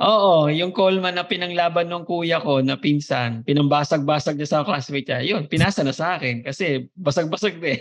Oo, 0.03 0.51
yung 0.51 0.75
Coleman 0.75 1.15
na 1.15 1.23
pinanglaban 1.23 1.88
ng 1.88 2.03
kuya 2.03 2.43
ko 2.43 2.60
na 2.60 2.75
pinsan, 2.75 3.47
pinambasag-basag 3.47 4.36
niya 4.36 4.49
sa 4.49 4.67
classmate 4.67 5.08
niya, 5.08 5.19
yun, 5.23 5.47
pinasa 5.47 5.79
na 5.88 5.95
sa 5.95 6.19
akin 6.19 6.43
kasi 6.43 6.91
basag-basag 6.99 7.63
din. 7.63 7.79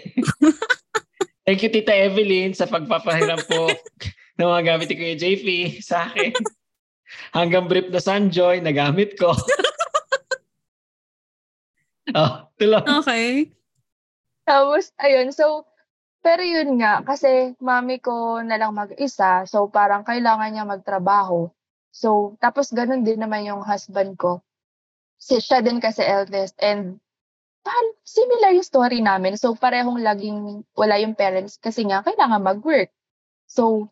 Thank 1.42 1.66
you, 1.66 1.70
Tita 1.74 1.90
Evelyn, 1.90 2.55
sa 2.55 2.70
pagpapahiram 2.70 3.42
po 3.50 3.66
ng 4.38 4.51
mga 4.51 4.64
gamit 4.66 4.87
ni 4.90 4.97
Kuya 4.99 5.16
JP 5.18 5.47
sa 5.88 6.11
akin. 6.11 6.35
Hanggang 7.31 7.70
brief 7.70 7.90
na 7.90 8.03
Sunjoy, 8.03 8.59
nagamit 8.59 9.14
ko. 9.14 9.31
oh, 12.18 12.33
tuloy. 12.59 12.83
okay. 12.83 13.55
Tapos, 14.44 14.90
ayun, 14.99 15.31
so, 15.31 15.62
pero 16.25 16.42
yun 16.42 16.81
nga, 16.81 17.05
kasi 17.05 17.55
mami 17.61 18.01
ko 18.01 18.40
na 18.40 18.57
lang 18.57 18.75
mag-isa, 18.75 19.44
so 19.44 19.68
parang 19.68 20.03
kailangan 20.03 20.51
niya 20.51 20.64
magtrabaho. 20.64 21.53
So, 21.94 22.35
tapos 22.42 22.75
ganun 22.75 23.07
din 23.07 23.23
naman 23.23 23.47
yung 23.47 23.62
husband 23.62 24.18
ko. 24.18 24.42
Si, 25.20 25.38
siya 25.38 25.62
din 25.62 25.79
kasi 25.79 26.03
eldest, 26.03 26.59
and 26.59 26.99
parang 27.64 27.90
similar 28.05 28.53
yung 28.53 28.66
story 28.66 29.01
namin. 29.01 29.38
So, 29.38 29.57
parehong 29.57 30.03
laging 30.03 30.66
wala 30.77 31.01
yung 31.01 31.16
parents 31.16 31.57
kasi 31.57 31.87
nga 31.87 32.05
kailangan 32.05 32.42
mag-work. 32.42 32.92
So, 33.49 33.88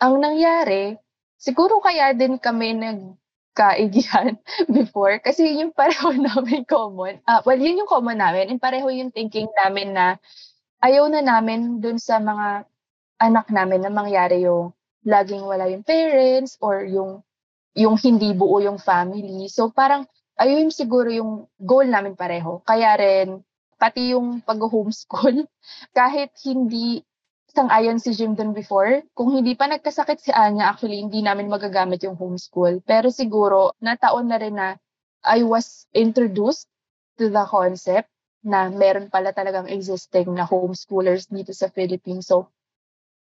ang 0.00 0.16
nangyari, 0.16 0.96
siguro 1.36 1.78
kaya 1.84 2.16
din 2.16 2.40
kami 2.40 2.72
nagkaigihan 2.74 4.40
before 4.76 5.20
kasi 5.20 5.60
yung 5.60 5.76
pareho 5.76 6.10
namin 6.32 6.64
common. 6.64 7.20
ah 7.28 7.44
well, 7.44 7.60
yun 7.60 7.84
yung 7.84 7.90
common 7.90 8.16
namin. 8.16 8.48
And 8.48 8.60
pareho 8.60 8.88
yung 8.88 9.12
thinking 9.12 9.52
namin 9.60 9.92
na 9.92 10.16
ayaw 10.80 11.06
na 11.12 11.20
namin 11.20 11.84
dun 11.84 12.00
sa 12.00 12.16
mga 12.16 12.64
anak 13.20 13.46
namin 13.52 13.84
na 13.84 13.92
mangyari 13.92 14.48
yung 14.48 14.72
laging 15.04 15.44
wala 15.44 15.68
yung 15.68 15.84
parents 15.84 16.56
or 16.64 16.84
yung 16.88 17.20
yung 17.76 18.00
hindi 18.00 18.32
buo 18.32 18.58
yung 18.64 18.80
family. 18.80 19.46
So 19.52 19.68
parang 19.68 20.08
ayun 20.40 20.72
siguro 20.72 21.12
yung 21.12 21.44
goal 21.60 21.84
namin 21.84 22.16
pareho. 22.16 22.64
Kaya 22.64 22.96
rin 22.96 23.44
pati 23.76 24.16
yung 24.16 24.40
pag-homeschool 24.44 25.44
kahit 25.98 26.32
hindi 26.48 27.04
sang-ayon 27.50 27.98
si 27.98 28.14
Jim 28.14 28.34
dun 28.38 28.54
before, 28.54 29.02
kung 29.14 29.34
hindi 29.34 29.54
pa 29.58 29.66
nagkasakit 29.66 30.18
si 30.22 30.30
Anya, 30.30 30.70
actually 30.70 31.02
hindi 31.02 31.20
namin 31.20 31.50
magagamit 31.50 32.02
yung 32.06 32.16
homeschool. 32.16 32.82
Pero 32.86 33.10
siguro 33.10 33.74
nataon 33.82 34.26
na 34.30 34.38
rin 34.38 34.56
na 34.56 34.78
I 35.26 35.44
was 35.44 35.84
introduced 35.92 36.70
to 37.20 37.28
the 37.28 37.44
concept 37.44 38.08
na 38.40 38.72
meron 38.72 39.12
pala 39.12 39.36
talagang 39.36 39.68
existing 39.68 40.32
na 40.32 40.48
homeschoolers 40.48 41.28
dito 41.28 41.52
sa 41.52 41.68
Philippines. 41.68 42.24
So, 42.24 42.48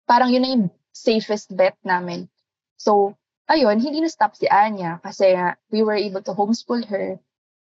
parang 0.06 0.30
yun 0.30 0.42
na 0.46 0.50
yung 0.54 0.66
safest 0.94 1.50
bet 1.50 1.74
namin. 1.82 2.30
So, 2.78 3.18
ayun, 3.50 3.82
hindi 3.82 3.98
na-stop 3.98 4.38
si 4.38 4.46
Anya 4.46 5.02
kasi 5.02 5.34
we 5.74 5.82
were 5.82 5.98
able 5.98 6.22
to 6.22 6.34
homeschool 6.34 6.86
her. 6.86 7.18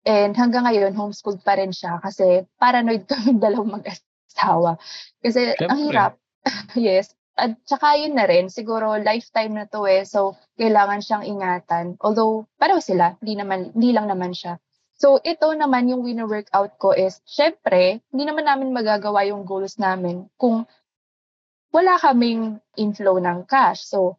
And 0.05 0.38
hanggang 0.38 0.69
ngayon, 0.69 0.95
homeschooled 0.95 1.43
pa 1.43 1.58
rin 1.60 1.73
siya 1.73 1.99
kasi 1.99 2.45
paranoid 2.62 3.03
kami 3.12 3.36
dalawang 3.41 3.81
mag-asawa. 3.81 4.79
Kasi 5.19 5.58
ang 5.60 5.75
Siyempre. 5.75 5.84
hirap. 5.91 6.13
Yes. 6.77 7.13
At 7.36 7.60
saka 7.67 7.99
yun 7.99 8.15
na 8.15 8.23
rin, 8.31 8.47
siguro 8.47 8.95
lifetime 8.95 9.51
na 9.60 9.67
to 9.67 9.84
eh. 9.84 10.08
So, 10.08 10.39
kailangan 10.55 11.03
siyang 11.03 11.27
ingatan. 11.27 11.99
Although, 11.99 12.47
pareho 12.55 12.79
sila, 12.79 13.19
hindi, 13.19 13.36
naman, 13.36 13.75
hindi 13.75 13.91
lang 13.91 14.08
naman 14.08 14.31
siya. 14.31 14.55
So, 14.95 15.19
ito 15.19 15.51
naman 15.51 15.91
yung 15.91 16.08
wino-workout 16.08 16.79
ko 16.79 16.95
is, 16.95 17.19
syempre, 17.27 17.99
hindi 18.15 18.24
naman 18.24 18.47
namin 18.47 18.72
magagawa 18.72 19.28
yung 19.28 19.43
goals 19.43 19.76
namin 19.76 20.32
kung 20.39 20.63
wala 21.76 21.99
kaming 21.99 22.63
inflow 22.80 23.19
ng 23.19 23.43
cash. 23.51 23.84
So, 23.84 24.15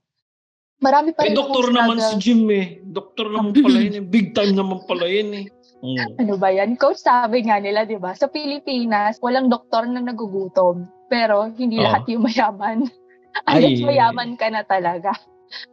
marami 0.84 1.16
pa 1.16 1.24
Eh, 1.24 1.32
rin 1.32 1.40
doktor 1.40 1.72
akong 1.72 1.76
naman 1.80 1.98
si. 2.04 2.14
Jim 2.20 2.44
eh. 2.52 2.84
Doktor 2.84 3.32
naman 3.32 3.56
pala 3.56 3.78
yun 3.80 3.96
eh. 3.96 4.04
Big 4.14 4.36
time 4.36 4.52
naman 4.52 4.84
pala 4.84 5.08
yun 5.08 5.30
eh. 5.32 5.46
Mm. 5.80 6.20
Ano 6.20 6.34
ba 6.36 6.52
yan? 6.52 6.76
Coach, 6.76 7.00
sabi 7.00 7.48
nga 7.48 7.56
nila, 7.56 7.88
di 7.88 7.96
ba? 7.96 8.12
Sa 8.12 8.28
Pilipinas, 8.28 9.16
walang 9.24 9.48
doktor 9.48 9.88
na 9.88 10.04
nagugutom. 10.04 10.84
Pero 11.06 11.50
hindi 11.54 11.78
Oo. 11.78 11.84
lahat 11.86 12.04
yung 12.10 12.24
mayaman. 12.26 12.78
Ay. 13.48 13.76
Unless 13.76 13.82
mayaman 13.84 14.30
ka 14.40 14.46
na 14.48 14.62
talaga. 14.64 15.12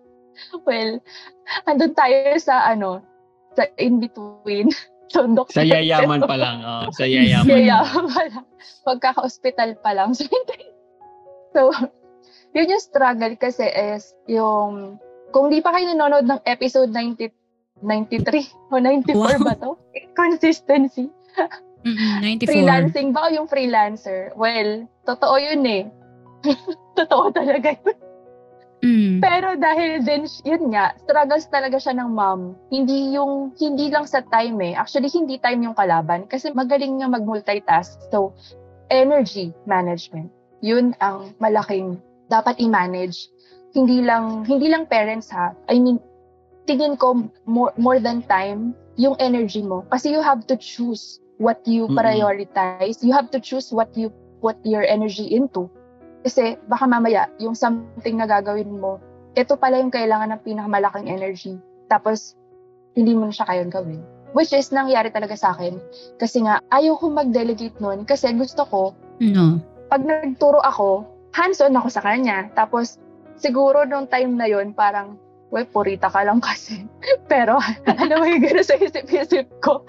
well, 0.67 0.99
andun 1.65 1.95
tayo 1.95 2.35
sa 2.37 2.67
ano, 2.67 2.99
sa 3.55 3.65
in-between. 3.79 4.69
So, 5.13 5.29
doktor. 5.29 5.61
Sa 5.61 5.65
yayaman 5.65 6.25
pa 6.25 6.35
lang. 6.35 6.65
Oh, 6.65 6.89
sa 6.89 7.05
yayaman. 7.05 7.45
Yayaman 7.45 8.05
pa 8.09 8.23
lang. 8.33 8.45
Pagkaka-hospital 8.83 9.77
pa 9.79 9.91
lang. 9.93 10.11
So, 11.53 11.69
so, 11.69 11.85
yun 12.57 12.73
yung 12.73 12.81
struggle 12.81 13.37
kasi 13.37 13.69
is 13.69 14.17
yung, 14.25 14.97
kung 15.29 15.53
di 15.53 15.61
pa 15.61 15.69
kayo 15.69 15.93
nanonood 15.93 16.25
ng 16.25 16.41
episode 16.49 16.89
90, 16.89 17.29
93 17.85 18.73
o 18.73 18.81
94 18.81 19.13
Wow. 19.13 19.37
ba 19.45 19.53
to? 19.61 19.77
consistency. 20.17 21.13
Mm-mm, 21.83 22.23
94. 22.23 22.47
Freelancing 22.47 23.09
ba 23.11 23.27
o 23.27 23.31
yung 23.31 23.47
freelancer? 23.47 24.31
Well, 24.39 24.87
totoo 25.03 25.35
yun 25.35 25.63
eh. 25.67 25.83
totoo 26.99 27.31
talaga 27.35 27.75
yun. 27.75 27.97
Mm. 28.83 29.23
Pero 29.23 29.55
dahil 29.55 30.03
din, 30.03 30.27
yun 30.43 30.75
nga, 30.75 30.91
struggles 30.99 31.47
talaga 31.47 31.79
siya 31.79 31.95
ng 31.95 32.11
mom. 32.11 32.51
Hindi 32.67 33.15
yung, 33.15 33.55
hindi 33.55 33.87
lang 33.87 34.03
sa 34.03 34.19
time 34.27 34.59
eh. 34.59 34.73
Actually, 34.75 35.07
hindi 35.07 35.39
time 35.39 35.63
yung 35.63 35.75
kalaban. 35.75 36.27
Kasi 36.27 36.51
magaling 36.51 36.99
nga 36.99 37.07
mag-multitask. 37.07 38.11
So, 38.11 38.35
energy 38.91 39.55
management. 39.63 40.27
Yun 40.59 40.91
ang 40.99 41.31
malaking 41.39 41.95
dapat 42.27 42.59
i-manage. 42.59 43.31
Hindi 43.71 44.03
lang, 44.03 44.43
hindi 44.43 44.67
lang 44.67 44.91
parents 44.91 45.31
ha. 45.31 45.55
I 45.71 45.79
mean, 45.79 46.03
tingin 46.67 46.99
ko 46.99 47.31
more, 47.47 47.71
more 47.79 48.03
than 48.03 48.19
time, 48.27 48.75
yung 48.99 49.15
energy 49.23 49.63
mo. 49.63 49.87
Kasi 49.95 50.11
you 50.11 50.19
have 50.19 50.43
to 50.51 50.59
choose 50.59 51.22
what 51.37 51.61
you 51.65 51.87
Mm-mm. 51.89 51.97
prioritize. 51.97 53.01
You 53.01 53.13
have 53.13 53.31
to 53.31 53.39
choose 53.39 53.71
what 53.73 53.93
you 53.97 54.13
put 54.41 54.57
your 54.67 54.83
energy 54.83 55.31
into. 55.33 55.71
Kasi 56.23 56.55
baka 56.67 56.87
mamaya, 56.87 57.27
yung 57.39 57.55
something 57.55 58.15
na 58.19 58.27
gagawin 58.27 58.79
mo, 58.79 58.99
ito 59.33 59.57
pala 59.57 59.81
yung 59.81 59.91
kailangan 59.91 60.35
ng 60.35 60.41
pinakamalaking 60.45 61.09
energy. 61.09 61.57
Tapos, 61.89 62.37
hindi 62.93 63.17
mo 63.17 63.27
na 63.27 63.33
siya 63.33 63.49
kayang 63.49 63.73
gawin. 63.73 64.01
Which 64.33 64.53
is, 64.53 64.73
nangyari 64.73 65.13
talaga 65.13 65.37
sa 65.37 65.53
akin. 65.53 65.77
Kasi 66.17 66.45
nga, 66.45 66.61
ayaw 66.73 66.97
ko 66.97 67.11
mag-delegate 67.13 67.77
nun 67.77 68.05
kasi 68.05 68.33
gusto 68.33 68.65
ko, 68.65 68.81
No. 69.21 69.61
pag 69.93 70.01
nagturo 70.01 70.57
ako, 70.65 71.05
hands-on 71.37 71.77
ako 71.77 71.89
sa 71.89 72.01
kanya. 72.01 72.49
Tapos, 72.57 72.97
siguro 73.37 73.85
nung 73.85 74.09
time 74.09 74.33
na 74.37 74.49
yon 74.49 74.73
parang, 74.73 75.17
well, 75.53 75.65
purita 75.69 76.09
ka 76.09 76.25
lang 76.25 76.41
kasi. 76.41 76.85
Pero, 77.31 77.61
alam 77.85 78.17
mo 78.21 78.25
yung 78.25 78.41
gano'n 78.41 78.65
sa 78.65 78.77
isip-isip 78.77 79.49
ko. 79.61 79.85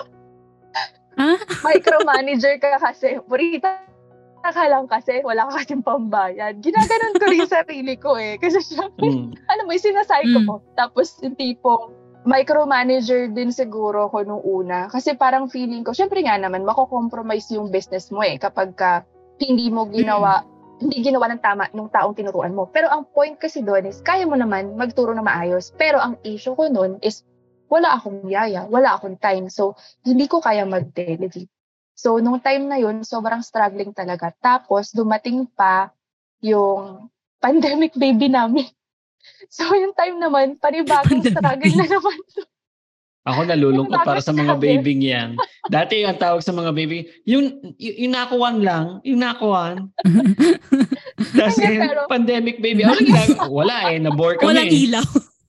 Ah? 1.16 1.38
Micromanager 1.62 2.58
ka 2.58 2.78
kasi. 2.78 3.18
Purita 3.24 3.80
ka 4.44 4.64
lang 4.68 4.84
kasi. 4.86 5.24
Wala 5.24 5.48
ka 5.48 5.62
kasing 5.62 5.82
pambayad. 5.82 6.60
Ginaganon 6.60 7.16
ko 7.16 7.24
rin 7.30 7.48
sarili 7.56 7.94
ko 7.96 8.18
eh. 8.18 8.36
Kasi 8.36 8.60
syempre, 8.60 9.08
Mm. 9.08 9.32
alam 9.48 9.64
mo, 9.64 9.72
sinasay 9.72 10.24
ko 10.34 10.38
Mm. 10.44 10.60
Tapos, 10.76 11.16
yung 11.24 11.36
tipong, 11.38 11.94
micromanager 12.24 13.28
din 13.30 13.52
siguro 13.52 14.08
ko 14.08 14.24
nung 14.24 14.40
una. 14.40 14.88
Kasi 14.88 15.12
parang 15.14 15.46
feeling 15.46 15.84
ko, 15.84 15.92
syempre 15.92 16.24
nga 16.24 16.40
naman, 16.40 16.64
mako-compromise 16.64 17.52
yung 17.52 17.68
business 17.68 18.08
mo 18.08 18.24
eh 18.24 18.40
kapag 18.40 18.72
ka 18.74 19.04
hindi 19.36 19.68
mo 19.68 19.84
ginawa, 19.92 20.40
hindi 20.80 21.04
ginawa 21.04 21.28
ng 21.30 21.42
tama 21.44 21.68
nung 21.76 21.92
taong 21.92 22.16
tinuruan 22.16 22.56
mo. 22.56 22.64
Pero 22.72 22.88
ang 22.88 23.04
point 23.12 23.36
kasi 23.36 23.60
doon 23.60 23.84
is, 23.84 24.00
kaya 24.00 24.24
mo 24.24 24.34
naman 24.34 24.72
magturo 24.74 25.12
na 25.12 25.20
maayos. 25.20 25.76
Pero 25.76 26.00
ang 26.00 26.16
issue 26.24 26.56
ko 26.56 26.72
noon 26.72 26.96
is, 27.04 27.22
wala 27.74 27.98
akong 27.98 28.30
yaya, 28.30 28.70
wala 28.70 28.94
akong 28.94 29.18
time. 29.18 29.50
So, 29.50 29.74
hindi 30.06 30.30
ko 30.30 30.38
kaya 30.38 30.62
mag-delegate. 30.62 31.50
So, 31.98 32.22
nung 32.22 32.38
time 32.38 32.70
na 32.70 32.78
yun, 32.78 33.02
sobrang 33.02 33.42
struggling 33.42 33.90
talaga. 33.90 34.30
Tapos, 34.38 34.94
dumating 34.94 35.50
pa 35.50 35.90
yung 36.38 37.10
pandemic 37.44 37.98
baby 37.98 38.30
namin. 38.30 38.70
So, 39.50 39.74
yung 39.74 39.96
time 39.98 40.22
naman, 40.22 40.54
panibagong 40.62 41.26
struggle 41.26 41.74
na 41.74 41.86
naman. 41.90 42.18
Ako 43.24 43.40
nalulungkot 43.48 43.96
Yung 43.96 44.04
para 44.04 44.20
sa 44.20 44.36
mga 44.36 44.60
babying 44.60 45.00
yan. 45.00 45.30
Dati 45.72 46.04
yung 46.04 46.20
tawag 46.20 46.44
sa 46.44 46.52
mga 46.52 46.76
baby, 46.76 47.08
yung, 47.24 47.56
yung 47.80 48.12
nakuwan 48.12 48.60
lang, 48.60 48.86
yung 49.00 49.24
nakuwan. 49.24 49.88
Tapos 51.40 51.56
pero- 51.56 52.04
pandemic 52.04 52.60
baby. 52.60 52.84
Ano 52.84 53.00
ginagawa? 53.00 53.48
Wala 53.64 53.76
eh, 53.88 53.96
nabore 53.96 54.36
kami. 54.36 54.48
Walang 54.52 54.68
ilaw. 54.68 55.08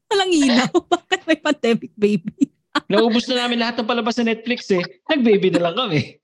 Walang 0.10 0.32
ilaw. 0.32 0.72
Bakit 0.94 1.22
may 1.26 1.40
pandemic 1.40 1.92
baby? 1.98 2.52
Naubos 2.92 3.26
na 3.32 3.46
namin 3.46 3.62
lahat 3.62 3.82
ng 3.82 3.90
palabas 3.90 4.20
sa 4.20 4.28
Netflix 4.28 4.70
eh. 4.70 4.84
Nag-baby 5.10 5.50
na 5.50 5.70
lang 5.70 5.76
kami. 5.76 6.20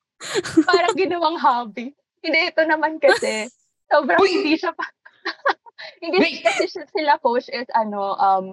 Parang 0.68 0.94
ginawang 0.94 1.38
hobby. 1.40 1.92
Hindi, 2.24 2.40
ito 2.48 2.62
naman 2.64 2.96
kasi, 2.96 3.48
sobrang 3.92 4.20
Uy! 4.20 4.30
hindi 4.40 4.54
siya 4.56 4.72
pa. 4.72 4.84
hindi 6.00 6.16
Wait! 6.20 6.40
kasi 6.40 6.64
siya- 6.70 6.88
sila 6.88 7.20
coach 7.20 7.52
is 7.52 7.68
ano, 7.76 8.16
um, 8.16 8.44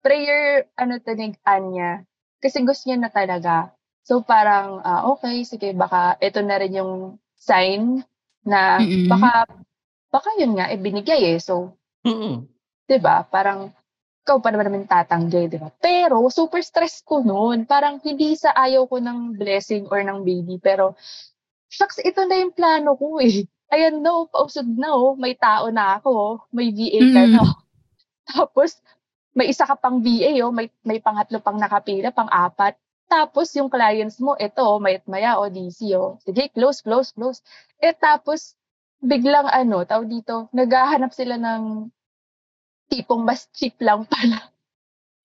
prayer, 0.00 0.64
ano 0.80 0.96
tinig 1.02 1.36
niya. 1.44 2.04
Kasi 2.38 2.62
gusto 2.64 2.88
niya 2.88 2.98
na 3.02 3.10
talaga. 3.12 3.74
So 4.06 4.24
parang, 4.24 4.80
ah, 4.86 5.04
okay, 5.12 5.44
sige, 5.44 5.76
baka 5.76 6.16
ito 6.24 6.40
na 6.40 6.56
rin 6.56 6.72
yung 6.72 7.20
sign 7.36 8.00
na 8.48 8.80
Mm-mm. 8.80 9.04
baka, 9.10 9.44
baka 10.08 10.28
yun 10.40 10.56
nga, 10.56 10.72
eh, 10.72 10.80
binigay 10.80 11.36
eh. 11.36 11.38
So, 11.42 11.76
Mm-mm. 12.08 12.48
'di 12.88 12.98
ba? 13.04 13.28
Parang 13.28 13.68
ikaw 14.28 14.44
pa 14.44 14.52
naman 14.52 14.68
naman 14.68 14.84
tatanggi, 14.84 15.48
'di 15.48 15.56
ba? 15.56 15.72
Pero 15.80 16.20
super 16.28 16.60
stress 16.60 17.00
ko 17.00 17.24
noon. 17.24 17.64
Parang 17.64 17.96
hindi 18.04 18.36
sa 18.36 18.52
ayaw 18.52 18.84
ko 18.84 19.00
ng 19.00 19.40
blessing 19.40 19.88
or 19.88 20.04
ng 20.04 20.20
baby, 20.20 20.60
pero 20.60 20.92
shucks, 21.72 21.96
ito 22.04 22.20
na 22.28 22.36
yung 22.44 22.52
plano 22.52 22.92
ko 22.92 23.16
eh. 23.24 23.48
Ayan 23.72 24.04
no, 24.04 24.28
pausod 24.28 24.68
na 24.68 24.92
oh, 24.92 25.16
may 25.16 25.32
tao 25.32 25.72
na 25.72 25.96
ako, 25.96 26.10
oh. 26.12 26.34
may 26.52 26.68
VA 26.76 27.00
ka 27.08 27.22
Mm. 27.24 27.32
na. 27.32 27.40
oh. 27.40 27.56
Tapos 28.36 28.76
may 29.32 29.48
isa 29.48 29.64
ka 29.64 29.80
pang 29.80 30.04
VA 30.04 30.44
oh, 30.44 30.52
may 30.52 30.68
may 30.84 31.00
pangatlo 31.00 31.40
pang 31.40 31.56
nakapila, 31.56 32.12
pang 32.12 32.28
apat. 32.28 32.76
Tapos 33.08 33.48
yung 33.56 33.72
clients 33.72 34.20
mo, 34.20 34.36
ito, 34.36 34.60
oh, 34.60 34.76
mayat 34.76 35.08
maya, 35.08 35.40
o 35.40 35.48
DC, 35.48 35.96
oh. 35.96 36.20
Sige, 36.20 36.52
close, 36.52 36.84
close, 36.84 37.16
close. 37.16 37.40
Eh 37.80 37.96
tapos, 37.96 38.52
biglang 39.00 39.48
ano, 39.48 39.88
tawag 39.88 40.12
dito, 40.12 40.52
naghahanap 40.52 41.16
sila 41.16 41.40
ng 41.40 41.88
tipong 42.90 43.22
mas 43.24 43.46
cheap 43.54 43.76
lang 43.80 44.04
pala. 44.08 44.50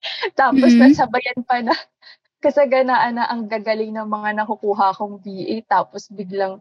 Tapos 0.39 0.75
Mhm. 0.75 0.79
nasabayan 0.79 1.41
pa 1.47 1.63
na 1.63 1.73
kasaganaan 2.43 3.15
na 3.17 3.25
ang 3.29 3.47
gagaling 3.47 3.93
ng 3.95 4.07
mga 4.07 4.43
nakukuha 4.43 4.95
kong 4.97 5.19
VA. 5.23 5.63
Tapos 5.65 6.11
biglang, 6.11 6.59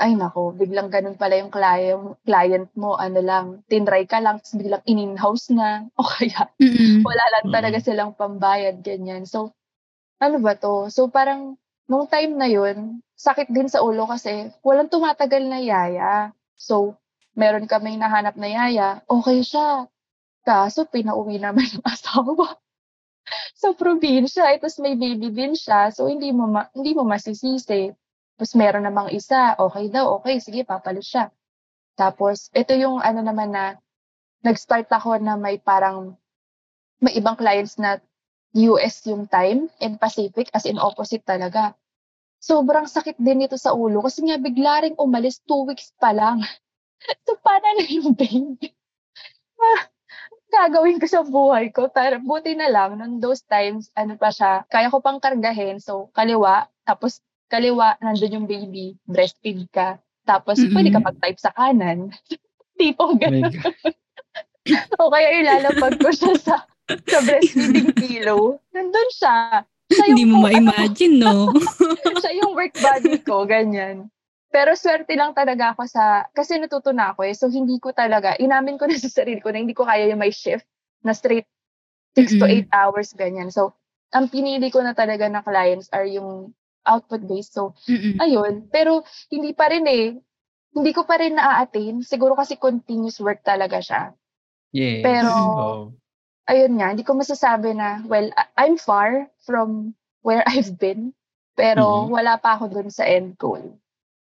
ay 0.00 0.18
nako, 0.18 0.52
biglang 0.58 0.90
ganun 0.90 1.14
pala 1.18 1.38
yung 1.38 1.52
client, 1.54 2.18
client 2.26 2.68
mo, 2.74 2.98
ano 2.98 3.20
lang, 3.22 3.46
tinry 3.70 4.04
ka 4.10 4.18
lang, 4.18 4.42
tapos 4.42 4.58
biglang 4.58 4.84
in-house 4.90 5.54
na, 5.54 5.86
o 6.00 6.06
kaya 6.06 6.50
Mm-mm. 6.62 7.04
wala 7.06 7.24
lang 7.38 7.46
talaga 7.54 7.78
silang 7.82 8.12
pambayad, 8.16 8.82
ganyan. 8.82 9.24
So, 9.28 9.54
ano 10.18 10.38
ba 10.42 10.58
to? 10.58 10.90
So, 10.90 11.06
parang, 11.10 11.56
nung 11.86 12.06
time 12.10 12.34
na 12.34 12.48
yun, 12.50 13.02
sakit 13.18 13.50
din 13.52 13.68
sa 13.70 13.84
ulo 13.84 14.08
kasi 14.10 14.50
walang 14.64 14.90
tumatagal 14.90 15.42
na 15.46 15.60
yaya. 15.62 16.32
So, 16.58 16.98
meron 17.38 17.70
kaming 17.70 18.00
nahanap 18.02 18.34
na 18.38 18.48
yaya, 18.50 18.88
okay 19.06 19.42
siya. 19.46 19.86
Kaso, 20.44 20.84
pinauwi 20.84 21.40
naman 21.40 21.64
ng 21.64 21.84
asawa 21.92 22.60
sa 23.56 23.72
probinsya. 23.72 24.52
Eh, 24.52 24.60
Tapos 24.60 24.78
may 24.78 24.94
baby 24.94 25.32
din 25.32 25.56
siya. 25.56 25.88
So, 25.90 26.06
hindi 26.06 26.30
mo, 26.30 26.44
ma- 26.46 26.70
hindi 26.76 26.92
mo 26.92 27.02
masisisi. 27.08 27.90
Tapos 28.36 28.52
meron 28.58 28.84
namang 28.84 29.14
isa, 29.14 29.56
okay 29.56 29.88
daw, 29.88 30.20
okay, 30.20 30.42
sige, 30.42 30.66
papalit 30.66 31.06
siya. 31.06 31.30
Tapos, 31.94 32.50
ito 32.50 32.74
yung 32.74 32.98
ano 32.98 33.22
naman 33.22 33.54
na, 33.54 33.78
nag-start 34.44 34.90
ako 34.92 35.16
na 35.22 35.40
may 35.40 35.56
parang, 35.56 36.18
may 37.00 37.16
ibang 37.16 37.38
clients 37.38 37.80
na 37.80 38.02
US 38.54 39.02
yung 39.08 39.26
time 39.26 39.72
and 39.80 39.96
Pacific 39.98 40.50
as 40.52 40.68
in 40.68 40.76
opposite 40.78 41.24
talaga. 41.24 41.72
Sobrang 42.42 42.84
sakit 42.84 43.16
din 43.16 43.46
ito 43.46 43.56
sa 43.56 43.72
ulo 43.72 44.04
kasi 44.04 44.20
nga 44.28 44.36
bigla 44.36 44.84
ring 44.84 44.98
umalis 45.00 45.40
two 45.48 45.64
weeks 45.64 45.94
pa 45.96 46.12
lang. 46.12 46.44
so, 47.24 47.38
paano 47.40 47.80
na 47.80 47.84
yung 47.88 48.12
baby? 48.12 48.74
Gagawin 50.54 51.02
ko 51.02 51.06
sa 51.10 51.26
buhay 51.26 51.74
ko. 51.74 51.90
Pero 51.90 52.22
buti 52.22 52.54
na 52.54 52.70
lang, 52.70 52.94
nung 52.94 53.18
those 53.18 53.42
times, 53.42 53.90
ano 53.98 54.14
pa 54.14 54.30
siya, 54.30 54.62
kaya 54.70 54.86
ko 54.86 55.02
pang 55.02 55.18
kargahin. 55.18 55.82
So, 55.82 56.14
kaliwa, 56.14 56.70
tapos 56.86 57.18
kaliwa, 57.50 57.98
nandun 57.98 58.38
yung 58.42 58.48
baby, 58.48 58.94
breastfeed 59.10 59.66
ka. 59.74 59.98
Tapos, 60.22 60.62
Mm-mm. 60.62 60.72
pwede 60.72 60.94
ka 60.94 61.02
mag-type 61.02 61.40
sa 61.42 61.50
kanan. 61.52 62.14
Tipong 62.78 63.18
Oh 63.18 63.20
gano'n. 63.20 63.50
God. 63.50 63.74
o 65.02 65.12
kaya 65.12 65.28
ilalapag 65.42 66.00
ko 66.00 66.08
siya 66.08 66.34
sa, 66.40 66.56
sa 66.88 67.18
breastfeeding 67.22 67.92
pillow. 68.00 68.58
Nandun 68.72 69.10
siya. 69.12 69.66
Siya 69.92 70.04
Hindi 70.08 70.24
mo 70.24 70.40
ano, 70.40 70.44
ma-imagine, 70.48 71.14
no? 71.20 71.52
siya 72.22 72.32
yung 72.40 72.56
work 72.56 72.72
buddy 72.78 73.20
ko, 73.20 73.44
ganyan. 73.44 74.08
Pero 74.54 74.78
swerte 74.78 75.18
lang 75.18 75.34
talaga 75.34 75.74
ako 75.74 75.82
sa, 75.90 76.30
kasi 76.30 76.62
natuto 76.62 76.94
na 76.94 77.10
ako 77.10 77.26
eh, 77.26 77.34
so 77.34 77.50
hindi 77.50 77.82
ko 77.82 77.90
talaga, 77.90 78.38
inamin 78.38 78.78
ko 78.78 78.86
na 78.86 78.94
sa 78.94 79.10
sarili 79.10 79.42
ko 79.42 79.50
na 79.50 79.58
hindi 79.58 79.74
ko 79.74 79.82
kaya 79.82 80.06
yung 80.06 80.22
may 80.22 80.30
shift 80.30 80.62
na 81.02 81.10
straight 81.10 81.50
6 82.14 82.38
to 82.38 82.46
Mm-mm. 82.46 82.70
8 82.70 82.70
hours, 82.70 83.10
ganyan. 83.18 83.50
So, 83.50 83.74
ang 84.14 84.30
pinili 84.30 84.70
ko 84.70 84.78
na 84.86 84.94
talaga 84.94 85.26
na 85.26 85.42
clients 85.42 85.90
are 85.90 86.06
yung 86.06 86.54
output-based. 86.86 87.50
So, 87.58 87.74
Mm-mm. 87.90 88.22
ayun. 88.22 88.70
Pero, 88.70 89.02
hindi 89.34 89.50
pa 89.50 89.66
rin 89.66 89.82
eh. 89.90 90.14
Hindi 90.70 90.94
ko 90.94 91.02
pa 91.02 91.18
rin 91.18 91.34
na-attain. 91.34 92.06
Siguro 92.06 92.38
kasi 92.38 92.54
continuous 92.54 93.18
work 93.18 93.42
talaga 93.42 93.82
siya. 93.82 94.14
Yes. 94.70 95.02
Pero, 95.02 95.30
Oh. 95.34 95.82
ayun 96.46 96.78
nga, 96.78 96.94
hindi 96.94 97.02
ko 97.02 97.18
masasabi 97.18 97.74
na, 97.74 98.06
well, 98.06 98.30
I- 98.38 98.50
I'm 98.62 98.78
far 98.78 99.26
from 99.42 99.98
where 100.22 100.46
I've 100.50 100.78
been. 100.78 101.10
Pero, 101.58 102.06
Mhm. 102.06 102.14
wala 102.14 102.38
pa 102.38 102.54
ako 102.54 102.70
dun 102.70 102.94
sa 102.94 103.02
end 103.10 103.34
goal. 103.42 103.82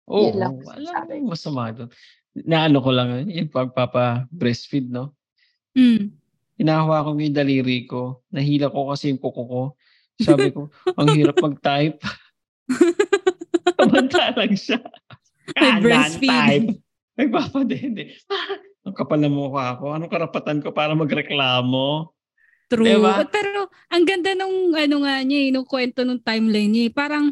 Yun 0.08 0.36
lang 0.38 0.56
masasabi. 0.62 1.14
namang 1.20 1.30
masama 1.30 1.64
doon. 1.74 1.89
Naano 2.32 2.78
ko 2.80 2.89
lang, 2.95 3.10
yung 3.28 3.52
pagpapa-breastfeed, 3.52 4.88
no? 4.88 5.12
Mm. 5.76 6.16
Hinahawa 6.56 7.04
ko 7.04 7.18
yung 7.18 7.36
daliri 7.36 7.84
ko. 7.86 8.24
Nahila 8.32 8.72
ko 8.72 8.88
kasi 8.93 9.12
yung 9.12 9.20
kuko 9.20 9.43
ko. 9.43 9.62
Sabi 10.22 10.54
ko, 10.54 10.70
ang 10.95 11.08
hirap 11.12 11.41
mag-type. 11.41 11.99
Samantalang 13.82 14.56
siya. 14.56 14.80
Kanan 15.58 15.82
breastfeeding. 15.82 16.66
type. 16.78 16.80
Nagpapadede. 17.18 18.04
Ang 18.88 18.97
kapal 18.97 19.22
na 19.22 19.30
mukha 19.30 19.78
ko. 19.78 19.93
Anong 19.93 20.10
karapatan 20.10 20.58
ko 20.58 20.74
para 20.74 20.97
magreklamo? 20.97 22.10
True. 22.66 22.88
Diba? 22.88 23.22
Pero 23.30 23.70
ang 23.93 24.04
ganda 24.08 24.34
nung 24.34 24.74
ano 24.74 24.95
nga 25.06 25.22
niya, 25.22 25.39
eh, 25.45 25.49
nung 25.54 25.68
kwento 25.68 26.02
nung 26.02 26.18
timeline 26.18 26.72
niya. 26.72 26.84
eh. 26.89 26.93
Parang 26.95 27.30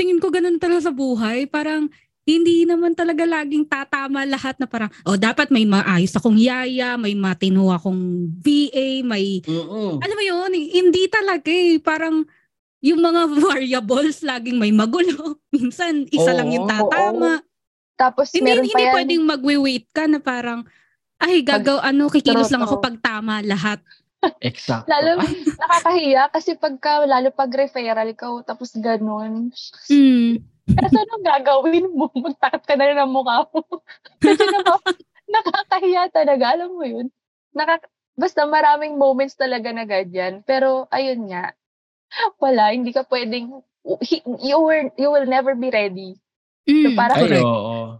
tingin 0.00 0.16
ko 0.16 0.32
ganun 0.32 0.56
talaga 0.56 0.88
sa 0.88 0.94
buhay. 0.96 1.44
Parang 1.44 1.92
hindi 2.24 2.64
naman 2.64 2.96
talaga 2.96 3.28
laging 3.28 3.68
tatama 3.68 4.24
lahat 4.24 4.56
na 4.56 4.64
parang, 4.64 4.88
oh 5.04 5.20
dapat 5.20 5.52
may 5.52 5.68
maayos 5.68 6.16
akong 6.16 6.40
yaya, 6.40 6.96
may 6.96 7.12
matino 7.12 7.68
akong 7.68 8.32
VA, 8.40 9.04
may, 9.04 9.44
Mm-mm. 9.44 10.00
alam 10.00 10.16
mo 10.16 10.24
yun, 10.24 10.50
eh, 10.56 10.66
hindi 10.80 11.04
talaga 11.12 11.52
eh. 11.52 11.76
Parang 11.76 12.24
yung 12.80 13.00
mga 13.04 13.22
variables 13.44 14.24
laging 14.24 14.56
may 14.56 14.72
magulo. 14.72 15.36
Minsan, 15.54 16.08
isa 16.08 16.32
lang 16.32 16.48
yung 16.48 16.64
Oo, 16.64 16.72
tatama. 16.72 17.44
Tapos 18.00 18.32
Hindi, 18.32 18.48
meron 18.48 18.64
hindi 18.64 18.72
pa 18.72 18.80
yan. 18.80 18.94
pwedeng 18.96 19.24
mag-wait 19.28 19.86
ka 19.92 20.08
na 20.08 20.18
parang, 20.22 20.64
ay, 21.20 21.44
gagaw, 21.44 21.84
ano, 21.84 22.08
kikilos 22.08 22.48
lang 22.48 22.64
ako 22.64 22.80
pag 22.80 22.96
tama 23.04 23.44
lahat. 23.44 23.84
Exact. 24.44 24.84
Lalo, 24.84 25.20
Ay, 25.20 25.32
nakakahiya 25.60 26.28
kasi 26.28 26.52
pagka, 26.56 27.04
lalo 27.08 27.32
pag 27.32 27.48
referral 27.52 28.12
ka, 28.12 28.28
tapos 28.44 28.76
ganun. 28.76 29.48
Mm. 29.88 30.44
Kasi 30.70 30.96
anong 30.96 31.24
gagawin 31.24 31.86
mo? 31.92 32.12
Magtakot 32.28 32.62
ka 32.64 32.74
na 32.76 32.84
rin 32.92 33.00
ang 33.00 33.10
mukha 33.12 33.48
mo. 33.48 33.64
kasi 34.22 34.44
naka, 34.44 34.76
nakakahiya 35.24 36.12
talaga, 36.12 36.52
alam 36.52 36.70
mo 36.76 36.84
yun. 36.84 37.08
Nakaka, 37.56 37.88
basta 38.14 38.44
maraming 38.44 39.00
moments 39.00 39.34
talaga 39.34 39.72
na 39.72 39.88
ganyan. 39.88 40.44
Pero, 40.44 40.84
ayun 40.92 41.32
nga, 41.32 41.56
wala, 42.36 42.76
hindi 42.76 42.92
ka 42.92 43.08
pwedeng, 43.08 43.64
you, 44.44 44.58
were, 44.60 44.92
you 45.00 45.08
will 45.08 45.24
never 45.26 45.56
be 45.56 45.72
ready. 45.72 46.20
Mm, 46.68 46.84
So, 46.84 46.88
parang- 46.92 47.18
ay, 47.24 47.40
oo. 47.40 47.96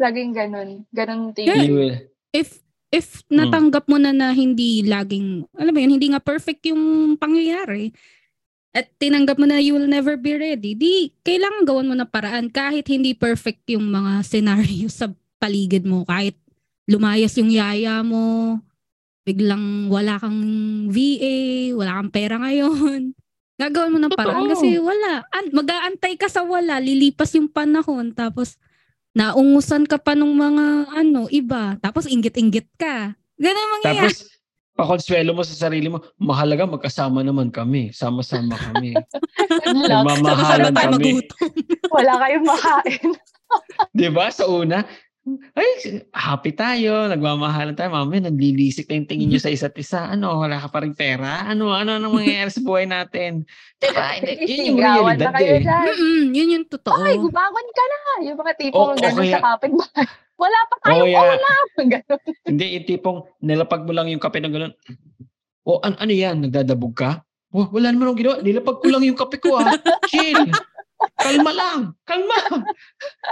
Laging 0.00 0.32
ganun. 0.32 0.88
Ganun 0.90 1.30
Yeah. 1.36 1.54
tingin. 1.54 1.68
You 1.68 1.74
will. 1.76 1.96
if 2.32 2.58
if 2.90 3.22
Hmm. 3.26 3.46
natanggap 3.46 3.86
mo 3.86 3.96
na 3.96 4.10
na 4.10 4.30
hindi 4.30 4.82
laging 4.82 5.46
alam 5.54 5.70
mo 5.70 5.78
yun 5.78 5.94
hindi 5.94 6.10
nga 6.10 6.18
perfect 6.18 6.66
yung 6.66 7.14
pangyayari 7.14 7.94
at 8.70 8.86
tinanggap 8.98 9.38
mo 9.38 9.46
na 9.46 9.58
you 9.58 9.74
will 9.74 9.86
never 9.86 10.14
be 10.14 10.34
ready 10.34 10.74
di 10.74 11.10
kailangan 11.22 11.66
gawan 11.66 11.90
mo 11.90 11.94
ng 11.94 12.10
paraan 12.10 12.50
kahit 12.50 12.86
hindi 12.86 13.14
perfect 13.14 13.62
yung 13.70 13.86
mga 13.86 14.22
scenario 14.22 14.90
sa 14.90 15.10
paligid 15.38 15.86
mo 15.86 16.02
kahit 16.02 16.34
lumayas 16.86 17.34
yung 17.38 17.50
yaya 17.50 18.02
mo 18.02 18.58
biglang 19.22 19.86
wala 19.86 20.18
kang 20.18 20.40
VA 20.90 21.36
wala 21.74 21.98
kang 21.98 22.10
pera 22.10 22.34
ngayon 22.38 23.14
gagawin 23.60 23.92
mo 23.92 23.98
ng 24.00 24.14
paraan 24.16 24.48
Totoo. 24.48 24.52
kasi 24.56 24.68
wala 24.80 25.22
An- 25.30 25.52
mag-aantay 25.52 26.16
ka 26.16 26.26
sa 26.26 26.42
wala 26.42 26.80
lilipas 26.80 27.30
yung 27.36 27.46
panahon 27.46 28.10
tapos 28.10 28.58
naungusan 29.14 29.86
ka 29.86 29.98
pa 29.98 30.14
ng 30.14 30.30
mga 30.30 30.66
ano, 30.94 31.26
iba. 31.30 31.76
Tapos 31.82 32.06
inggit-inggit 32.06 32.68
ka. 32.78 33.14
Ganun 33.40 33.68
mangyayari. 33.78 34.12
Tapos, 34.12 34.40
pakonsuelo 34.80 35.36
mo 35.36 35.42
sa 35.44 35.68
sarili 35.68 35.92
mo, 35.92 36.00
mahalaga 36.16 36.64
magkasama 36.64 37.20
naman 37.20 37.52
kami. 37.52 37.92
Sama-sama 37.92 38.56
kami. 38.56 38.96
Nagmamahalan 39.90 40.72
tayo 40.72 40.88
kami. 40.96 41.20
magutom. 41.20 41.48
Wala 41.92 42.12
kayong 42.22 42.46
makain. 42.46 43.10
Di 43.98 44.08
ba? 44.08 44.30
Sa 44.30 44.46
una, 44.46 44.86
ay, 45.52 45.68
happy 46.10 46.50
tayo, 46.50 47.06
nagmamahalan 47.06 47.72
tayo. 47.72 47.92
Mamaya, 47.92 48.26
naglilisik 48.26 48.88
na 48.88 48.96
yung 48.96 49.08
tingin 49.08 49.28
nyo 49.28 49.38
sa 49.38 49.52
isa't 49.52 49.76
isa. 49.76 50.08
Ano, 50.08 50.38
wala 50.38 50.56
ka 50.56 50.68
pa 50.68 50.80
rin 50.80 50.92
pera? 50.92 51.44
Ano, 51.44 51.70
ano, 51.70 51.96
ano 51.96 52.08
mangyayari 52.08 52.48
sa 52.48 52.60
buhay 52.60 52.84
natin? 52.84 53.44
Di 53.76 53.88
ba? 53.90 54.16
Hindi, 54.16 54.32
Yun 54.42 54.64
yung 54.66 54.78
realidad 54.80 55.32
eh. 55.36 55.60
Mm-mm, 55.60 56.24
yun 56.30 56.54
yung 56.54 56.66
totoo. 56.66 56.98
Ay, 56.98 57.14
gumawan 57.14 57.68
ka 57.68 57.84
na. 57.84 57.98
Yung 58.24 58.38
mga 58.38 58.52
tipong 58.56 58.80
o 58.82 58.96
gano'n 58.96 59.20
kaya- 59.20 59.34
sa 59.34 59.44
kapitbahay. 59.54 60.06
Wala 60.34 60.58
pa 60.64 60.74
O 60.74 60.82
kayong 60.82 61.04
kaya- 61.06 61.20
ulam. 61.36 61.66
Gano'n. 61.92 62.20
Hindi, 62.48 62.64
yung 62.72 62.86
tipong 62.86 63.18
nilapag 63.38 63.82
mo 63.84 63.92
lang 63.92 64.08
yung 64.08 64.18
kape 64.18 64.40
ng 64.40 64.50
gano'n. 64.50 64.72
O, 65.62 65.78
an 65.78 66.00
ano 66.00 66.10
yan? 66.10 66.40
Nagdadabog 66.40 66.96
ka? 66.96 67.20
O, 67.52 67.68
wala 67.68 67.92
naman 67.92 68.08
akong 68.08 68.20
ginawa. 68.20 68.36
Nilapag 68.40 68.78
ko 68.78 68.86
lang 68.88 69.04
yung 69.04 69.18
kape 69.18 69.36
ko 69.36 69.58
ah. 69.58 69.68
Chill. 70.08 70.48
Kalma 71.16 71.52
lang. 71.52 71.80
Kalma. 72.04 72.36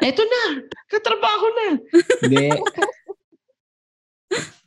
Eto 0.01 0.23
na. 0.25 0.43
Katrabaho 0.89 1.47
na. 1.53 1.67
Hindi. 2.25 2.47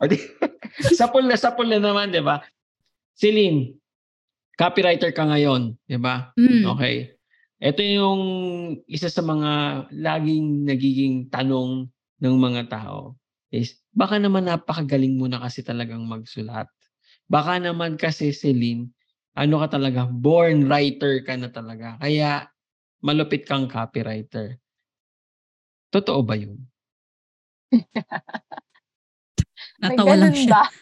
Sapul 0.98 1.30
na, 1.30 1.38
sapul 1.38 1.70
na 1.70 1.78
naman, 1.78 2.10
di 2.10 2.22
ba? 2.22 2.42
Celine, 3.14 3.78
copywriter 4.58 5.14
ka 5.14 5.30
ngayon, 5.30 5.78
di 5.86 5.98
ba? 6.02 6.34
Mm. 6.38 6.66
Okay. 6.78 7.14
Ito 7.62 7.82
yung 7.86 8.22
isa 8.90 9.14
sa 9.14 9.22
mga 9.22 9.86
laging 9.94 10.66
nagiging 10.66 11.30
tanong 11.30 11.86
ng 12.22 12.36
mga 12.42 12.74
tao 12.74 13.14
is 13.54 13.78
baka 13.94 14.18
naman 14.18 14.50
napakagaling 14.50 15.14
mo 15.14 15.30
na 15.30 15.38
kasi 15.38 15.62
talagang 15.62 16.02
magsulat. 16.10 16.66
Baka 17.30 17.62
naman 17.62 18.02
kasi 18.02 18.34
Celine, 18.34 18.90
ano 19.38 19.62
ka 19.62 19.78
talaga, 19.78 20.10
born 20.10 20.66
writer 20.66 21.22
ka 21.22 21.38
na 21.38 21.54
talaga. 21.54 22.02
Kaya 22.02 22.51
malupit 23.02 23.44
kang 23.44 23.66
copywriter. 23.66 24.58
Totoo 25.90 26.22
ba 26.22 26.34
yun? 26.34 26.56
Natawa 29.82 30.14
lang 30.16 30.32
ganun 30.32 30.36
siya. 30.38 30.52
ba? 30.52 30.64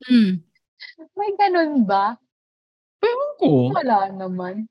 Mm. 0.00 0.40
May 1.12 1.30
ganun 1.36 1.84
ba? 1.84 2.16
Ewan 2.98 3.32
ko. 3.36 3.68
Wala 3.68 4.08
naman. 4.08 4.64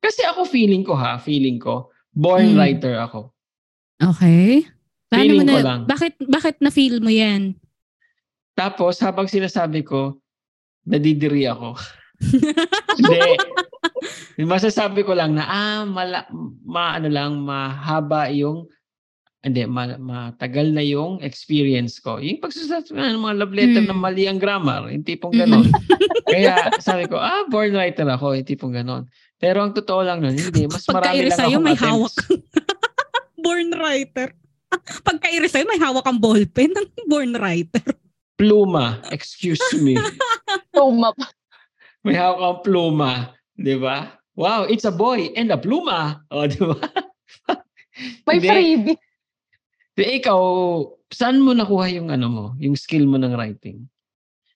Kasi 0.00 0.24
ako 0.24 0.48
feeling 0.48 0.80
ko 0.80 0.96
ha, 0.96 1.20
feeling 1.20 1.60
ko, 1.60 1.92
born 2.10 2.52
Hmm. 2.52 2.56
writer 2.56 2.96
ako. 2.96 3.28
Okay. 4.00 4.64
Paano 5.06 5.20
mo 5.20 5.20
Feeling 5.36 5.44
na, 5.44 5.52
ko 5.52 5.60
lang. 5.60 5.80
bakit, 5.84 6.14
bakit 6.24 6.56
na-feel 6.58 6.96
mo 6.98 7.12
yan? 7.12 7.52
Tapos 8.56 8.96
habang 8.98 9.28
sinasabi 9.28 9.84
ko, 9.84 10.16
nadidiri 10.82 11.44
ako. 11.44 11.76
Hindi. 12.96 13.20
Masasabi 14.38 15.04
ko 15.04 15.12
lang 15.12 15.36
na 15.36 15.44
ah 15.44 15.82
mala, 15.84 16.24
ma 16.64 16.96
ano 16.96 17.08
lang 17.08 17.40
mahaba 17.40 18.28
yung 18.28 18.66
hindi 19.40 19.64
ma, 19.64 19.96
matagal 19.96 20.68
na 20.68 20.84
yung 20.84 21.16
experience 21.24 21.96
ko. 21.96 22.20
Yung 22.20 22.44
pagsusulat 22.44 22.92
ng 22.92 23.24
mga 23.24 23.36
love 23.40 23.54
letter 23.56 23.80
Mm. 23.80 23.88
na 23.88 23.96
mali 23.96 24.28
ang 24.28 24.36
grammar, 24.36 24.92
yung 24.92 25.00
tipong 25.00 25.32
ganon. 25.32 25.64
Kaya 26.28 26.68
sabi 26.76 27.08
ko, 27.08 27.16
ah, 27.16 27.48
born 27.48 27.72
writer 27.72 28.04
ako, 28.04 28.36
yung 28.36 28.44
tipong 28.44 28.76
ganon. 28.76 29.08
Pero 29.40 29.64
ang 29.64 29.72
totoo 29.72 30.04
lang 30.04 30.20
nun, 30.20 30.36
hindi. 30.36 30.68
Mas 30.68 30.84
marami 30.84 31.24
lang 31.24 31.32
sa'yo, 31.32 31.56
may 31.56 31.72
attempts. 31.72 31.88
hawak. 31.88 32.14
born 33.44 33.72
writer. 33.80 34.28
Pagka-iri 35.08 35.48
sa'yo, 35.48 35.64
may 35.64 35.80
hawak 35.80 36.04
kang 36.04 36.20
ballpen 36.20 36.76
ng 36.76 36.86
born 37.08 37.32
writer. 37.40 37.80
Pluma, 38.36 39.00
excuse 39.08 39.64
me. 39.80 39.96
Pa. 39.96 40.84
May 42.04 42.12
hawak 42.12 42.38
kang 42.38 42.60
pluma. 42.60 43.32
Di 43.60 43.76
ba? 43.76 44.16
Wow, 44.40 44.64
it's 44.64 44.88
a 44.88 44.94
boy 44.94 45.28
and 45.36 45.52
a 45.52 45.60
pluma. 45.60 46.24
O, 46.32 46.48
di 46.48 46.56
ba? 46.56 46.80
May 48.26 48.40
freebie. 48.40 48.96
Di, 49.92 50.04
ikaw, 50.16 50.40
saan 51.12 51.44
mo 51.44 51.52
nakuha 51.52 51.92
yung 51.92 52.08
ano 52.08 52.26
mo, 52.32 52.46
yung 52.56 52.72
skill 52.72 53.04
mo 53.04 53.20
ng 53.20 53.36
writing? 53.36 53.84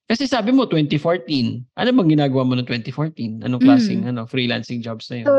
Kasi 0.08 0.24
sabi 0.24 0.52
mo 0.52 0.64
2014. 0.68 1.64
Ano 1.76 1.88
bang 1.92 2.10
ginagawa 2.16 2.48
mo 2.48 2.56
noong 2.56 2.68
2014? 2.68 3.44
Anong 3.44 3.60
klaseng 3.60 4.04
ano, 4.08 4.24
freelancing 4.24 4.80
jobs 4.80 5.08
na 5.12 5.20
yun? 5.20 5.26
So, 5.28 5.34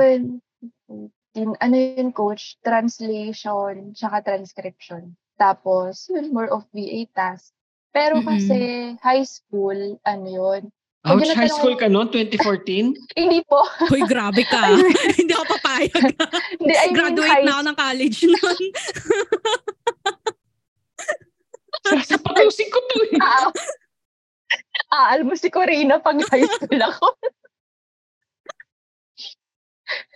yun, 1.38 1.51
ano 1.61 1.76
yun, 1.76 2.09
coach? 2.13 2.57
Translation, 2.61 3.93
tsaka 3.93 4.26
transcription. 4.26 5.13
Tapos, 5.38 6.09
yun, 6.09 6.34
more 6.34 6.49
of 6.49 6.66
VA 6.74 7.05
task. 7.13 7.53
Pero 7.93 8.20
kasi, 8.26 8.93
high 8.99 9.24
school, 9.24 9.97
ano 10.03 10.28
yun? 10.28 10.61
Ouch, 11.06 11.22
Pag 11.22 11.38
high 11.38 11.53
school 11.53 11.78
ka 11.78 11.86
noon, 11.86 12.10
2014? 12.10 12.97
Hindi 13.22 13.45
po. 13.45 13.62
Hoy, 13.93 14.01
grabe 14.10 14.41
ka. 14.41 14.74
Hindi 15.22 15.32
ako 15.38 15.45
papayag. 15.53 16.03
Hindi, 16.58 16.74
I 16.74 16.86
mean, 16.89 16.95
Graduate 16.97 17.30
high 17.30 17.45
na 17.45 17.53
ako 17.62 17.64
ng 17.70 17.78
college 17.78 18.20
noon. 18.26 18.64
Sasapatusin 21.86 22.68
ko 22.74 22.80
to 22.89 22.97
eh. 23.14 23.22
Ah, 23.22 23.45
ah, 24.89 25.06
alam 25.14 25.30
mo 25.30 25.38
si 25.38 25.53
Corina 25.53 26.01
pag 26.01 26.18
high 26.34 26.49
school 26.49 26.82
ako. 26.82 27.14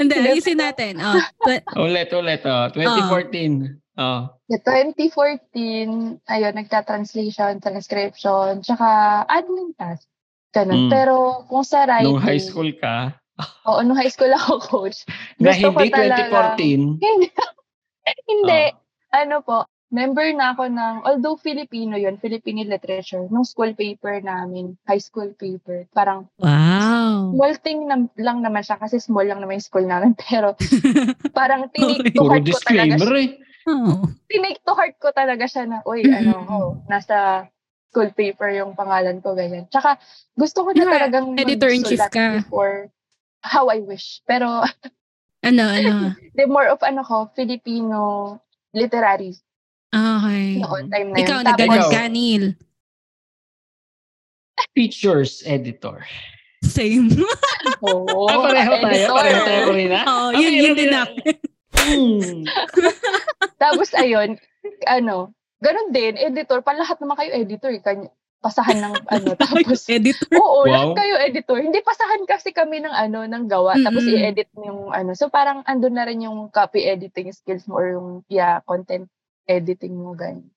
Hindi, 0.02 0.18
ayusin 0.18 0.58
natin. 0.58 0.98
Oh, 0.98 1.22
tw- 1.46 1.62
Ulit, 1.78 2.10
ulit. 2.18 2.42
Oh. 2.50 2.66
2014. 2.74 3.78
Oh. 4.02 4.26
The 4.50 4.58
2014, 4.66 6.26
ayun, 6.26 6.54
nagta-translation, 6.58 7.62
transcription, 7.62 8.66
tsaka 8.66 9.22
admin 9.30 9.78
task. 9.78 10.09
Ganun. 10.50 10.88
Mm. 10.88 10.92
Pero 10.92 11.16
kung 11.46 11.62
sa 11.62 11.86
writing, 11.86 12.10
Nung 12.10 12.22
high 12.22 12.42
school 12.42 12.70
ka, 12.74 13.14
oo, 13.70 13.80
nung 13.82 13.96
high 13.96 14.10
school 14.10 14.32
ako, 14.32 14.54
coach. 14.60 15.06
na 15.38 15.54
Gusto 15.54 15.70
ko 15.70 15.80
hindi 15.80 15.94
talaga- 15.94 16.58
2014. 16.58 16.98
Hindi. 17.06 17.28
Hindi. 18.28 18.64
Oh. 18.68 18.78
Ano 19.12 19.36
po, 19.42 19.58
member 19.90 20.34
na 20.34 20.54
ako 20.54 20.66
ng, 20.66 20.96
although 21.02 21.34
Filipino 21.36 21.94
yun, 21.94 22.18
Filipino 22.18 22.62
literature, 22.62 23.26
nung 23.30 23.46
school 23.46 23.74
paper 23.74 24.18
namin, 24.20 24.74
high 24.86 25.02
school 25.02 25.30
paper. 25.34 25.86
Parang 25.92 26.26
Wow. 26.38 27.34
small 27.34 27.54
thing 27.58 27.86
na, 27.86 28.02
lang 28.18 28.42
naman 28.42 28.62
siya 28.62 28.78
kasi 28.78 28.98
small 28.98 29.26
lang 29.26 29.42
naman 29.42 29.58
yung 29.58 29.66
school 29.66 29.86
namin. 29.86 30.14
Pero 30.26 30.54
parang 31.32 31.70
Okay. 31.70 32.10
to 32.14 32.26
heart 32.26 32.46
ko 32.46 32.58
talaga 32.60 32.98
siya. 32.98 33.18
eh. 33.18 33.30
Oh. 33.66 34.02
To 34.66 34.72
heart 34.74 34.96
ko 34.98 35.10
talaga 35.10 35.46
siya 35.46 35.64
na, 35.66 35.78
uy, 35.86 36.02
ano, 36.06 36.34
oh, 36.54 36.70
nasa 36.86 37.46
school 37.90 38.14
paper 38.14 38.54
yung 38.54 38.78
pangalan 38.78 39.18
ko, 39.20 39.34
ganyan. 39.34 39.66
Tsaka, 39.68 39.98
gusto 40.38 40.62
ko 40.62 40.70
na 40.78 40.86
Nga, 40.86 40.94
talagang 40.94 41.28
editor-in-chief 41.36 41.98
ka. 42.14 42.38
before 42.38 42.94
how 43.42 43.74
I 43.74 43.82
wish. 43.82 44.22
Pero, 44.30 44.62
Ano, 45.50 45.64
ano? 45.66 46.14
the 46.38 46.46
more 46.46 46.70
of 46.70 46.78
ano 46.86 47.02
ko, 47.02 47.32
Filipino 47.34 48.38
literary 48.76 49.34
Okay. 49.90 50.62
noon 50.62 50.86
time 50.94 51.10
na 51.10 51.18
yun. 51.18 51.26
Ikaw, 51.26 51.38
Ikaw. 51.58 51.90
ka, 51.90 52.02
Neil. 52.06 52.54
Features 54.78 55.42
editor. 55.50 56.06
Same. 56.62 57.10
Oo, 57.82 58.30
ah, 58.30 58.38
pareho 58.46 58.72
tayo. 58.78 58.86
editor. 58.86 59.16
Pareho 59.18 59.40
tayo 59.42 59.60
ko 59.66 59.72
rin, 59.74 59.90
ha? 59.90 60.04
Oo, 60.06 60.28
Ah, 60.30 60.38
yun, 60.38 60.52
meron 60.54 60.62
yun 60.62 60.74
din 60.78 60.90
namin. 60.94 61.34
Hmm. 61.74 62.40
Tapos, 63.58 63.90
ayun, 63.98 64.30
ano, 64.86 65.34
ganun 65.60 65.90
din, 65.92 66.16
editor, 66.18 66.60
pa 66.64 66.74
lahat 66.76 66.98
naman 67.04 67.16
kayo 67.20 67.32
editor, 67.36 67.72
eh, 67.76 67.84
kanya, 67.84 68.10
pasahan 68.40 68.80
ng 68.80 68.96
ano, 69.16 69.30
tapos, 69.36 69.88
Editor. 69.92 70.32
oo, 70.32 70.64
Wow. 70.64 70.72
lahat 70.72 70.92
kayo 70.96 71.16
editor. 71.20 71.58
Hindi 71.60 71.80
pasahan 71.84 72.24
kasi 72.24 72.56
kami 72.56 72.80
ng 72.80 72.96
ano, 72.96 73.28
ng 73.28 73.46
gawa, 73.52 73.76
tapos 73.84 74.08
Mm-mm. 74.08 74.16
i-edit 74.16 74.48
mo 74.56 74.62
yung 74.64 74.82
ano. 74.96 75.12
So, 75.16 75.28
parang 75.28 75.64
andun 75.68 75.96
na 76.00 76.08
rin 76.08 76.24
yung 76.24 76.48
copy 76.50 76.88
editing 76.88 77.32
skills 77.36 77.68
mo 77.68 77.76
or 77.80 77.88
yung, 77.92 78.10
yeah, 78.32 78.64
content 78.64 79.12
editing 79.46 79.96
mo, 79.96 80.16
ganyan. 80.16 80.48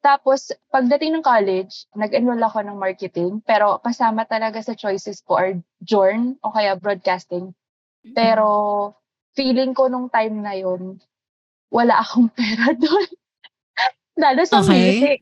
Tapos, 0.00 0.48
pagdating 0.72 1.12
ng 1.16 1.24
college, 1.24 1.84
nag-enroll 1.92 2.40
ako 2.40 2.64
ng 2.64 2.76
marketing, 2.80 3.44
pero 3.44 3.80
kasama 3.84 4.24
talaga 4.24 4.60
sa 4.64 4.72
choices 4.72 5.20
ko 5.20 5.36
are 5.36 5.54
journ 5.84 6.40
o 6.40 6.52
kaya 6.52 6.72
broadcasting. 6.76 7.52
Pero, 8.16 8.48
feeling 9.36 9.76
ko 9.76 9.92
nung 9.92 10.08
time 10.08 10.40
na 10.40 10.56
yun, 10.56 10.96
wala 11.68 12.00
akong 12.00 12.32
pera 12.36 12.72
doon. 12.74 13.08
Lalo 14.20 14.44
sa 14.44 14.60
Okay. 14.60 14.76
music. 14.76 15.18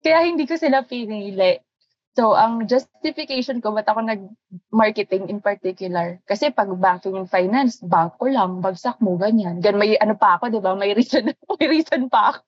Kaya 0.00 0.26
hindi 0.26 0.44
ko 0.44 0.58
sila 0.58 0.82
pinili. 0.82 1.62
So, 2.10 2.34
ang 2.34 2.66
justification 2.66 3.62
ko, 3.62 3.70
ba't 3.70 3.86
ako 3.86 4.02
nag-marketing 4.02 5.30
in 5.30 5.38
particular? 5.38 6.18
Kasi 6.26 6.50
pag 6.50 6.66
banking 6.74 7.14
and 7.14 7.30
finance, 7.30 7.78
banko 7.78 8.26
lang, 8.26 8.58
bagsak 8.58 8.98
mo, 8.98 9.14
ganyan. 9.14 9.62
Gan 9.62 9.78
may 9.78 9.94
ano 9.94 10.18
pa 10.18 10.34
ako, 10.34 10.50
di 10.50 10.58
ba? 10.58 10.74
May 10.74 10.90
reason, 10.90 11.30
may 11.56 11.70
reason 11.70 12.10
pa 12.10 12.34
ako. 12.34 12.40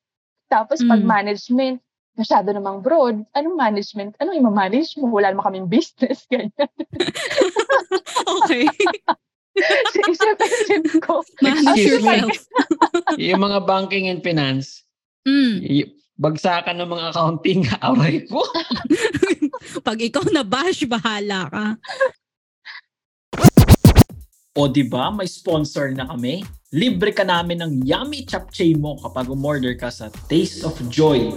Tapos 0.51 0.83
pag 0.83 0.99
Mm. 0.99 1.09
management, 1.09 1.77
masyado 2.13 2.51
namang 2.51 2.83
broad. 2.83 3.23
Anong 3.33 3.55
management? 3.57 4.19
Anong 4.19 4.37
ima-manage 4.37 4.99
mo? 4.99 5.09
Wala 5.09 5.31
naman 5.31 5.47
kaming 5.47 5.71
business, 5.71 6.27
ganyan. 6.33 6.51
Okay. 8.43 8.67
so, 9.95 10.03
isip-isip 10.11 10.85
ko. 11.01 11.23
Manage 11.39 11.71
Excuse 11.71 12.03
me. 12.03 12.19
yourself. 12.19 12.35
yung 13.15 13.41
mga 13.41 13.63
banking 13.63 14.11
and 14.11 14.21
finance, 14.21 14.83
Mm. 15.23 15.55
y- 15.63 15.91
bagsakan 16.19 16.79
ng 16.79 16.91
mga 16.91 17.05
accounting, 17.15 17.61
aray 17.87 18.23
ko. 18.27 18.43
Pag 19.87 19.99
ikaw 19.99 20.23
na 20.31 20.47
bash, 20.47 20.87
bahala 20.87 21.51
ka. 21.51 21.65
O 24.53 24.69
di 24.69 24.85
ba 24.85 25.09
may 25.09 25.25
sponsor 25.25 25.97
na 25.97 26.05
kami? 26.05 26.45
Libre 26.77 27.13
ka 27.13 27.25
namin 27.25 27.65
ng 27.65 27.73
yummy 27.89 28.25
chapchay 28.29 28.77
mo 28.77 29.01
kapag 29.01 29.33
umorder 29.33 29.73
ka 29.81 29.89
sa 29.89 30.13
Taste 30.29 30.65
of 30.69 30.77
Joy. 30.93 31.33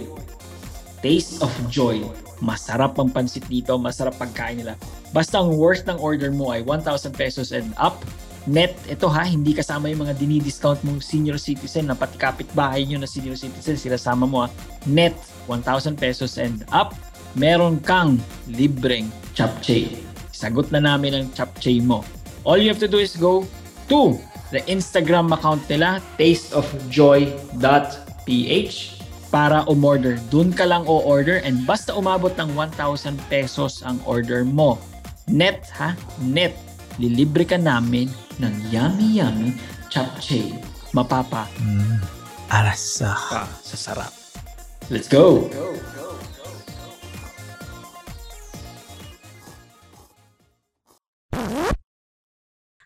Taste 1.00 1.40
of 1.40 1.52
Joy. 1.72 2.04
Masarap 2.44 3.00
ang 3.00 3.08
pansit 3.08 3.48
dito, 3.48 3.80
masarap 3.80 4.20
pagkain 4.20 4.60
nila. 4.60 4.76
Basta 5.16 5.40
ang 5.40 5.56
worth 5.56 5.88
ng 5.88 5.96
order 5.96 6.28
mo 6.28 6.52
ay 6.52 6.60
1,000 6.68 7.16
pesos 7.16 7.56
and 7.56 7.72
up. 7.80 8.04
Net, 8.46 8.78
ito 8.86 9.10
ha, 9.10 9.26
hindi 9.26 9.58
kasama 9.58 9.90
yung 9.90 10.06
mga 10.06 10.22
dinidiscount 10.22 10.86
mong 10.86 11.02
senior 11.02 11.42
citizen 11.42 11.90
na 11.90 11.98
pati 11.98 12.14
kapitbahay 12.14 12.86
nyo 12.86 13.02
na 13.02 13.10
senior 13.10 13.34
citizen, 13.34 13.74
sila 13.74 13.98
sama 13.98 14.30
mo 14.30 14.46
ha. 14.46 14.54
Net, 14.86 15.18
1,000 15.50 15.98
pesos 15.98 16.38
and 16.38 16.62
up. 16.70 16.94
Meron 17.34 17.82
kang 17.82 18.22
libreng 18.46 19.10
chapchay. 19.34 19.90
Sagot 20.30 20.70
na 20.70 20.78
namin 20.78 21.18
ang 21.18 21.26
chapchay 21.34 21.82
mo. 21.82 22.06
All 22.46 22.62
you 22.62 22.70
have 22.70 22.78
to 22.78 22.88
do 22.88 23.02
is 23.02 23.18
go 23.18 23.50
to 23.90 24.14
the 24.54 24.62
Instagram 24.70 25.34
account 25.34 25.66
nila, 25.66 25.98
tasteofjoy.ph 26.22 28.78
para 29.34 29.66
umorder. 29.66 30.22
Doon 30.30 30.54
ka 30.54 30.70
lang 30.70 30.86
o-order 30.86 31.42
and 31.42 31.66
basta 31.66 31.98
umabot 31.98 32.38
ng 32.38 32.54
1,000 32.54 33.18
pesos 33.26 33.82
ang 33.82 33.98
order 34.06 34.46
mo. 34.46 34.78
Net 35.26 35.66
ha? 35.82 35.98
Net. 36.22 36.54
Lilibre 37.02 37.44
ka 37.44 37.60
namin 37.60 38.08
ng 38.40 38.54
yummy 38.68 39.20
yummy 39.20 39.50
chapchay. 39.88 40.52
Mapapa 40.92 41.48
Mm, 41.60 42.00
arasa. 42.48 43.12
pa 43.30 43.44
sa 43.62 43.76
sarap. 43.76 44.14
Let's 44.88 45.10
go! 45.10 45.50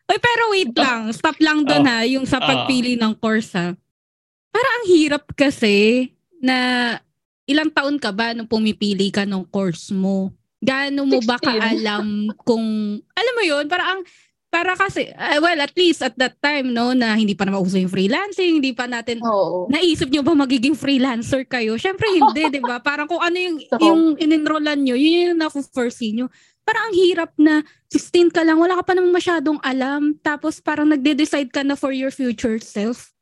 Uy, 0.10 0.18
pero 0.18 0.43
wait 0.50 0.74
lang. 0.74 1.14
Stop 1.14 1.38
lang 1.38 1.62
doon 1.62 1.86
ha. 1.86 2.02
Yung 2.08 2.26
sa 2.26 2.41
Ah. 2.41 2.47
pagpili 2.47 2.97
ng 2.97 3.14
course 3.14 3.54
ha. 3.54 3.78
Para 4.50 4.68
ang 4.80 4.86
hirap 4.89 5.30
kasi 5.38 6.10
na 6.41 6.97
ilang 7.45 7.70
taon 7.70 8.02
ka 8.02 8.10
ba 8.10 8.34
nung 8.34 8.50
pumipili 8.50 9.14
ka 9.14 9.22
ng 9.22 9.45
course 9.45 9.93
mo? 9.93 10.34
Gaano 10.60 11.06
mo 11.06 11.22
ba 11.22 11.38
16. 11.39 11.45
kaalam 11.45 12.08
kung, 12.43 12.66
alam 13.16 13.34
mo 13.38 13.43
yun, 13.45 13.64
para 13.70 13.95
ang, 13.95 14.02
para 14.50 14.74
kasi, 14.74 15.14
ah, 15.14 15.38
well, 15.38 15.62
at 15.62 15.72
least 15.78 16.02
at 16.02 16.18
that 16.18 16.34
time, 16.41 16.74
no, 16.74 16.91
na 16.91 17.14
hindi 17.14 17.38
pa 17.38 17.45
naman 17.45 17.62
uso 17.62 17.78
yung 17.78 17.93
freelancing, 17.93 18.58
hindi 18.58 18.74
pa 18.74 18.89
natin, 18.89 19.22
Oo. 19.22 19.70
naisip 19.70 20.10
nyo 20.10 20.26
ba 20.26 20.34
magiging 20.34 20.74
freelancer 20.74 21.45
kayo? 21.45 21.78
Siyempre 21.78 22.10
hindi, 22.10 22.50
di 22.50 22.62
ba? 22.62 22.82
Parang 22.82 23.06
kung 23.06 23.22
ano 23.22 23.38
yung, 23.38 23.58
Totoo. 23.62 23.86
yung 23.86 24.02
in-enrollan 24.18 24.82
nyo, 24.82 24.97
yun 24.97 25.34
yung 25.34 25.39
na-foresee 25.39 26.18
nyo. 26.18 26.34
Parang 26.66 26.89
ang 26.89 26.95
hirap 26.97 27.32
na 27.38 27.62
16 27.89 28.30
ka 28.30 28.41
lang, 28.41 28.58
wala 28.58 28.78
ka 28.78 28.89
pa 28.89 28.93
naman 28.93 29.14
masyadong 29.14 29.62
alam, 29.62 30.18
tapos 30.20 30.58
parang 30.60 30.89
nagde-decide 30.89 31.50
ka 31.50 31.62
na 31.62 31.78
for 31.78 31.93
your 31.93 32.10
future 32.10 32.58
self. 32.58 33.14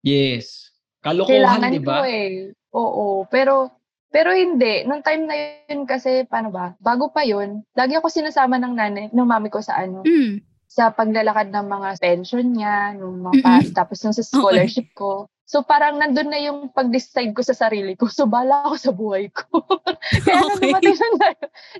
Yes. 0.00 0.72
Kalokohan, 1.00 1.72
di 1.72 1.80
ba? 1.80 2.04
eh. 2.04 2.52
Oo. 2.72 3.24
Pero, 3.28 3.72
pero 4.08 4.32
hindi. 4.32 4.84
Nung 4.84 5.00
time 5.00 5.22
na 5.24 5.34
yun 5.68 5.84
kasi, 5.84 6.24
paano 6.24 6.52
ba? 6.52 6.76
Bago 6.76 7.08
pa 7.08 7.24
yun, 7.24 7.64
lagi 7.72 7.96
ako 7.96 8.08
sinasama 8.08 8.56
ng 8.56 8.74
nanay, 8.76 9.06
ng 9.08 9.28
mami 9.28 9.48
ko 9.48 9.60
sa 9.60 9.80
ano, 9.80 10.04
Mm. 10.04 10.40
Sa 10.70 10.94
paglalakad 10.94 11.50
ng 11.50 11.66
mga 11.66 11.88
pension 11.98 12.46
niya, 12.46 12.94
nung 12.94 13.26
mga 13.26 13.42
pa- 13.42 13.66
tapos 13.82 13.98
nung 14.06 14.14
sa 14.14 14.22
scholarship 14.22 14.86
ko. 14.94 15.26
So 15.42 15.66
parang 15.66 15.98
nandun 15.98 16.30
na 16.30 16.38
yung 16.38 16.70
pag-decide 16.70 17.34
ko 17.34 17.42
sa 17.42 17.58
sarili 17.58 17.98
ko. 17.98 18.06
So 18.06 18.30
bala 18.30 18.70
ako 18.70 18.74
sa 18.78 18.94
buhay 18.94 19.34
ko. 19.34 19.66
Kaya 20.24 20.46
nung 20.46 20.62
Okay. 20.62 20.70
dumating, 20.70 20.94
yung, 20.94 21.16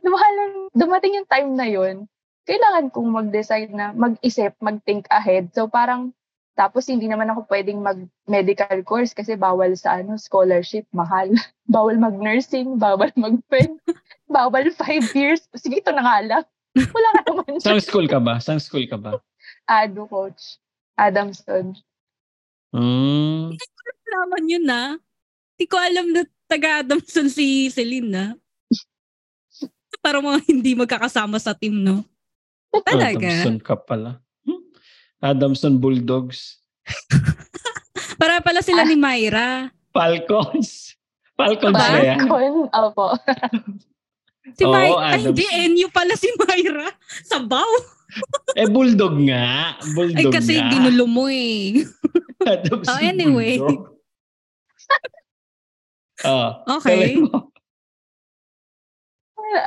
dumating, 0.02 0.52
dumating 0.74 1.12
yung 1.22 1.28
time 1.30 1.50
na 1.54 1.66
yun, 1.70 1.96
kailangan 2.50 2.90
kong 2.90 3.10
mag-decide 3.14 3.70
na 3.70 3.94
mag-isip, 3.94 4.58
mag-think 4.58 5.06
ahead. 5.06 5.54
So 5.54 5.70
parang, 5.70 6.10
tapos 6.58 6.90
hindi 6.90 7.06
naman 7.06 7.30
ako 7.30 7.46
pwedeng 7.46 7.78
mag-medical 7.78 8.82
course 8.82 9.14
kasi 9.14 9.38
bawal 9.38 9.70
sa 9.78 10.02
ano 10.02 10.18
scholarship, 10.18 10.82
mahal. 10.90 11.30
bawal 11.70 11.94
mag-nursing, 11.94 12.74
bawal 12.74 13.14
mag-pen, 13.14 13.78
bawal 14.34 14.66
five 14.74 15.06
years. 15.14 15.46
Sige, 15.54 15.78
ito 15.78 15.94
na 15.94 16.02
nga 16.02 16.18
lang. 16.26 16.44
Wala 16.94 17.08
ka 17.18 17.20
naman 17.26 17.58
Saan 17.58 17.82
school 17.82 18.06
ka 18.06 18.18
ba? 18.22 18.38
Saan 18.38 18.62
school 18.62 18.86
ka 18.86 18.94
ba? 18.94 19.18
Ado 19.66 20.06
coach. 20.06 20.58
Adamson. 20.94 21.74
Hmm. 22.70 23.50
Naman 24.10 24.42
yun 24.46 24.64
na. 24.66 24.98
Hindi 25.56 25.64
ko 25.66 25.76
alam 25.80 26.06
na 26.14 26.22
taga-Adamson 26.46 27.26
si 27.30 27.70
Celine 27.70 28.10
na. 28.16 28.24
Para 30.00 30.22
mga 30.22 30.40
hindi 30.48 30.72
magkakasama 30.78 31.36
sa 31.36 31.52
team, 31.52 31.82
no? 31.82 32.06
Talaga? 32.86 33.26
Adamson 33.26 33.58
ka 33.58 33.74
pala. 33.74 34.22
Hmm. 34.46 34.62
Adamson 35.18 35.76
Bulldogs. 35.76 36.62
Para 38.20 38.40
pala 38.40 38.62
sila 38.62 38.86
ni 38.86 38.94
Myra. 38.94 39.72
Falcons. 39.90 40.94
Falcons 41.34 41.74
Ba? 41.74 41.98
yan? 41.98 42.28
Opo. 42.70 43.16
Si 44.40 44.64
Oo, 44.64 44.72
Myra. 44.72 45.14
Ay, 45.14 45.20
hindi. 45.20 45.44
NU 45.44 45.86
pala 45.92 46.16
si 46.16 46.28
Myra. 46.34 46.88
Sabaw. 47.30 47.68
Eh, 48.56 48.66
Bulldog 48.66 49.14
nga. 49.28 49.76
Bulldog 49.94 50.18
Ay, 50.18 50.34
kasi 50.34 50.56
nga. 50.58 50.68
ginulo 50.72 51.04
mo 51.06 51.28
eh. 51.28 51.84
Adamson 52.48 52.88
Oh, 52.90 52.98
anyway. 53.04 53.60
Ah, 56.24 56.64
Okay. 56.80 57.20
mo. 57.20 57.52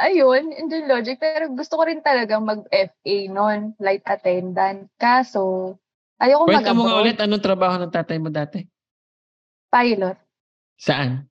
Ayun, 0.03 0.51
in 0.55 0.67
the 0.71 0.83
logic. 0.87 1.19
Pero 1.19 1.51
gusto 1.53 1.75
ko 1.77 1.83
rin 1.85 1.99
talaga 2.01 2.39
mag-FA 2.39 3.17
noon, 3.29 3.75
flight 3.77 4.03
attendant. 4.07 4.87
Kaso, 4.97 5.75
ayoko 6.17 6.47
Kwenta 6.49 6.71
mo 6.71 6.87
nga 6.87 6.97
mag-abroad. 6.97 7.03
ulit, 7.03 7.17
anong 7.19 7.43
trabaho 7.43 7.75
ng 7.77 7.93
tatay 7.93 8.17
mo 8.17 8.29
dati? 8.31 8.63
Pilot. 9.69 10.17
Saan? 10.79 11.27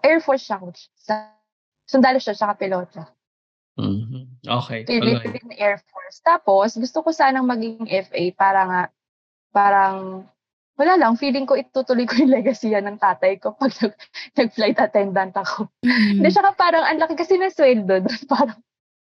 Air 0.00 0.20
Force 0.20 0.48
siya, 0.48 0.58
coach. 0.60 0.88
Sa, 0.96 1.32
sundalo 1.90 2.22
siya, 2.22 2.38
siya 2.38 2.54
pilota. 2.54 3.10
Mhm. 3.74 4.46
Okay. 4.46 4.86
Philippine 4.86 5.56
Air 5.58 5.82
Force. 5.90 6.22
Tapos, 6.22 6.78
gusto 6.78 7.02
ko 7.02 7.10
sanang 7.10 7.48
maging 7.48 7.88
FA 7.88 8.22
para 8.36 8.60
nga, 8.66 8.82
parang, 9.50 10.22
wala 10.78 10.94
lang, 10.96 11.18
feeling 11.18 11.44
ko 11.44 11.58
itutuloy 11.58 12.06
ko 12.06 12.14
yung 12.22 12.30
legacy 12.30 12.70
yan 12.70 12.86
ng 12.86 13.00
tatay 13.02 13.40
ko 13.42 13.56
pag 13.58 13.74
nag, 13.82 13.92
nag-flight 14.38 14.78
attendant 14.78 15.34
ako. 15.34 15.66
Mm. 15.82 16.22
Hindi, 16.22 16.28
saka 16.30 16.54
parang, 16.54 16.84
ang 16.86 17.00
laki 17.02 17.18
kasi 17.18 17.34
ng 17.40 17.50
sweldo 17.50 18.06
doon. 18.06 18.22
Parang, 18.30 18.60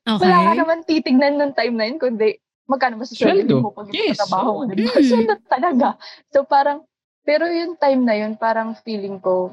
Okay. 0.00 0.26
wala 0.26 0.36
ka 0.40 0.52
naman 0.56 0.78
titignan 0.88 1.36
nung 1.36 1.52
time 1.52 1.76
na 1.76 1.84
yun, 1.84 2.00
kundi, 2.00 2.40
magkano 2.64 2.96
ba 2.96 3.04
sa 3.04 3.12
sweldo 3.12 3.52
Sweldo. 3.52 3.60
mo 3.60 3.68
pag 3.76 3.92
Yes, 3.92 4.16
trabaho 4.16 4.48
mo. 4.48 4.60
oo. 4.64 4.72
Diba? 4.72 4.96
Mm. 4.96 5.04
Sweldo 5.06 5.34
talaga. 5.44 5.88
So, 6.32 6.38
parang, 6.48 6.88
pero 7.20 7.44
yung 7.46 7.76
time 7.76 8.00
na 8.08 8.16
yun, 8.16 8.32
parang 8.40 8.72
feeling 8.80 9.20
ko, 9.20 9.52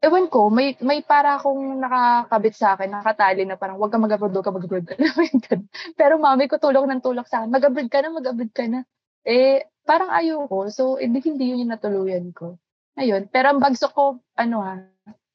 ewan 0.00 0.26
ko, 0.32 0.48
may 0.48 0.76
may 0.80 1.04
para 1.04 1.36
akong 1.36 1.76
nakakabit 1.76 2.54
sa 2.56 2.74
akin, 2.76 2.88
nakatali 2.88 3.44
na 3.44 3.60
parang 3.60 3.76
wag 3.76 3.92
ka 3.92 4.00
mag-abroad, 4.00 4.32
wag 4.32 4.46
ka 4.46 4.52
mag-abroad. 4.52 4.86
Pero 6.00 6.16
mami 6.16 6.48
ko 6.48 6.56
tulong 6.56 6.88
ng 6.88 7.04
tulak 7.04 7.28
sa 7.28 7.44
akin, 7.44 7.52
mag-abroad 7.52 7.88
ka 7.92 8.00
na, 8.00 8.08
mag-abroad 8.08 8.52
ka 8.52 8.64
na. 8.64 8.80
Eh, 9.28 9.68
parang 9.84 10.08
ayoko. 10.08 10.72
So, 10.72 10.96
eh, 10.96 11.08
di- 11.08 11.24
hindi 11.24 11.52
yun 11.52 11.68
yung 11.68 11.72
natuluyan 11.76 12.32
ko. 12.32 12.56
Ayun. 12.96 13.28
Pero 13.28 13.52
ang 13.52 13.60
bagso 13.60 13.92
ko, 13.92 14.20
ano 14.36 14.56
ha, 14.64 14.80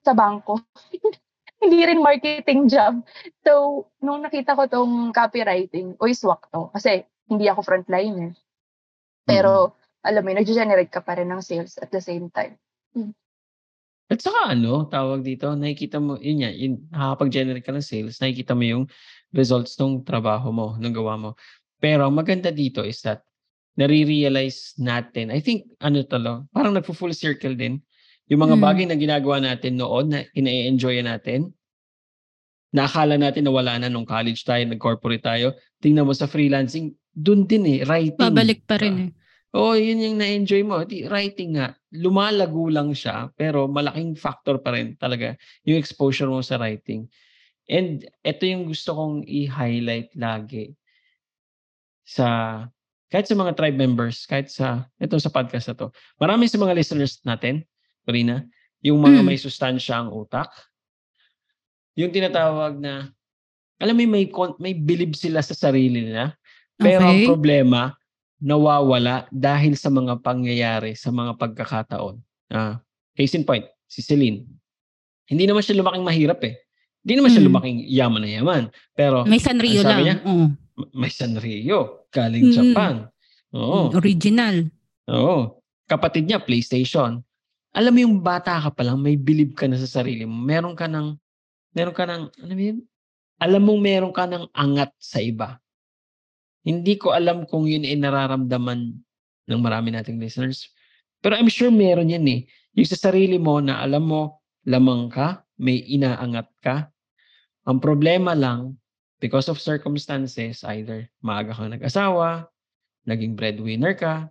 sa 0.02 0.14
bangko. 0.18 0.62
hindi 1.64 1.80
rin 1.86 2.02
marketing 2.02 2.70
job. 2.70 3.06
So, 3.46 3.86
nung 4.02 4.26
nakita 4.26 4.58
ko 4.58 4.66
tong 4.66 5.14
copywriting, 5.14 5.98
uy, 6.02 6.14
swak 6.18 6.50
to. 6.50 6.74
Kasi, 6.74 7.06
hindi 7.30 7.46
ako 7.50 7.62
frontliner. 7.62 8.34
Pero, 9.26 9.78
alam 10.06 10.22
mo, 10.22 10.30
nag-generate 10.34 10.94
ka 10.94 11.02
pa 11.02 11.18
rin 11.18 11.30
ng 11.30 11.42
sales 11.42 11.78
at 11.82 11.90
the 11.90 12.02
same 12.02 12.30
time. 12.30 12.58
At 14.10 14.22
saka 14.22 14.54
ano, 14.54 14.86
tawag 14.86 15.26
dito, 15.26 15.50
nakikita 15.58 15.98
mo, 15.98 16.14
yun 16.22 16.46
nga, 16.46 16.52
yun, 16.54 16.78
nakakapag-generate 16.94 17.66
ka 17.66 17.74
ng 17.74 17.82
sales, 17.82 18.22
nakikita 18.22 18.54
mo 18.54 18.62
yung 18.62 18.84
results 19.34 19.74
ng 19.82 20.06
trabaho 20.06 20.54
mo, 20.54 20.78
ng 20.78 20.94
gawa 20.94 21.18
mo. 21.18 21.30
Pero 21.82 22.06
ang 22.06 22.14
maganda 22.14 22.54
dito 22.54 22.86
is 22.86 23.02
that, 23.02 23.26
nare-realize 23.76 24.78
natin, 24.78 25.34
I 25.34 25.42
think, 25.42 25.68
ano 25.82 26.06
talo, 26.06 26.46
parang 26.54 26.78
nagpo-full 26.78 27.18
circle 27.18 27.58
din, 27.58 27.82
yung 28.30 28.46
mga 28.46 28.56
Mm. 28.56 28.64
bagay 28.64 28.86
na 28.88 28.96
ginagawa 28.96 29.38
natin 29.42 29.82
noon, 29.82 30.06
na 30.14 30.20
ina-enjoy 30.38 31.02
natin, 31.02 31.50
na 32.70 32.86
akala 32.86 33.18
natin 33.18 33.42
na 33.50 33.52
wala 33.52 33.74
na 33.82 33.90
nung 33.90 34.06
college 34.06 34.46
tayo, 34.46 34.62
nag-corporate 34.70 35.26
tayo, 35.26 35.58
tingnan 35.82 36.06
mo 36.06 36.14
sa 36.14 36.30
freelancing, 36.30 36.94
dun 37.10 37.50
din 37.50 37.66
eh, 37.66 37.80
writing. 37.90 38.22
Babalik 38.22 38.62
pa 38.70 38.78
rin 38.78 39.10
eh. 39.10 39.12
Oo, 39.56 39.72
yun 39.80 40.04
yung 40.04 40.18
na-enjoy 40.20 40.68
mo. 40.68 40.84
Di, 40.84 41.08
writing 41.08 41.56
nga, 41.56 41.72
lumalago 41.96 42.68
lang 42.68 42.92
siya, 42.92 43.32
pero 43.40 43.72
malaking 43.72 44.20
factor 44.20 44.60
pa 44.60 44.76
rin 44.76 45.00
talaga 45.00 45.40
yung 45.64 45.80
exposure 45.80 46.28
mo 46.28 46.44
sa 46.44 46.60
writing. 46.60 47.08
And 47.72 48.04
ito 48.22 48.44
yung 48.44 48.68
gusto 48.68 48.92
kong 48.94 49.24
i-highlight 49.26 50.12
lagi 50.20 50.76
sa 52.06 52.62
kahit 53.10 53.32
sa 53.32 53.38
mga 53.38 53.56
tribe 53.56 53.80
members, 53.80 54.28
kahit 54.28 54.52
sa 54.52 54.92
ito 55.00 55.16
sa 55.18 55.32
podcast 55.32 55.72
na 55.72 55.76
to. 55.80 55.88
Marami 56.20 56.52
sa 56.52 56.60
mga 56.60 56.76
listeners 56.76 57.24
natin, 57.24 57.64
Corina, 58.04 58.44
yung 58.84 59.00
mga 59.02 59.24
Mm. 59.24 59.26
may 59.26 59.40
sustansya 59.40 60.04
ang 60.04 60.12
utak. 60.12 60.52
Yung 61.96 62.12
tinatawag 62.12 62.76
na 62.78 63.10
alam 63.80 63.96
mo 63.96 64.04
may 64.08 64.28
may 64.60 64.76
believe 64.76 65.16
sila 65.16 65.40
sa 65.40 65.56
sarili 65.56 66.12
nila. 66.12 66.36
Pero 66.76 67.08
ang 67.08 67.24
Okay. 67.24 67.28
problema, 67.32 67.96
nawawala 68.40 69.28
dahil 69.30 69.76
sa 69.76 69.88
mga 69.88 70.20
pangyayari, 70.20 70.94
sa 70.94 71.10
mga 71.10 71.36
pagkakataon. 71.36 72.20
Ah, 72.50 72.80
case 73.14 73.36
in 73.36 73.44
point, 73.44 73.64
si 73.86 74.04
Celine. 74.04 74.44
Hindi 75.26 75.48
naman 75.48 75.64
siya 75.64 75.80
lumaking 75.80 76.06
mahirap 76.06 76.40
eh. 76.44 76.60
Hindi 77.02 77.14
naman 77.18 77.30
siya 77.32 77.42
Mm. 77.42 77.50
lumaking 77.50 77.78
yaman 77.86 78.22
na 78.22 78.30
yaman. 78.30 78.64
Pero 78.94 79.26
May 79.26 79.38
Sanrio 79.38 79.82
lang. 79.82 80.02
niya? 80.02 80.16
Oo. 80.26 80.50
m- 80.76 80.92
may 80.92 81.08
Sanrio, 81.08 82.04
galing 82.12 82.52
Mm. 82.52 82.54
Japan. 82.54 82.94
Oo. 83.56 83.88
Mm, 83.88 83.96
Original. 83.96 84.56
Oo. 85.08 85.64
Kapatid 85.88 86.28
niya, 86.28 86.44
PlayStation. 86.44 87.24
Alam 87.72 87.92
mo 87.92 88.00
yung 88.04 88.18
bata 88.20 88.60
ka 88.60 88.70
pa 88.72 88.84
lang, 88.84 89.00
may 89.00 89.16
believe 89.16 89.56
ka 89.56 89.68
na 89.68 89.78
sa 89.78 89.88
sarili 89.88 90.28
mo. 90.28 90.36
Meron 90.36 90.76
ka 90.76 90.90
ng, 90.90 91.16
meron 91.72 91.96
ka 91.96 92.04
ng, 92.04 92.22
mo 92.44 92.60
yun? 92.60 92.80
Alam 93.40 93.62
mong 93.64 93.82
meron 93.82 94.14
ka 94.16 94.26
ng 94.26 94.48
angat 94.52 94.92
sa 95.00 95.20
iba. 95.20 95.60
Hindi 96.66 96.98
ko 96.98 97.14
alam 97.14 97.46
kung 97.46 97.70
yun 97.70 97.86
ay 97.86 97.94
nararamdaman 98.02 98.98
ng 99.46 99.62
marami 99.62 99.94
nating 99.94 100.18
listeners. 100.18 100.74
Pero 101.22 101.38
I'm 101.38 101.50
sure 101.50 101.70
meron 101.70 102.10
yan 102.10 102.26
eh. 102.26 102.50
Yung 102.74 102.90
sa 102.90 102.98
sarili 102.98 103.38
mo 103.38 103.62
na 103.62 103.86
alam 103.86 104.10
mo, 104.10 104.42
lamang 104.66 105.14
ka, 105.14 105.46
may 105.62 105.78
inaangat 105.86 106.50
ka. 106.60 106.90
Ang 107.70 107.78
problema 107.78 108.34
lang, 108.34 108.76
because 109.22 109.48
of 109.48 109.62
circumstances, 109.62 110.66
either 110.66 111.06
maaga 111.22 111.54
kang 111.54 111.72
nag-asawa, 111.72 112.50
naging 113.06 113.38
breadwinner 113.38 113.94
ka, 113.94 114.28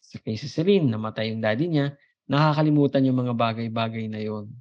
sa 0.00 0.16
kay 0.20 0.36
si 0.36 0.46
Celine, 0.46 0.92
namatay 0.92 1.32
yung 1.32 1.40
daddy 1.40 1.72
niya, 1.72 1.96
nakakalimutan 2.28 3.08
yung 3.08 3.18
mga 3.24 3.32
bagay-bagay 3.32 4.12
na 4.12 4.20
yon. 4.20 4.52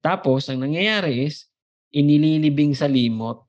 Tapos, 0.00 0.48
ang 0.48 0.64
nangyayari 0.64 1.28
is, 1.28 1.48
inililibing 1.92 2.72
sa 2.76 2.88
limot, 2.88 3.44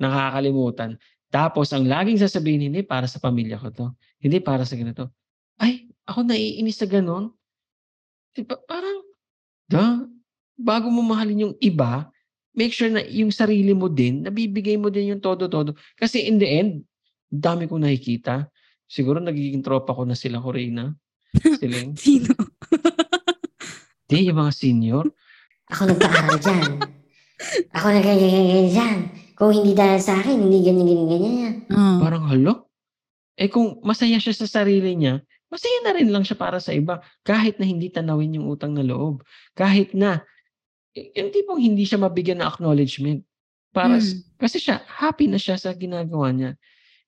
nakakalimutan. 0.00 0.96
Tapos, 1.30 1.70
ang 1.70 1.86
laging 1.86 2.18
sasabihin, 2.18 2.68
hindi 2.68 2.82
para 2.82 3.06
sa 3.06 3.22
pamilya 3.22 3.56
ko 3.56 3.70
to. 3.70 3.86
Hindi 4.18 4.42
para 4.42 4.66
sa 4.66 4.74
ganito. 4.74 5.14
Ay, 5.56 5.86
ako 6.02 6.26
naiinis 6.26 6.82
sa 6.82 6.90
ganon. 6.90 7.30
Diba, 8.34 8.58
parang, 8.66 9.06
da, 9.70 10.02
bago 10.58 10.90
mo 10.90 11.06
mahalin 11.06 11.50
yung 11.50 11.56
iba, 11.62 12.10
make 12.50 12.74
sure 12.74 12.90
na 12.90 13.06
yung 13.06 13.30
sarili 13.30 13.70
mo 13.70 13.86
din, 13.86 14.26
nabibigay 14.26 14.74
mo 14.74 14.90
din 14.90 15.14
yung 15.14 15.22
todo-todo. 15.22 15.78
Kasi 15.94 16.26
in 16.26 16.42
the 16.42 16.50
end, 16.50 16.82
dami 17.30 17.70
kong 17.70 17.86
nakikita. 17.86 18.50
Siguro 18.90 19.22
nagiging 19.22 19.62
tropa 19.62 19.94
ko 19.94 20.02
na 20.02 20.18
sila, 20.18 20.42
Corina. 20.42 20.90
Siling. 21.30 21.94
Sino? 22.02 22.34
Di, 24.10 24.26
yung 24.26 24.42
mga 24.42 24.50
senior. 24.50 25.06
Ako 25.70 25.94
nagpaaral 25.94 26.38
dyan. 26.42 26.70
Ako 27.70 27.86
nagganyan-ganyan 27.94 28.68
dyan. 28.74 28.98
Kung 29.40 29.56
hindi 29.56 29.72
dahil 29.72 29.96
sa 29.98 30.20
akin, 30.20 30.36
hindi 30.36 30.60
ganyan-ganyan 30.60 31.34
yan. 31.40 31.54
Oo. 31.72 31.96
Parang, 32.04 32.28
halo? 32.28 32.68
Eh 33.40 33.48
kung 33.48 33.80
masaya 33.80 34.20
siya 34.20 34.36
sa 34.36 34.44
sarili 34.44 34.92
niya, 34.92 35.24
masaya 35.48 35.80
na 35.80 35.96
rin 35.96 36.12
lang 36.12 36.20
siya 36.20 36.36
para 36.36 36.60
sa 36.60 36.76
iba. 36.76 37.00
Kahit 37.24 37.56
na 37.56 37.64
hindi 37.64 37.88
tanawin 37.88 38.36
yung 38.36 38.52
utang 38.52 38.76
na 38.76 38.84
loob. 38.84 39.24
Kahit 39.56 39.96
na, 39.96 40.20
y- 40.92 41.08
yung 41.16 41.32
tipong 41.32 41.56
hindi 41.56 41.88
siya 41.88 41.96
mabigyan 41.96 42.44
ng 42.44 42.50
acknowledgement. 42.52 43.24
Para, 43.72 43.96
s- 43.96 44.12
Mm. 44.12 44.36
kasi 44.36 44.60
siya, 44.60 44.84
happy 44.84 45.24
na 45.24 45.40
siya 45.40 45.56
sa 45.56 45.72
ginagawa 45.72 46.36
niya. 46.36 46.52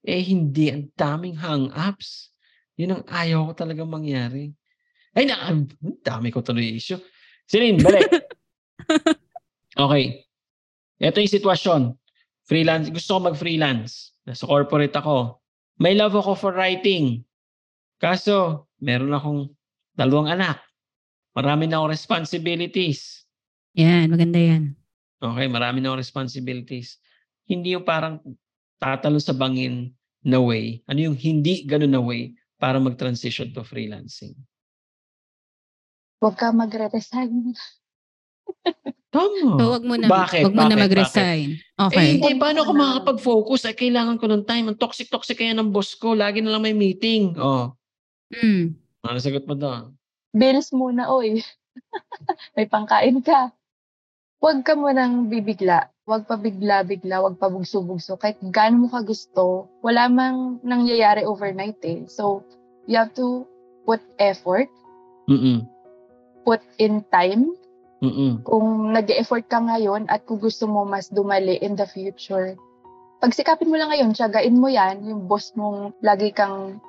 Eh 0.01 0.25
hindi, 0.25 0.73
ang 0.73 0.89
daming 0.97 1.37
hang-ups. 1.37 2.33
Yun 2.81 2.97
ang 2.97 3.05
ayaw 3.13 3.53
ko 3.53 3.69
talaga 3.69 3.85
mangyari. 3.85 4.57
Ay, 5.13 5.29
na, 5.29 5.37
ang 5.53 5.69
dami 6.01 6.33
ko 6.33 6.41
tuloy 6.41 6.81
issue. 6.81 6.97
Celine, 7.45 7.77
balik. 7.77 8.09
okay. 9.85 10.25
Ito 10.97 11.21
yung 11.21 11.37
sitwasyon. 11.37 11.83
Freelance, 12.53 12.93
gusto 12.93 13.17
ko 13.17 13.33
mag-freelance. 13.33 14.13
Nasa 14.29 14.45
corporate 14.45 14.93
ako. 14.93 15.41
May 15.81 15.97
love 15.97 16.13
ako 16.13 16.37
for 16.37 16.53
writing. 16.53 17.25
Kaso, 17.97 18.69
meron 18.77 19.09
akong 19.17 19.49
dalawang 19.97 20.29
anak. 20.37 20.61
Marami 21.33 21.65
na 21.65 21.81
akong 21.81 21.97
responsibilities. 21.97 23.25
Yan, 23.73 24.13
maganda 24.13 24.37
yan. 24.37 24.77
Okay, 25.17 25.49
marami 25.49 25.81
na 25.81 25.97
akong 25.97 26.05
responsibilities. 26.05 27.01
Hindi 27.49 27.73
yung 27.73 27.89
parang 27.89 28.21
tatalo 28.77 29.17
sa 29.17 29.33
bangin 29.33 29.89
na 30.21 30.37
way. 30.37 30.85
Ano 30.93 31.09
yung 31.09 31.17
hindi 31.17 31.65
ganun 31.65 31.97
na 31.97 32.05
way 32.05 32.37
para 32.61 32.77
mag-transition 32.77 33.49
to 33.57 33.65
freelancing. 33.65 34.37
Huwag 36.21 36.37
ka 36.37 36.53
magre-resign. 36.53 37.57
Tama. 39.13 39.61
So, 39.61 39.77
wag 39.77 39.85
mo 39.85 39.95
na, 39.95 40.09
Bakit? 40.09 40.43
wag 40.49 40.57
mo 40.57 40.65
na 40.65 40.73
Bakit? 40.73 40.85
mag-resign. 40.89 41.49
Eh, 41.53 41.85
Okay. 41.85 42.07
hindi. 42.17 42.33
Wag 42.33 42.41
Paano 42.41 42.59
ako 42.65 42.73
na. 42.73 42.79
makakapag-focus? 42.81 43.61
Ay, 43.69 43.77
kailangan 43.77 44.17
ko 44.17 44.25
ng 44.25 44.45
time. 44.45 44.67
Ang 44.67 44.81
toxic-toxic 44.81 45.37
kaya 45.37 45.53
ng 45.53 45.69
boss 45.69 45.93
ko. 45.93 46.17
Lagi 46.17 46.41
na 46.41 46.49
lang 46.49 46.65
may 46.65 46.73
meeting. 46.73 47.37
Oh, 47.37 47.77
Mm. 48.33 48.73
ano 49.05 49.19
sagot 49.21 49.45
mo 49.45 49.53
doon? 49.53 49.93
Bills 50.33 50.73
muna, 50.73 51.13
oy. 51.13 51.45
May 52.57 52.65
pangkain 52.65 53.21
ka. 53.21 53.53
Huwag 54.41 54.65
ka 54.65 54.73
munang 54.73 55.29
bibigla. 55.29 55.93
Huwag 56.03 56.25
pa 56.25 56.35
bigla-bigla, 56.35 57.21
huwag 57.21 57.37
pa 57.37 57.47
bugso-bugso. 57.47 58.17
Kahit 58.17 58.41
gaano 58.43 58.81
mo 58.81 58.89
ka 58.89 59.05
gusto, 59.05 59.69
wala 59.85 60.09
mang 60.09 60.57
nangyayari 60.63 61.23
overnight 61.23 61.77
eh. 61.85 62.09
So, 62.09 62.41
you 62.89 62.97
have 62.97 63.13
to 63.15 63.45
put 63.85 64.01
effort, 64.17 64.73
Mm-mm. 65.29 65.69
put 66.43 66.65
in 66.79 67.05
time. 67.13 67.53
Mm-mm. 68.03 68.43
Kung 68.43 68.91
nag-effort 68.91 69.47
ka 69.47 69.63
ngayon 69.63 70.11
at 70.11 70.27
kung 70.27 70.43
gusto 70.43 70.67
mo 70.67 70.83
mas 70.83 71.07
dumali 71.07 71.63
in 71.63 71.79
the 71.79 71.87
future, 71.87 72.59
pagsikapin 73.23 73.71
mo 73.71 73.79
lang 73.79 73.95
ngayon, 73.95 74.11
tiyagain 74.11 74.59
mo 74.59 74.67
yan, 74.67 75.07
yung 75.07 75.31
boss 75.31 75.55
mong 75.55 75.95
lagi 76.03 76.35
kang 76.35 76.83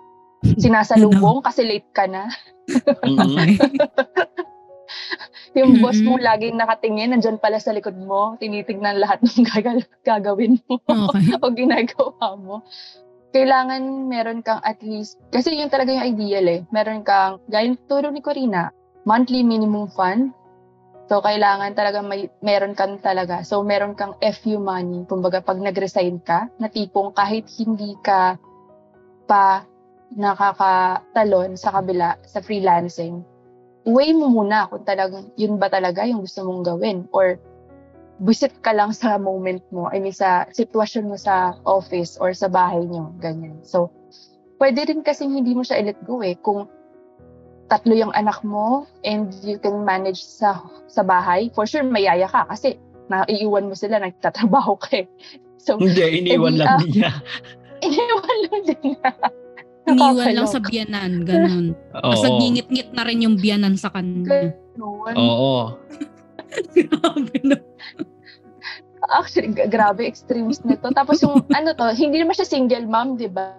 sinasalubong 0.64 1.46
kasi 1.46 1.62
late 1.64 1.88
ka 1.94 2.10
na. 2.10 2.34
Okay. 3.06 3.62
yung 5.62 5.86
boss 5.86 6.02
mo 6.02 6.18
laging 6.18 6.58
nakatingin, 6.58 7.14
nandyan 7.14 7.38
pala 7.38 7.62
sa 7.62 7.70
likod 7.78 7.94
mo, 7.94 8.34
tinitignan 8.42 8.98
lahat 8.98 9.22
ng 9.22 9.46
gagal- 9.54 9.90
gagawin 10.02 10.58
mo 10.66 10.82
Okay. 10.90 11.38
o 11.38 11.54
ginagawa 11.54 12.28
mo. 12.42 12.66
Kailangan 13.34 14.10
meron 14.10 14.42
kang 14.42 14.62
at 14.66 14.82
least, 14.82 15.22
kasi 15.30 15.54
yun 15.54 15.70
talaga 15.70 15.94
yung 15.94 16.18
ideal 16.18 16.46
eh, 16.50 16.62
meron 16.74 17.06
kang, 17.06 17.38
gaya 17.50 17.70
ng 17.70 17.82
turo 17.86 18.10
ni 18.10 18.22
Corina, 18.22 18.74
monthly 19.06 19.46
minimum 19.46 19.90
fund. 19.94 20.34
So, 21.12 21.20
kailangan 21.20 21.76
talaga 21.76 22.00
may, 22.00 22.32
meron 22.40 22.74
kang 22.74 22.96
talaga. 23.04 23.44
So, 23.44 23.60
meron 23.62 23.94
kang 23.94 24.16
FU 24.24 24.56
money. 24.56 25.04
Kumbaga, 25.04 25.44
pag 25.44 25.60
nag-resign 25.60 26.24
ka, 26.24 26.48
na 26.58 26.72
tipong 26.72 27.12
kahit 27.12 27.44
hindi 27.60 28.00
ka 28.00 28.40
pa 29.28 29.68
nakakatalon 30.16 31.60
sa 31.60 31.76
kabila, 31.76 32.16
sa 32.24 32.40
freelancing, 32.40 33.26
weigh 33.84 34.16
mo 34.16 34.32
muna 34.32 34.72
kung 34.72 34.88
talagang 34.88 35.28
yun 35.36 35.60
ba 35.60 35.68
talaga 35.68 36.08
yung 36.08 36.24
gusto 36.24 36.48
mong 36.48 36.64
gawin 36.64 37.04
or 37.12 37.36
visit 38.24 38.56
ka 38.64 38.72
lang 38.72 38.96
sa 38.96 39.20
moment 39.20 39.60
mo, 39.74 39.92
I 39.92 40.00
mean 40.00 40.16
sa 40.16 40.48
sitwasyon 40.54 41.12
mo 41.12 41.18
sa 41.20 41.58
office 41.68 42.16
or 42.22 42.32
sa 42.32 42.48
bahay 42.48 42.86
nyo, 42.88 43.12
ganyan. 43.20 43.60
So, 43.66 43.92
pwede 44.62 44.88
rin 44.88 45.04
kasing 45.04 45.34
hindi 45.34 45.52
mo 45.52 45.66
siya 45.66 45.82
i-let 45.84 46.00
go 46.08 46.24
eh. 46.24 46.38
Kung 46.40 46.70
tatlo 47.74 47.98
yung 47.98 48.14
anak 48.14 48.38
mo 48.46 48.86
and 49.02 49.34
you 49.42 49.58
can 49.58 49.82
manage 49.82 50.22
sa 50.22 50.62
sa 50.86 51.02
bahay, 51.02 51.50
for 51.58 51.66
sure 51.66 51.82
mayaya 51.82 52.30
ka 52.30 52.46
kasi 52.46 52.78
naiiwan 53.10 53.66
mo 53.66 53.74
sila, 53.74 53.98
nagtatrabaho 53.98 54.78
ka 54.78 55.02
eh. 55.02 55.08
So, 55.58 55.82
Hindi, 55.82 56.22
iniwan 56.22 56.62
lang 56.62 56.70
ah, 56.70 56.80
niya. 56.86 57.12
iniwan 57.88 58.38
lang 58.46 58.62
din 58.70 58.88
na. 59.02 59.12
Iniwan 59.84 60.32
lang 60.32 60.48
sa 60.48 60.64
biyanan, 60.64 61.28
ganun. 61.28 61.76
Tapos 61.92 62.24
Oo. 62.24 62.28
nagingit-ngit 62.32 62.96
na 62.96 63.04
rin 63.04 63.20
yung 63.20 63.36
biyanan 63.36 63.76
sa 63.76 63.92
kanya. 63.92 64.56
Ganun. 64.56 65.16
Oo. 65.20 65.76
Grabe 66.72 67.36
no. 67.44 67.60
Actually, 69.12 69.52
grabe, 69.52 70.08
extremes 70.08 70.64
nito. 70.64 70.88
Tapos 70.96 71.20
yung, 71.20 71.44
ano 71.52 71.76
to, 71.76 71.92
hindi 71.92 72.24
naman 72.24 72.40
siya 72.40 72.48
single 72.48 72.88
mom, 72.88 73.20
di 73.20 73.28
ba? 73.28 73.52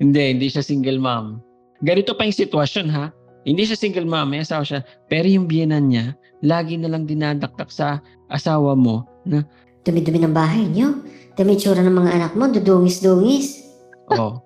Hindi, 0.00 0.32
hindi 0.32 0.48
siya 0.48 0.64
single 0.64 0.96
mom. 0.96 1.44
Ganito 1.84 2.16
pa 2.16 2.24
yung 2.24 2.40
sitwasyon 2.40 2.88
ha. 2.96 3.12
Hindi 3.42 3.62
siya 3.64 3.78
single 3.78 4.04
mom, 4.04 4.30
may 4.30 4.42
asawa 4.42 4.62
siya. 4.62 4.80
Pero 5.06 5.26
yung 5.26 5.46
biyenan 5.46 5.88
niya, 5.88 6.12
lagi 6.40 6.74
na 6.74 6.88
lang 6.88 7.04
dinadaktak 7.04 7.68
sa 7.68 7.98
asawa 8.26 8.74
mo 8.74 9.06
na, 9.22 9.42
Dumi-dumi 9.82 10.20
ng 10.20 10.34
bahay 10.34 10.66
niyo. 10.66 11.00
Dami 11.32 11.54
tsura 11.54 11.80
ng 11.80 11.94
mga 11.94 12.10
anak 12.12 12.32
mo, 12.34 12.46
dudungis-dungis. 12.46 13.64
oh. 14.12 14.42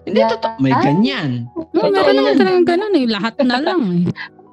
Hindi, 0.00 0.16
Yeah. 0.16 0.32
totoo. 0.32 0.56
May 0.58 0.72
Ay. 0.72 0.82
ganyan. 0.88 1.30
No, 1.76 1.84
Totoo 1.84 1.92
meron 1.92 2.14
naman 2.16 2.32
yan. 2.32 2.40
talagang 2.40 2.66
ganun 2.66 2.94
eh. 2.96 3.04
Lahat 3.04 3.34
na 3.44 3.58
lang 3.68 3.80
eh. 3.84 4.04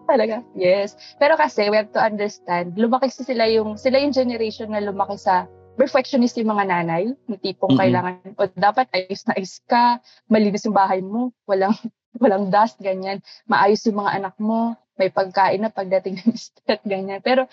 Talaga, 0.03 0.35
yes. 0.53 0.95
Pero 1.15 1.35
kasi, 1.35 1.67
we 1.67 1.75
have 1.75 1.91
to 1.91 1.99
understand, 1.99 2.75
lumaki 2.75 3.07
si 3.07 3.23
sila 3.23 3.47
yung, 3.47 3.75
sila 3.75 3.99
yung 3.99 4.11
generation 4.11 4.67
na 4.67 4.83
lumaki 4.83 5.15
sa 5.15 5.47
perfectionist 5.75 6.35
yung 6.35 6.49
mga 6.49 6.67
nanay, 6.67 7.07
yung 7.27 7.39
tipong 7.39 7.75
Mm-mm. 7.75 7.79
kailangan, 7.79 8.13
o 8.35 8.47
dapat 8.51 8.87
ayos 8.91 9.23
na 9.23 9.35
ayos 9.35 9.59
ka, 9.63 9.99
malinis 10.25 10.63
yung 10.63 10.73
bahay 10.73 10.99
mo, 10.99 11.31
walang, 11.45 11.75
walang 12.23 12.49
dust, 12.49 12.81
ganyan, 12.81 13.21
maayos 13.45 13.85
yung 13.85 14.01
mga 14.01 14.13
anak 14.17 14.35
mo, 14.41 14.73
may 14.97 15.13
pagkain 15.13 15.61
na 15.61 15.69
pagdating 15.69 16.17
ng 16.17 16.33
mister, 16.33 16.81
ganyan. 16.89 17.21
Pero, 17.21 17.45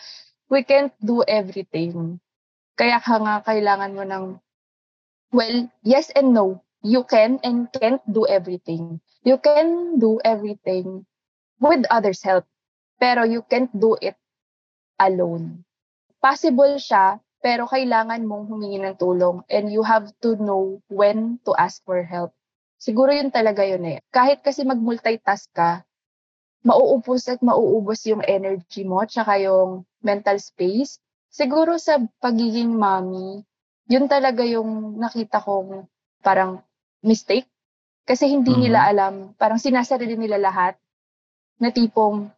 we 0.48 0.64
can't 0.64 0.92
do 1.00 1.20
everything. 1.28 2.20
Kaya 2.74 2.98
ka 2.98 3.20
nga 3.20 3.44
kailangan 3.44 3.94
mo 3.94 4.02
ng, 4.02 4.24
well, 5.30 5.58
yes 5.84 6.10
and 6.16 6.32
no. 6.34 6.60
You 6.84 7.00
can 7.08 7.40
and 7.40 7.72
can't 7.72 8.04
do 8.04 8.28
everything. 8.28 9.00
You 9.24 9.40
can 9.40 9.96
do 9.96 10.20
everything 10.20 11.08
with 11.56 11.88
others' 11.88 12.20
help. 12.20 12.44
Pero 13.00 13.24
you 13.24 13.40
can't 13.48 13.72
do 13.72 13.96
it 14.04 14.20
alone. 15.00 15.64
Possible 16.20 16.76
siya, 16.76 17.24
pero 17.40 17.64
kailangan 17.68 18.24
mong 18.28 18.52
humingi 18.52 18.80
ng 18.84 18.96
tulong 19.00 19.44
and 19.48 19.72
you 19.72 19.80
have 19.80 20.12
to 20.20 20.36
know 20.40 20.80
when 20.92 21.40
to 21.48 21.56
ask 21.56 21.80
for 21.88 22.04
help. 22.04 22.36
Siguro 22.84 23.16
yun 23.16 23.32
talaga 23.32 23.64
yun 23.64 23.80
eh. 23.88 24.04
Kahit 24.12 24.44
kasi 24.44 24.60
mag-multitask 24.60 25.48
ka, 25.56 25.88
mauubos 26.68 27.24
at 27.32 27.40
mauubos 27.40 28.04
yung 28.04 28.20
energy 28.28 28.84
mo 28.84 29.00
tsaka 29.08 29.40
yung 29.40 29.88
mental 30.04 30.36
space. 30.36 31.00
Siguro 31.32 31.80
sa 31.80 31.96
pagiging 32.20 32.76
mommy, 32.76 33.40
yun 33.88 34.04
talaga 34.04 34.44
yung 34.44 35.00
nakita 35.00 35.40
kong 35.40 35.88
parang 36.20 36.60
mistake. 37.00 37.48
Kasi 38.04 38.28
hindi 38.28 38.52
Mhm. 38.52 38.60
nila 38.68 38.84
alam, 38.84 39.14
parang 39.40 39.56
sinasarili 39.56 40.20
nila 40.20 40.36
lahat 40.36 40.76
na 41.56 41.72
tipong 41.72 42.28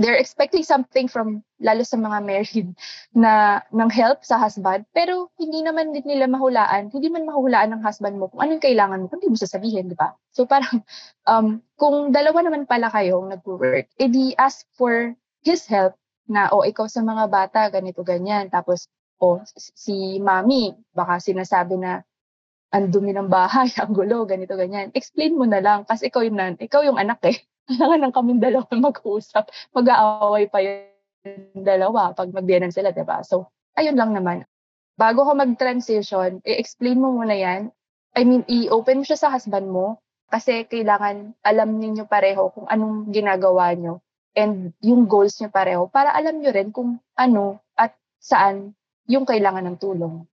they're 0.00 0.16
expecting 0.16 0.64
something 0.64 1.04
from 1.06 1.44
lalo 1.60 1.84
sa 1.84 2.00
mga 2.00 2.18
married 2.24 2.68
na 3.22 3.60
ng 3.70 3.90
help 3.92 4.24
sa 4.24 4.40
husband 4.40 4.88
pero 4.96 5.28
hindi 5.36 5.60
naman 5.60 5.92
din 5.92 6.04
nila 6.06 6.26
mahulaan 6.28 6.88
hindi 6.88 7.12
man 7.12 7.28
mahulaan 7.28 7.76
ng 7.76 7.82
husband 7.84 8.16
mo 8.16 8.32
kung 8.32 8.40
anong 8.40 8.62
kailangan 8.64 9.04
mo 9.04 9.06
kung 9.12 9.20
di 9.20 9.28
mo 9.28 9.36
sasabihin 9.36 9.92
di 9.92 9.96
ba 9.96 10.16
so 10.32 10.48
parang 10.48 10.80
um 11.30 11.60
kung 11.76 12.10
dalawa 12.10 12.40
naman 12.44 12.64
pala 12.64 12.88
kayong 12.88 13.30
nag-work 13.30 13.86
edi 14.00 14.32
ask 14.40 14.64
for 14.74 15.12
his 15.44 15.68
help 15.68 15.92
na 16.26 16.48
o 16.54 16.64
ikaw 16.64 16.88
sa 16.88 17.04
mga 17.04 17.28
bata 17.28 17.68
ganito 17.68 18.00
ganyan 18.00 18.48
tapos 18.48 18.88
o 19.20 19.38
si 19.54 20.18
mami 20.18 20.72
baka 20.96 21.20
sinasabi 21.20 21.78
na 21.78 22.02
ang 22.72 22.88
dumi 22.88 23.12
ng 23.12 23.28
bahay, 23.28 23.68
ang 23.84 23.92
gulo, 23.92 24.24
ganito, 24.24 24.56
ganyan. 24.56 24.88
Explain 24.96 25.36
mo 25.36 25.44
na 25.44 25.60
lang 25.60 25.84
kasi 25.84 26.08
ikaw 26.08 26.24
yung, 26.24 26.40
nan- 26.40 26.58
ikaw 26.58 26.80
yung 26.80 26.96
anak 26.96 27.20
eh. 27.28 27.36
Kailangan 27.70 28.00
ng 28.08 28.14
kaming 28.14 28.40
dalawa 28.42 28.66
mag-uusap. 28.90 29.44
Mag-aaway 29.76 30.50
pa 30.50 30.58
yung 30.62 31.62
dalawa 31.62 32.10
pag 32.14 32.30
magbiyanan 32.34 32.74
sila, 32.74 32.90
di 32.90 33.04
ba? 33.06 33.22
So, 33.22 33.50
ayun 33.78 33.94
lang 33.94 34.14
naman. 34.14 34.42
Bago 34.98 35.24
ka 35.24 35.32
mag-transition, 35.32 36.42
i-explain 36.44 37.00
mo 37.00 37.14
muna 37.16 37.34
yan. 37.34 37.72
I 38.12 38.22
mean, 38.28 38.44
i-open 38.44 39.02
mo 39.02 39.04
siya 39.06 39.16
sa 39.16 39.32
husband 39.32 39.70
mo 39.70 40.02
kasi 40.28 40.64
kailangan 40.68 41.36
alam 41.44 41.76
ninyo 41.76 42.04
pareho 42.08 42.52
kung 42.52 42.64
anong 42.68 43.12
ginagawa 43.12 43.72
nyo 43.76 44.00
and 44.32 44.72
yung 44.80 45.04
goals 45.04 45.36
nyo 45.40 45.52
pareho 45.52 45.88
para 45.92 46.12
alam 46.16 46.40
nyo 46.40 46.50
rin 46.52 46.72
kung 46.72 46.96
ano 47.16 47.60
at 47.76 47.96
saan 48.16 48.72
yung 49.08 49.28
kailangan 49.28 49.64
ng 49.68 49.76
tulong. 49.76 50.24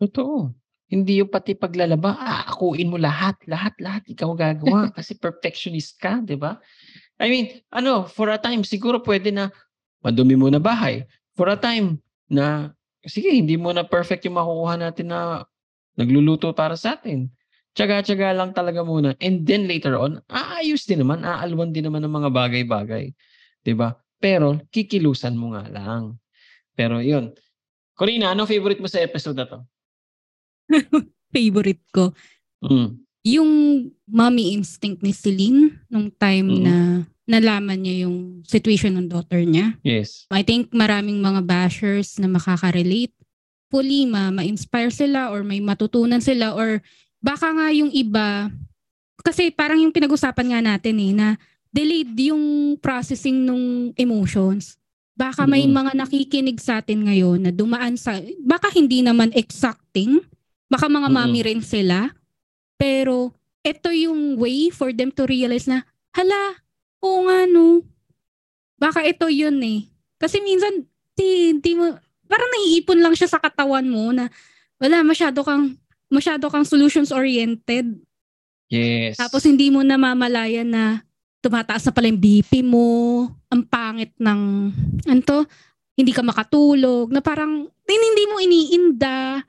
Totoo. 0.00 0.57
Hindi 0.88 1.20
yung 1.20 1.28
pati 1.28 1.52
paglalaba, 1.52 2.16
aakuin 2.16 2.88
mo 2.88 2.96
lahat, 2.96 3.36
lahat, 3.44 3.76
lahat 3.76 4.02
ikaw 4.08 4.32
gagawa 4.32 4.88
kasi 4.96 5.12
perfectionist 5.20 6.00
ka, 6.00 6.24
di 6.24 6.34
ba? 6.34 6.56
I 7.20 7.28
mean, 7.28 7.46
ano, 7.68 8.08
for 8.08 8.32
a 8.32 8.40
time, 8.40 8.64
siguro 8.64 9.04
pwede 9.04 9.28
na 9.28 9.52
madumi 10.00 10.32
mo 10.38 10.48
na 10.48 10.56
bahay. 10.56 11.04
For 11.36 11.52
a 11.52 11.58
time 11.60 12.00
na, 12.32 12.72
sige, 13.04 13.28
hindi 13.28 13.60
mo 13.60 13.68
na 13.74 13.84
perfect 13.84 14.24
yung 14.24 14.40
makukuha 14.40 14.80
natin 14.80 15.12
na 15.12 15.44
nagluluto 15.98 16.54
para 16.56 16.78
sa 16.78 16.96
atin. 16.96 17.28
Tsaga-tsaga 17.76 18.32
lang 18.32 18.56
talaga 18.56 18.80
muna. 18.80 19.12
And 19.20 19.44
then 19.44 19.68
later 19.68 19.98
on, 19.98 20.24
aayos 20.30 20.88
din 20.88 21.04
naman, 21.04 21.22
aalwan 21.22 21.70
din 21.70 21.86
naman 21.86 22.02
ng 22.06 22.14
mga 22.14 22.30
bagay-bagay. 22.32 23.12
Di 23.62 23.74
ba? 23.76 23.92
Pero, 24.18 24.58
kikilusan 24.72 25.38
mo 25.38 25.54
nga 25.54 25.68
lang. 25.70 26.18
Pero 26.74 26.98
yun. 26.98 27.34
Corina, 27.98 28.34
ano 28.34 28.46
favorite 28.46 28.82
mo 28.82 28.86
sa 28.90 29.02
episode 29.02 29.38
na 29.38 29.46
to? 29.46 29.58
Favorite 31.34 31.84
ko. 31.90 32.12
Mm. 32.60 32.88
Yung 33.28 33.50
mommy 34.04 34.52
instinct 34.52 35.02
ni 35.02 35.12
Celine 35.12 35.76
nung 35.86 36.08
time 36.08 36.48
Mhm. 36.48 36.62
na 36.62 36.74
nalaman 37.28 37.76
niya 37.76 38.08
yung 38.08 38.40
situation 38.42 38.96
ng 38.96 39.06
daughter 39.06 39.44
niya. 39.44 39.76
Yes. 39.82 40.24
I 40.32 40.40
think 40.40 40.72
maraming 40.72 41.20
mga 41.20 41.44
bashers 41.44 42.16
na 42.16 42.24
makaka-relate. 42.24 43.12
Fully 43.68 44.08
ma- 44.08 44.32
ma-inspire 44.32 44.88
sila 44.88 45.28
or 45.28 45.44
may 45.44 45.60
matutunan 45.60 46.24
sila 46.24 46.56
or 46.56 46.80
baka 47.20 47.52
nga 47.52 47.68
yung 47.68 47.92
iba 47.92 48.48
kasi 49.20 49.52
parang 49.52 49.76
yung 49.76 49.92
pinag-usapan 49.92 50.46
nga 50.48 50.60
natin 50.64 50.96
eh 50.96 51.12
na 51.12 51.36
delayed 51.68 52.16
yung 52.16 52.40
processing 52.80 53.44
ng 53.44 53.92
emotions. 53.92 54.80
Baka 55.12 55.44
may 55.44 55.68
Mm. 55.68 55.74
mga 55.74 55.92
nakikinig 56.00 56.56
sa 56.56 56.80
atin 56.80 57.04
ngayon 57.04 57.44
na 57.44 57.52
dumaan 57.52 58.00
sa 58.00 58.16
baka 58.40 58.72
hindi 58.72 59.04
naman 59.04 59.36
exacting, 59.36 60.24
baka 60.68 60.86
mga 60.86 61.08
Mm-mm. 61.08 61.16
mami 61.16 61.40
rin 61.44 61.60
sila, 61.64 62.12
pero 62.78 63.32
ito 63.64 63.90
yung 63.90 64.38
way 64.38 64.70
for 64.70 64.94
them 64.94 65.10
to 65.10 65.26
realize 65.26 65.66
na 65.66 65.82
hala, 66.14 66.60
oo 67.02 67.26
nga 67.26 67.48
no, 67.48 67.82
baka 68.78 69.02
ito 69.04 69.26
yun 69.26 69.58
eh. 69.64 69.88
Kasi 70.16 70.38
minsan, 70.40 70.86
di, 71.18 71.58
di 71.58 71.72
mo, 71.74 71.90
parang 72.30 72.50
naiipon 72.54 73.02
lang 73.02 73.14
siya 73.16 73.26
sa 73.26 73.42
katawan 73.42 73.86
mo 73.88 74.14
na 74.14 74.30
wala, 74.78 75.02
masyado 75.02 75.42
kang, 75.42 75.74
masyado 76.06 76.46
kang 76.46 76.64
solutions 76.64 77.10
oriented. 77.10 77.98
Yes. 78.70 79.18
Tapos 79.18 79.42
hindi 79.48 79.72
mo 79.72 79.82
namamalayan 79.82 80.68
na 80.68 81.02
tumataas 81.42 81.88
na 81.88 81.92
pala 81.94 82.10
yung 82.10 82.22
BP 82.22 82.62
mo, 82.62 83.26
ang 83.48 83.62
pangit 83.66 84.14
ng, 84.18 84.70
anto, 85.06 85.46
hindi 85.98 86.14
ka 86.14 86.22
makatulog, 86.22 87.10
na 87.10 87.18
parang 87.18 87.66
hindi 87.66 88.24
mo 88.30 88.36
iniinda. 88.38 89.42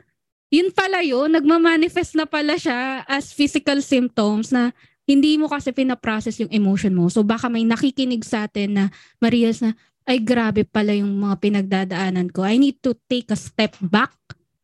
Yun 0.50 0.74
pala 0.74 1.06
yun, 1.06 1.30
nagmamanifest 1.30 2.18
na 2.18 2.26
pala 2.26 2.58
siya 2.58 3.06
as 3.06 3.30
physical 3.30 3.82
symptoms 3.86 4.50
na 4.50 4.74
hindi 5.06 5.38
mo 5.38 5.50
kasi 5.50 5.70
pinaprocess 5.74 6.42
yung 6.42 6.54
emotion 6.54 6.94
mo. 6.94 7.10
So 7.10 7.22
baka 7.22 7.50
may 7.50 7.66
nakikinig 7.66 8.26
sa 8.26 8.50
atin 8.50 8.70
na 8.78 8.84
Marias 9.22 9.62
na, 9.62 9.78
ay 10.10 10.18
grabe 10.18 10.66
pala 10.66 10.98
yung 10.98 11.22
mga 11.22 11.36
pinagdadaanan 11.38 12.34
ko. 12.34 12.42
I 12.42 12.58
need 12.58 12.82
to 12.82 12.98
take 13.06 13.30
a 13.30 13.38
step 13.38 13.78
back, 13.78 14.10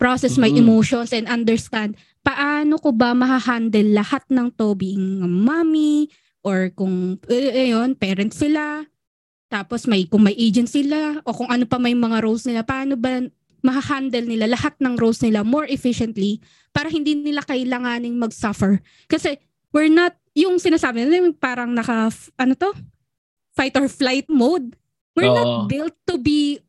process 0.02 0.42
my 0.42 0.50
Mhm. 0.50 0.66
emotions 0.66 1.14
and 1.14 1.30
understand 1.30 1.94
paano 2.26 2.82
ko 2.82 2.90
ba 2.90 3.14
mahahandle 3.14 3.94
lahat 3.94 4.26
ng 4.34 4.50
to 4.58 4.74
being 4.74 5.22
mommy 5.22 6.10
or 6.42 6.74
kung 6.74 7.22
eh, 7.30 7.70
ayun, 7.70 7.94
parents 7.94 8.42
sila. 8.42 8.82
Tapos 9.46 9.86
may 9.86 10.10
kung 10.10 10.26
may 10.26 10.34
agent 10.34 10.66
sila 10.66 11.22
o 11.22 11.30
kung 11.30 11.54
ano 11.54 11.70
pa 11.70 11.78
may 11.78 11.94
mga 11.94 12.26
roles 12.26 12.50
nila, 12.50 12.66
paano 12.66 12.98
ba 12.98 13.22
mahahandle 13.66 14.30
nila 14.30 14.46
lahat 14.46 14.78
ng 14.78 14.94
roles 15.02 15.26
nila 15.26 15.42
more 15.42 15.66
efficiently 15.66 16.38
para 16.70 16.94
hindi 16.94 17.18
nila 17.18 17.42
kailanganing 17.42 18.14
mag-suffer. 18.22 18.78
Kasi 19.10 19.42
we're 19.74 19.90
not, 19.90 20.14
yung 20.38 20.62
sinasabi 20.62 21.02
nila, 21.02 21.26
yung 21.26 21.34
parang 21.34 21.74
naka, 21.74 22.14
ano 22.38 22.54
to? 22.54 22.72
Fight 23.58 23.74
or 23.74 23.90
flight 23.90 24.30
mode. 24.30 24.78
We're 25.18 25.32
Oo. 25.32 25.38
not 25.40 25.52
built 25.72 25.96
to 26.06 26.22
be 26.22 26.62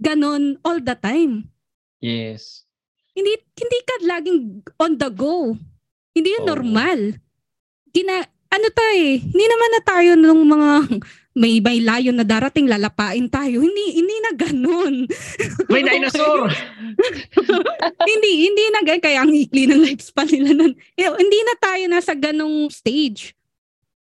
ganon 0.00 0.56
all 0.64 0.80
the 0.80 0.96
time. 0.96 1.50
Yes. 2.00 2.64
Hindi 3.14 3.38
hindi 3.38 3.78
ka 3.86 3.94
laging 4.02 4.40
on 4.78 4.98
the 4.98 5.10
go. 5.10 5.54
Hindi 6.14 6.28
yun 6.34 6.46
Oo. 6.46 6.50
normal. 6.54 7.00
Gina, 7.94 8.26
ano 8.54 8.66
tayo 8.70 9.00
eh, 9.02 9.18
hindi 9.18 9.46
naman 9.50 9.70
na 9.74 9.82
tayo 9.82 10.10
nung 10.14 10.42
mga 10.46 10.70
may 11.34 11.58
may 11.58 11.82
layon 11.82 12.14
na 12.14 12.22
darating 12.22 12.70
lalapain 12.70 13.26
tayo. 13.26 13.58
Hindi 13.58 13.98
hindi 13.98 14.16
na 14.22 14.30
ganun. 14.38 14.94
May 15.74 15.82
dinosaur! 15.82 16.46
hindi 18.10 18.32
hindi 18.46 18.64
na 18.70 18.80
ganun 18.86 19.02
kaya 19.02 19.18
ang 19.26 19.34
ikli 19.34 19.66
ng 19.66 19.82
lifespan 19.82 20.30
nila 20.30 20.54
nun. 20.54 20.72
Eh, 20.94 21.10
hindi 21.10 21.40
na 21.42 21.54
tayo 21.58 21.84
nasa 21.90 22.14
ganong 22.14 22.70
stage. 22.70 23.34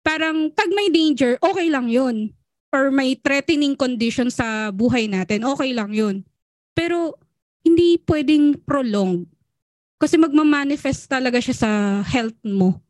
Parang 0.00 0.48
pag 0.48 0.72
may 0.72 0.88
danger, 0.88 1.36
okay 1.44 1.68
lang 1.68 1.92
'yun. 1.92 2.32
Or 2.72 2.88
may 2.88 3.12
threatening 3.12 3.76
condition 3.76 4.32
sa 4.32 4.72
buhay 4.72 5.04
natin, 5.04 5.44
okay 5.44 5.76
lang 5.76 5.92
'yun. 5.92 6.24
Pero 6.72 7.20
hindi 7.60 8.00
pwedeng 8.08 8.56
prolonged. 8.64 9.28
Kasi 10.00 10.16
magmamanifest 10.16 11.12
talaga 11.12 11.36
siya 11.44 11.56
sa 11.60 11.70
health 12.08 12.40
mo. 12.40 12.80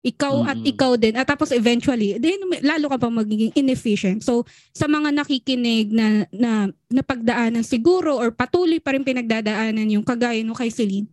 Ikaw 0.00 0.34
at 0.48 0.56
Mm-mm. 0.56 0.70
ikaw 0.72 0.92
din. 0.96 1.12
At 1.12 1.28
tapos 1.28 1.52
eventually, 1.52 2.16
then 2.16 2.40
lalo 2.64 2.88
ka 2.88 2.96
pa 2.96 3.12
magiging 3.12 3.52
inefficient. 3.52 4.24
So, 4.24 4.48
sa 4.72 4.88
mga 4.88 5.12
nakikinig 5.12 5.92
na, 5.92 6.24
na 6.32 6.52
napagdaanan 6.88 7.60
siguro 7.60 8.16
or 8.16 8.32
patuloy 8.32 8.80
pa 8.80 8.96
rin 8.96 9.04
pinagdadaanan 9.04 9.92
yung 9.92 10.04
kagaya 10.04 10.40
no 10.40 10.56
kay 10.56 10.72
Celine, 10.72 11.04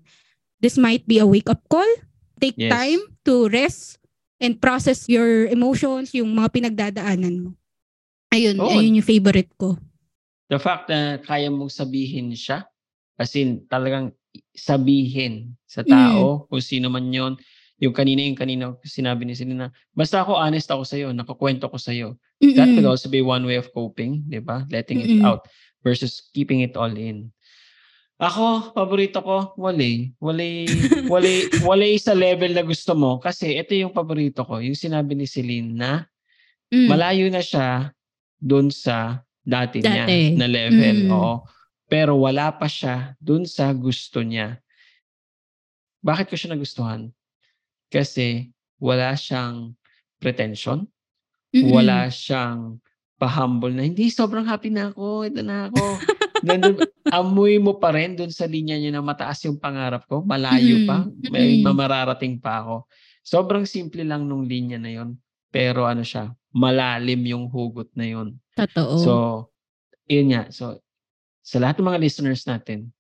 this 0.63 0.79
might 0.79 1.03
be 1.03 1.19
a 1.19 1.27
wake-up 1.27 1.59
call. 1.67 1.87
Take 2.39 2.55
Yes. 2.55 2.71
time 2.71 3.01
to 3.27 3.51
rest 3.51 3.99
and 4.39 4.55
process 4.55 5.09
your 5.11 5.49
emotions, 5.51 6.13
yung 6.15 6.31
mga 6.31 6.49
pinagdadaanan 6.53 7.35
mo. 7.43 7.49
Ayun, 8.31 8.55
Oo. 8.55 8.71
ayun 8.71 9.01
yung 9.01 9.07
favorite 9.07 9.51
ko. 9.59 9.75
The 10.47 10.61
fact 10.61 10.87
na 10.87 11.19
kaya 11.19 11.51
mong 11.51 11.73
sabihin 11.75 12.31
siya, 12.31 12.63
as 13.19 13.35
in 13.35 13.67
talagang 13.67 14.15
sabihin 14.55 15.57
sa 15.67 15.83
tao, 15.83 16.47
kung 16.47 16.63
sino 16.63 16.87
man 16.87 17.09
yon 17.11 17.33
yung 17.77 17.93
kanina 17.93 18.25
yung 18.25 18.37
kanina 18.37 18.73
sinabi 18.81 19.25
ni 19.25 19.37
Selena, 19.37 19.69
basta 19.93 20.21
ako 20.25 20.33
honest 20.33 20.69
ako 20.69 20.83
sa'yo, 20.83 21.13
nakakwento 21.13 21.69
ko 21.69 21.77
sa'yo. 21.77 22.17
That 22.41 22.69
could 22.73 22.85
Mm-mm. 22.85 22.89
also 22.89 23.09
be 23.09 23.21
one 23.21 23.45
way 23.45 23.57
of 23.57 23.69
coping, 23.73 24.25
di 24.25 24.37
ba? 24.41 24.65
Letting 24.69 25.01
it 25.01 25.11
Mm-mm. 25.17 25.25
out 25.25 25.45
versus 25.81 26.29
keeping 26.33 26.61
it 26.61 26.73
all 26.77 26.89
in. 26.93 27.29
Ako, 28.17 28.73
paborito 28.73 29.21
ko, 29.21 29.53
wale. 29.61 30.09
Wale, 30.17 30.65
wale, 31.05 31.33
wale 31.61 31.87
sa 32.01 32.17
level 32.17 32.49
na 32.49 32.65
gusto 32.65 32.97
mo. 32.97 33.21
Kasi 33.21 33.53
ito 33.61 33.77
yung 33.77 33.93
paborito 33.93 34.41
ko, 34.41 34.57
yung 34.57 34.73
sinabi 34.73 35.13
ni 35.13 35.29
Celine 35.29 35.69
na 35.73 35.91
Mm. 36.67 36.91
malayo 36.91 37.25
na 37.31 37.39
siya 37.39 37.95
doon 38.43 38.67
sa 38.67 39.23
dati, 39.39 39.79
niya 39.79 40.03
Dati. 40.03 40.35
na 40.35 40.51
level. 40.51 41.07
Mm. 41.07 41.11
Oo. 41.15 41.47
Pero 41.87 42.19
wala 42.19 42.51
pa 42.51 42.67
siya 42.67 43.15
doon 43.23 43.47
sa 43.47 43.71
gusto 43.71 44.19
niya. 44.19 44.59
Bakit 46.03 46.27
ko 46.27 46.35
siya 46.35 46.51
nagustuhan? 46.51 47.07
Kasi 47.87 48.51
wala 48.77 49.15
siyang 49.17 49.73
pretension. 50.19 50.85
Wala 51.53 52.11
siyang 52.11 52.77
pa-humble 53.17 53.73
na 53.73 53.81
hindi 53.81 54.13
sobrang 54.13 54.45
happy 54.45 54.69
na 54.69 54.93
ako, 54.93 55.25
ito 55.25 55.41
na 55.41 55.67
ako. 55.71 55.81
Nandun, 56.45 56.77
amoy 57.09 57.57
mo 57.57 57.81
pa 57.81 57.89
rin 57.89 58.13
doon 58.13 58.29
sa 58.29 58.45
linya 58.45 58.77
niya 58.77 58.93
na 58.93 59.01
mataas 59.01 59.41
yung 59.49 59.57
pangarap 59.57 60.05
ko, 60.05 60.21
malayo 60.21 60.85
pa, 60.85 61.01
may 61.33 61.57
Mm-mm. 61.57 61.65
mamararating 61.65 62.37
pa 62.37 62.61
ako. 62.61 62.85
Sobrang 63.25 63.65
simple 63.65 64.05
lang 64.05 64.29
nung 64.29 64.45
linya 64.45 64.77
na 64.77 64.93
yon 64.93 65.17
pero 65.49 65.89
ano 65.89 66.05
siya, 66.05 66.29
malalim 66.53 67.25
yung 67.25 67.49
hugot 67.49 67.89
na 67.97 68.05
yon 68.05 68.37
Totoo. 68.53 68.93
So, 69.01 69.13
yun 70.05 70.37
nga. 70.37 70.53
So, 70.53 70.77
sa 71.41 71.57
lahat 71.57 71.81
ng 71.81 71.89
mga 71.89 72.01
listeners 72.05 72.45
natin, 72.45 72.93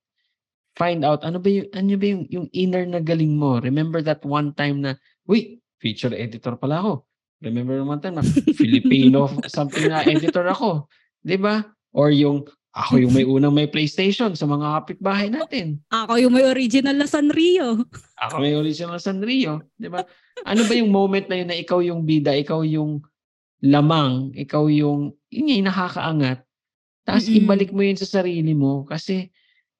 find 0.77 1.01
out 1.01 1.25
ano 1.25 1.41
ba 1.41 1.49
yung 1.49 1.67
ano 1.73 1.97
ba 1.97 2.05
yung, 2.05 2.23
yung 2.29 2.47
inner 2.53 2.85
na 2.85 3.01
galing 3.01 3.33
mo. 3.33 3.57
Remember 3.57 3.99
that 4.05 4.21
one 4.21 4.53
time 4.53 4.85
na, 4.85 4.93
uy, 5.25 5.57
feature 5.81 6.13
editor 6.13 6.53
pala 6.55 6.79
ako. 6.85 6.93
Remember 7.41 7.81
one 7.81 7.99
time 7.99 8.21
na 8.21 8.25
Filipino 8.61 9.29
something 9.49 9.89
na 9.89 10.05
editor 10.05 10.45
ako. 10.47 10.85
'Di 11.25 11.37
ba? 11.41 11.65
Or 11.93 12.13
yung 12.13 12.45
ako 12.77 13.01
yung 13.01 13.13
may 13.17 13.25
unang 13.25 13.57
may 13.57 13.65
PlayStation 13.65 14.37
sa 14.37 14.45
mga 14.45 14.77
kapitbahay 14.81 15.33
natin. 15.33 15.81
Ako 15.89 16.21
yung 16.21 16.33
may 16.37 16.45
original 16.45 16.93
na 16.93 17.09
Sanrio. 17.09 17.81
Ako 18.21 18.37
may 18.37 18.53
original 18.53 19.01
Sanrio, 19.01 19.65
'di 19.81 19.89
ba? 19.89 20.05
Ano 20.45 20.61
ba 20.69 20.73
yung 20.77 20.93
moment 20.93 21.25
na 21.25 21.41
yun 21.41 21.49
na 21.49 21.57
ikaw 21.57 21.81
yung 21.81 22.05
bida, 22.05 22.37
ikaw 22.37 22.61
yung 22.61 23.01
lamang, 23.65 24.29
ikaw 24.37 24.69
yung 24.69 25.17
yun 25.33 25.49
yung 25.49 25.65
nakakaangat. 25.65 26.45
Tapos 27.01 27.25
Mm-mm. 27.25 27.41
ibalik 27.41 27.73
mo 27.73 27.81
yun 27.81 27.97
sa 27.97 28.05
sarili 28.05 28.53
mo 28.53 28.85
kasi 28.85 29.33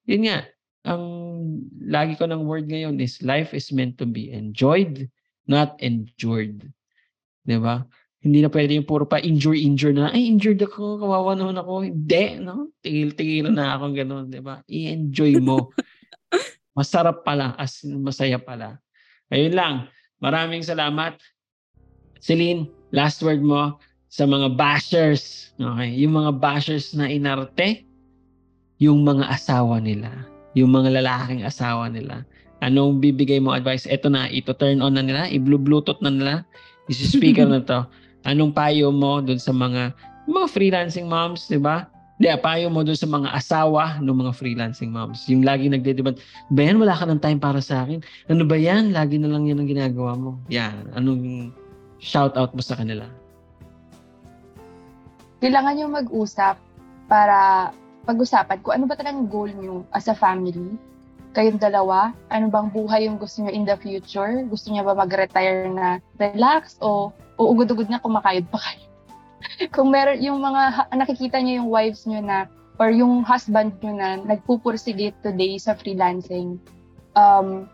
yun 0.08 0.26
nga, 0.26 0.48
ang 0.88 1.04
lagi 1.84 2.16
ko 2.16 2.26
ng 2.26 2.48
word 2.48 2.72
ngayon 2.72 2.98
is 3.04 3.20
life 3.20 3.52
is 3.52 3.70
meant 3.76 4.00
to 4.00 4.08
be 4.08 4.32
enjoyed, 4.32 5.12
not 5.46 5.76
endured. 5.84 6.64
'Di 7.44 7.60
ba? 7.60 7.84
Hindi 8.24 8.44
na 8.44 8.50
pwede 8.50 8.76
yung 8.76 8.88
puro 8.88 9.06
pa 9.06 9.22
injure 9.22 9.60
injure 9.60 9.94
na 9.94 10.10
ay 10.10 10.26
injured 10.26 10.60
ako, 10.64 10.98
kawawa 11.04 11.38
naman 11.38 11.60
ako. 11.60 11.86
Hindi, 11.86 12.42
no? 12.42 12.74
Tigil-tigil 12.82 13.52
na 13.52 13.76
ako 13.78 13.86
ganun, 13.94 14.26
'di 14.32 14.42
ba? 14.42 14.64
I-enjoy 14.66 15.38
mo. 15.44 15.70
Masarap 16.78 17.26
pala, 17.26 17.58
as 17.58 17.82
masaya 17.84 18.38
pala. 18.38 18.78
Ayun 19.34 19.58
lang. 19.58 19.76
Maraming 20.22 20.62
salamat. 20.62 21.18
Celine, 22.22 22.70
last 22.94 23.22
word 23.26 23.42
mo 23.42 23.82
sa 24.14 24.30
mga 24.30 24.54
bashers. 24.54 25.54
Okay? 25.58 25.90
Yung 26.06 26.14
mga 26.14 26.38
bashers 26.38 26.94
na 26.94 27.10
inarte, 27.10 27.82
yung 28.78 29.02
mga 29.02 29.26
asawa 29.26 29.82
nila. 29.82 30.37
Yung 30.56 30.72
mga 30.72 31.02
lalaking 31.02 31.44
asawa 31.44 31.92
nila. 31.92 32.24
Anong 32.64 33.04
bibigay 33.04 33.42
mo 33.42 33.54
advice? 33.54 33.86
Ito 33.90 34.08
na, 34.08 34.32
ito 34.32 34.54
turn 34.56 34.82
on 34.82 34.98
na 34.98 35.04
nila, 35.04 35.28
i-bluetooth 35.30 36.02
na 36.02 36.12
nila, 36.14 36.34
isi-speaker 36.88 37.46
na 37.52 37.62
to. 37.62 37.86
Anong 38.26 38.56
payo 38.56 38.90
mo 38.90 39.22
dun 39.22 39.38
sa 39.38 39.54
mga 39.54 39.94
mga 40.28 40.48
freelancing 40.52 41.08
moms, 41.08 41.48
di 41.48 41.56
ba? 41.56 41.88
Di, 42.18 42.34
payo 42.42 42.68
mo 42.74 42.82
dun 42.82 42.98
sa 42.98 43.06
mga 43.06 43.30
asawa 43.30 44.02
ng 44.02 44.18
mga 44.26 44.34
freelancing 44.34 44.90
moms. 44.90 45.30
Yung 45.30 45.46
lagi 45.46 45.70
nagdedebate, 45.70 46.20
ba 46.50 46.62
yan, 46.66 46.82
wala 46.82 46.98
ka 46.98 47.06
ng 47.06 47.22
time 47.22 47.40
para 47.40 47.62
sa 47.62 47.86
akin? 47.86 48.02
Ano 48.28 48.44
ba 48.44 48.58
yan? 48.58 48.92
Lagi 48.92 49.22
na 49.22 49.30
lang 49.30 49.46
yan 49.46 49.62
ang 49.62 49.70
ginagawa 49.70 50.18
mo. 50.18 50.42
Yan. 50.50 50.92
Anong 50.98 51.54
shout 52.02 52.34
out 52.36 52.52
mo 52.58 52.60
sa 52.60 52.76
kanila? 52.76 53.06
kailangan 55.42 55.82
yung 55.82 55.94
mag-usap 55.94 56.58
para 57.06 57.70
pag-usapan 58.08 58.64
kung 58.64 58.74
ano 58.80 58.84
ba 58.88 58.96
talagang 58.96 59.28
goal 59.28 59.52
nyo 59.52 59.84
as 59.92 60.08
a 60.08 60.16
family. 60.16 60.80
Kayong 61.36 61.60
dalawa, 61.60 62.16
ano 62.32 62.48
bang 62.48 62.72
buhay 62.72 63.06
yung 63.06 63.20
gusto 63.20 63.44
nyo 63.44 63.52
in 63.52 63.68
the 63.68 63.76
future? 63.78 64.48
Gusto 64.48 64.72
nyo 64.72 64.88
ba 64.88 64.96
mag-retire 64.96 65.68
na 65.68 66.00
relax 66.18 66.80
o 66.80 67.12
uugod-ugod 67.36 67.92
na 67.92 68.00
kumakayod 68.00 68.48
pa 68.48 68.58
kayo? 68.64 68.88
kung 69.76 69.94
meron 69.94 70.18
yung 70.24 70.42
mga 70.42 70.90
nakikita 70.96 71.38
nyo 71.38 71.54
yung 71.62 71.70
wives 71.70 72.08
nyo 72.10 72.24
na 72.24 72.50
or 72.78 72.94
yung 72.94 73.26
husband 73.26 73.74
nyo 73.82 73.94
na 73.94 74.10
nagpupursige 74.22 75.14
today 75.22 75.58
sa 75.58 75.74
freelancing, 75.74 76.62
um, 77.18 77.66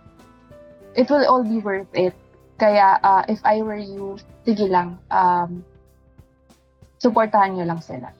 it 0.96 1.08
will 1.12 1.24
all 1.28 1.44
be 1.44 1.60
worth 1.60 1.92
it. 1.94 2.16
Kaya 2.58 3.00
uh, 3.04 3.24
if 3.28 3.44
I 3.44 3.60
were 3.62 3.80
you, 3.80 4.16
sige 4.48 4.72
lang, 4.72 4.96
um, 5.12 5.64
supportahan 7.04 7.60
nyo 7.60 7.66
lang 7.68 7.82
sila. 7.84 8.16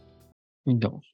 Hindi. 0.68 1.13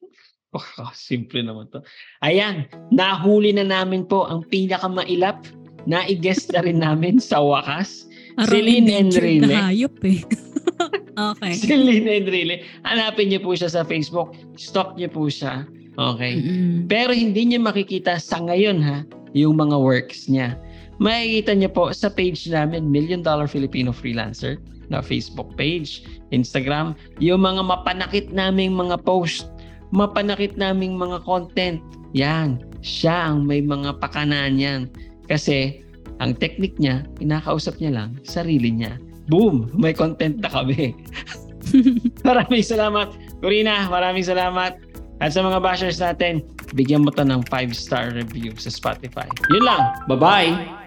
Oh, 0.50 0.90
simple 0.90 1.46
naman 1.46 1.70
to. 1.70 1.78
Ayan, 2.26 2.66
nahuli 2.90 3.54
na 3.54 3.62
namin 3.62 4.02
po 4.02 4.26
ang 4.26 4.42
pinakamailap 4.50 5.46
na 5.86 6.02
i-guest 6.10 6.50
na 6.50 6.66
rin 6.66 6.82
namin 6.82 7.22
sa 7.22 7.38
wakas. 7.38 8.10
Celine 8.50 8.90
Enrile. 8.90 9.46
na 9.46 9.70
hayop 9.70 9.94
eh. 10.02 10.26
okay. 11.30 11.54
Celine 11.54 12.08
Enrile. 12.08 12.66
Hanapin 12.82 13.30
niyo 13.30 13.46
po 13.46 13.54
siya 13.54 13.70
sa 13.70 13.86
Facebook. 13.86 14.34
Stalk 14.58 14.98
niyo 14.98 15.06
po 15.12 15.30
siya. 15.30 15.70
Okay. 15.94 16.40
Mm-mm. 16.40 16.90
Pero 16.90 17.14
hindi 17.14 17.46
niyo 17.46 17.62
makikita 17.62 18.18
sa 18.18 18.42
ngayon 18.42 18.82
ha. 18.82 19.06
yung 19.30 19.54
mga 19.54 19.78
works 19.78 20.26
niya. 20.26 20.58
Makikita 20.98 21.54
niyo 21.54 21.70
po 21.70 21.94
sa 21.94 22.10
page 22.10 22.50
namin, 22.50 22.90
Million 22.90 23.22
Dollar 23.22 23.46
Filipino 23.46 23.94
Freelancer, 23.94 24.58
na 24.90 24.98
Facebook 24.98 25.54
page, 25.54 26.02
Instagram, 26.34 26.98
yung 27.22 27.46
mga 27.46 27.62
mapanakit 27.62 28.34
naming 28.34 28.74
mga 28.74 28.98
post, 29.06 29.48
mapanakit 29.90 30.54
naming 30.58 30.98
mga 30.98 31.22
content. 31.26 31.78
Yan, 32.14 32.62
siya 32.82 33.30
ang 33.30 33.46
may 33.46 33.62
mga 33.62 33.98
pakanan 34.02 34.58
yan. 34.58 34.90
Kasi 35.30 35.82
ang 36.18 36.34
technique 36.34 36.76
niya, 36.82 37.06
pinakausap 37.16 37.78
niya 37.78 37.92
lang 37.94 38.10
sarili 38.26 38.74
niya. 38.74 38.98
Boom! 39.30 39.70
May 39.78 39.94
content 39.94 40.42
na 40.42 40.50
kami. 40.50 40.92
maraming 42.26 42.66
salamat. 42.66 43.14
Corina, 43.38 43.86
maraming 43.86 44.26
salamat. 44.26 44.74
At 45.20 45.36
sa 45.36 45.44
mga 45.44 45.60
bashers 45.60 46.00
natin, 46.00 46.42
bigyan 46.74 47.04
mo 47.04 47.12
to 47.12 47.22
ng 47.22 47.44
5-star 47.46 48.16
review 48.16 48.56
sa 48.58 48.72
Spotify. 48.72 49.28
Yun 49.52 49.64
lang. 49.68 49.82
Bye-bye! 50.10 50.80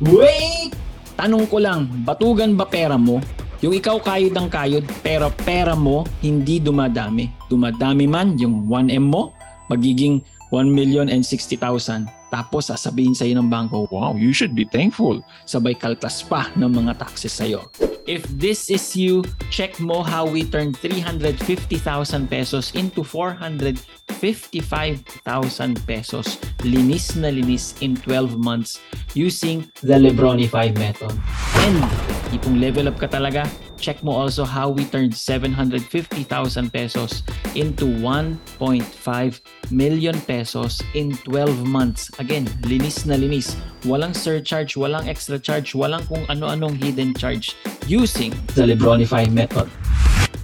Wait! 0.00 0.72
Tanong 1.20 1.44
ko 1.52 1.60
lang, 1.60 1.84
batugan 2.08 2.56
ba 2.56 2.64
pera 2.64 2.96
mo? 2.96 3.20
Yung 3.60 3.76
ikaw 3.76 4.00
kayod 4.00 4.32
ang 4.32 4.48
kayod, 4.48 4.88
pero 5.04 5.28
pera 5.44 5.76
mo 5.76 6.08
hindi 6.24 6.56
dumadami. 6.56 7.28
Dumadami 7.52 8.08
man 8.08 8.40
yung 8.40 8.64
1M 8.64 9.04
mo, 9.04 9.36
magiging 9.68 10.24
1,060,000. 10.48 12.19
Tapos 12.30 12.70
sasabihin 12.70 13.10
sa'yo 13.12 13.34
ng 13.42 13.50
bangko, 13.50 13.90
wow, 13.90 14.14
you 14.14 14.30
should 14.30 14.54
be 14.54 14.62
thankful. 14.64 15.18
Sabay 15.44 15.74
kaltas 15.74 16.22
pa 16.22 16.46
ng 16.54 16.70
mga 16.70 17.02
taxes 17.02 17.34
sa'yo. 17.34 17.66
If 18.06 18.22
this 18.30 18.70
is 18.70 18.96
you, 18.96 19.24
check 19.50 19.78
mo 19.78 20.02
how 20.02 20.26
we 20.26 20.42
turned 20.46 20.76
350,000 20.78 22.30
pesos 22.30 22.72
into 22.74 23.04
455,000 23.04 25.86
pesos. 25.86 26.38
Linis 26.66 27.16
na 27.18 27.28
linis 27.30 27.74
in 27.82 27.96
12 27.98 28.38
months 28.38 28.80
using 29.14 29.70
the 29.82 29.98
Lebronify 29.98 30.74
method. 30.74 31.12
And 31.66 31.84
kung 32.42 32.60
level 32.62 32.88
up 32.88 32.98
ka 32.98 33.06
talaga, 33.10 33.48
check 33.80 34.04
mo 34.04 34.12
also 34.12 34.44
how 34.44 34.68
we 34.68 34.84
turned 34.84 35.16
750,000 35.16 36.28
pesos 36.70 37.24
into 37.56 37.88
1.5 37.88 39.40
million 39.72 40.20
pesos 40.28 40.84
in 40.94 41.16
12 41.24 41.64
months. 41.66 42.12
Again, 42.20 42.46
linis 42.68 43.08
na 43.08 43.16
linis. 43.16 43.56
Walang 43.88 44.14
surcharge, 44.14 44.76
walang 44.76 45.08
extra 45.08 45.40
charge, 45.40 45.72
walang 45.72 46.04
kung 46.06 46.22
ano-anong 46.28 46.76
hidden 46.76 47.16
charge 47.16 47.56
using 47.88 48.30
the 48.52 48.68
Lebronify 48.68 49.24
method. 49.32 49.66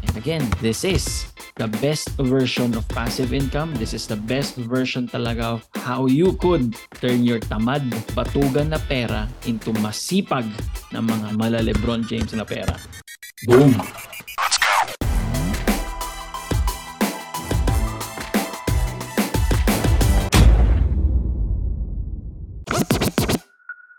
And 0.08 0.16
again, 0.16 0.48
this 0.64 0.82
is 0.82 1.28
the 1.56 1.68
best 1.80 2.08
version 2.20 2.72
of 2.76 2.88
passive 2.88 3.32
income. 3.32 3.76
This 3.76 3.92
is 3.92 4.08
the 4.08 4.16
best 4.16 4.56
version 4.56 5.08
talaga 5.08 5.60
of 5.60 5.68
how 5.76 6.08
you 6.08 6.36
could 6.40 6.76
turn 7.00 7.24
your 7.24 7.40
tamad, 7.40 7.84
batugan 8.16 8.72
na 8.72 8.80
pera 8.88 9.28
into 9.44 9.72
masipag 9.80 10.48
na 10.92 11.04
mga 11.04 11.36
mala 11.36 11.60
Lebron 11.60 12.04
James 12.08 12.32
na 12.32 12.44
pera. 12.44 12.76
Boom! 13.46 13.80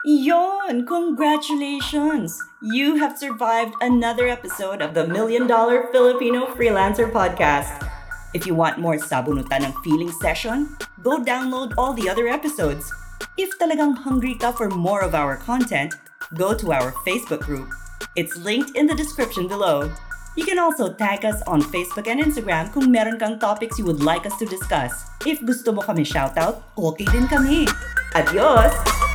Yon! 0.05 0.85
Congratulations! 0.85 2.39
You 2.61 2.95
have 2.95 3.17
survived 3.17 3.75
another 3.81 4.27
episode 4.27 4.81
of 4.81 4.93
the 4.93 5.07
Million 5.07 5.47
Dollar 5.47 5.87
Filipino 5.91 6.47
Freelancer 6.55 7.11
Podcast. 7.11 7.87
If 8.33 8.45
you 8.45 8.55
want 8.55 8.77
more 8.77 8.99
sabunutan 8.99 9.63
ng 9.63 9.73
feeling 9.83 10.11
session, 10.11 10.75
go 11.01 11.23
download 11.23 11.73
all 11.77 11.93
the 11.93 12.09
other 12.09 12.27
episodes. 12.27 12.91
If 13.37 13.55
talagang 13.59 14.03
hungry 14.03 14.35
ka 14.35 14.51
for 14.51 14.67
more 14.67 14.99
of 14.99 15.15
our 15.15 15.37
content, 15.39 15.95
go 16.35 16.51
to 16.53 16.73
our 16.75 16.91
Facebook 17.07 17.41
group. 17.41 17.71
It's 18.15 18.35
linked 18.37 18.75
in 18.75 18.87
the 18.87 18.95
description 18.95 19.47
below. 19.47 19.91
You 20.37 20.45
can 20.45 20.59
also 20.59 20.93
tag 20.93 21.25
us 21.25 21.41
on 21.49 21.61
Facebook 21.61 22.05
and 22.05 22.21
Instagram 22.21 22.69
kung 22.69 22.93
meron 22.93 23.17
kang 23.17 23.41
topics 23.41 23.81
you 23.81 23.85
would 23.89 24.05
like 24.05 24.25
us 24.29 24.37
to 24.37 24.45
discuss. 24.45 24.93
If 25.25 25.41
gusto 25.41 25.73
mo 25.73 25.81
kami 25.81 26.05
shoutout, 26.05 26.61
okay 26.77 27.09
din 27.09 27.25
kami. 27.25 27.65
Adios! 28.13 29.06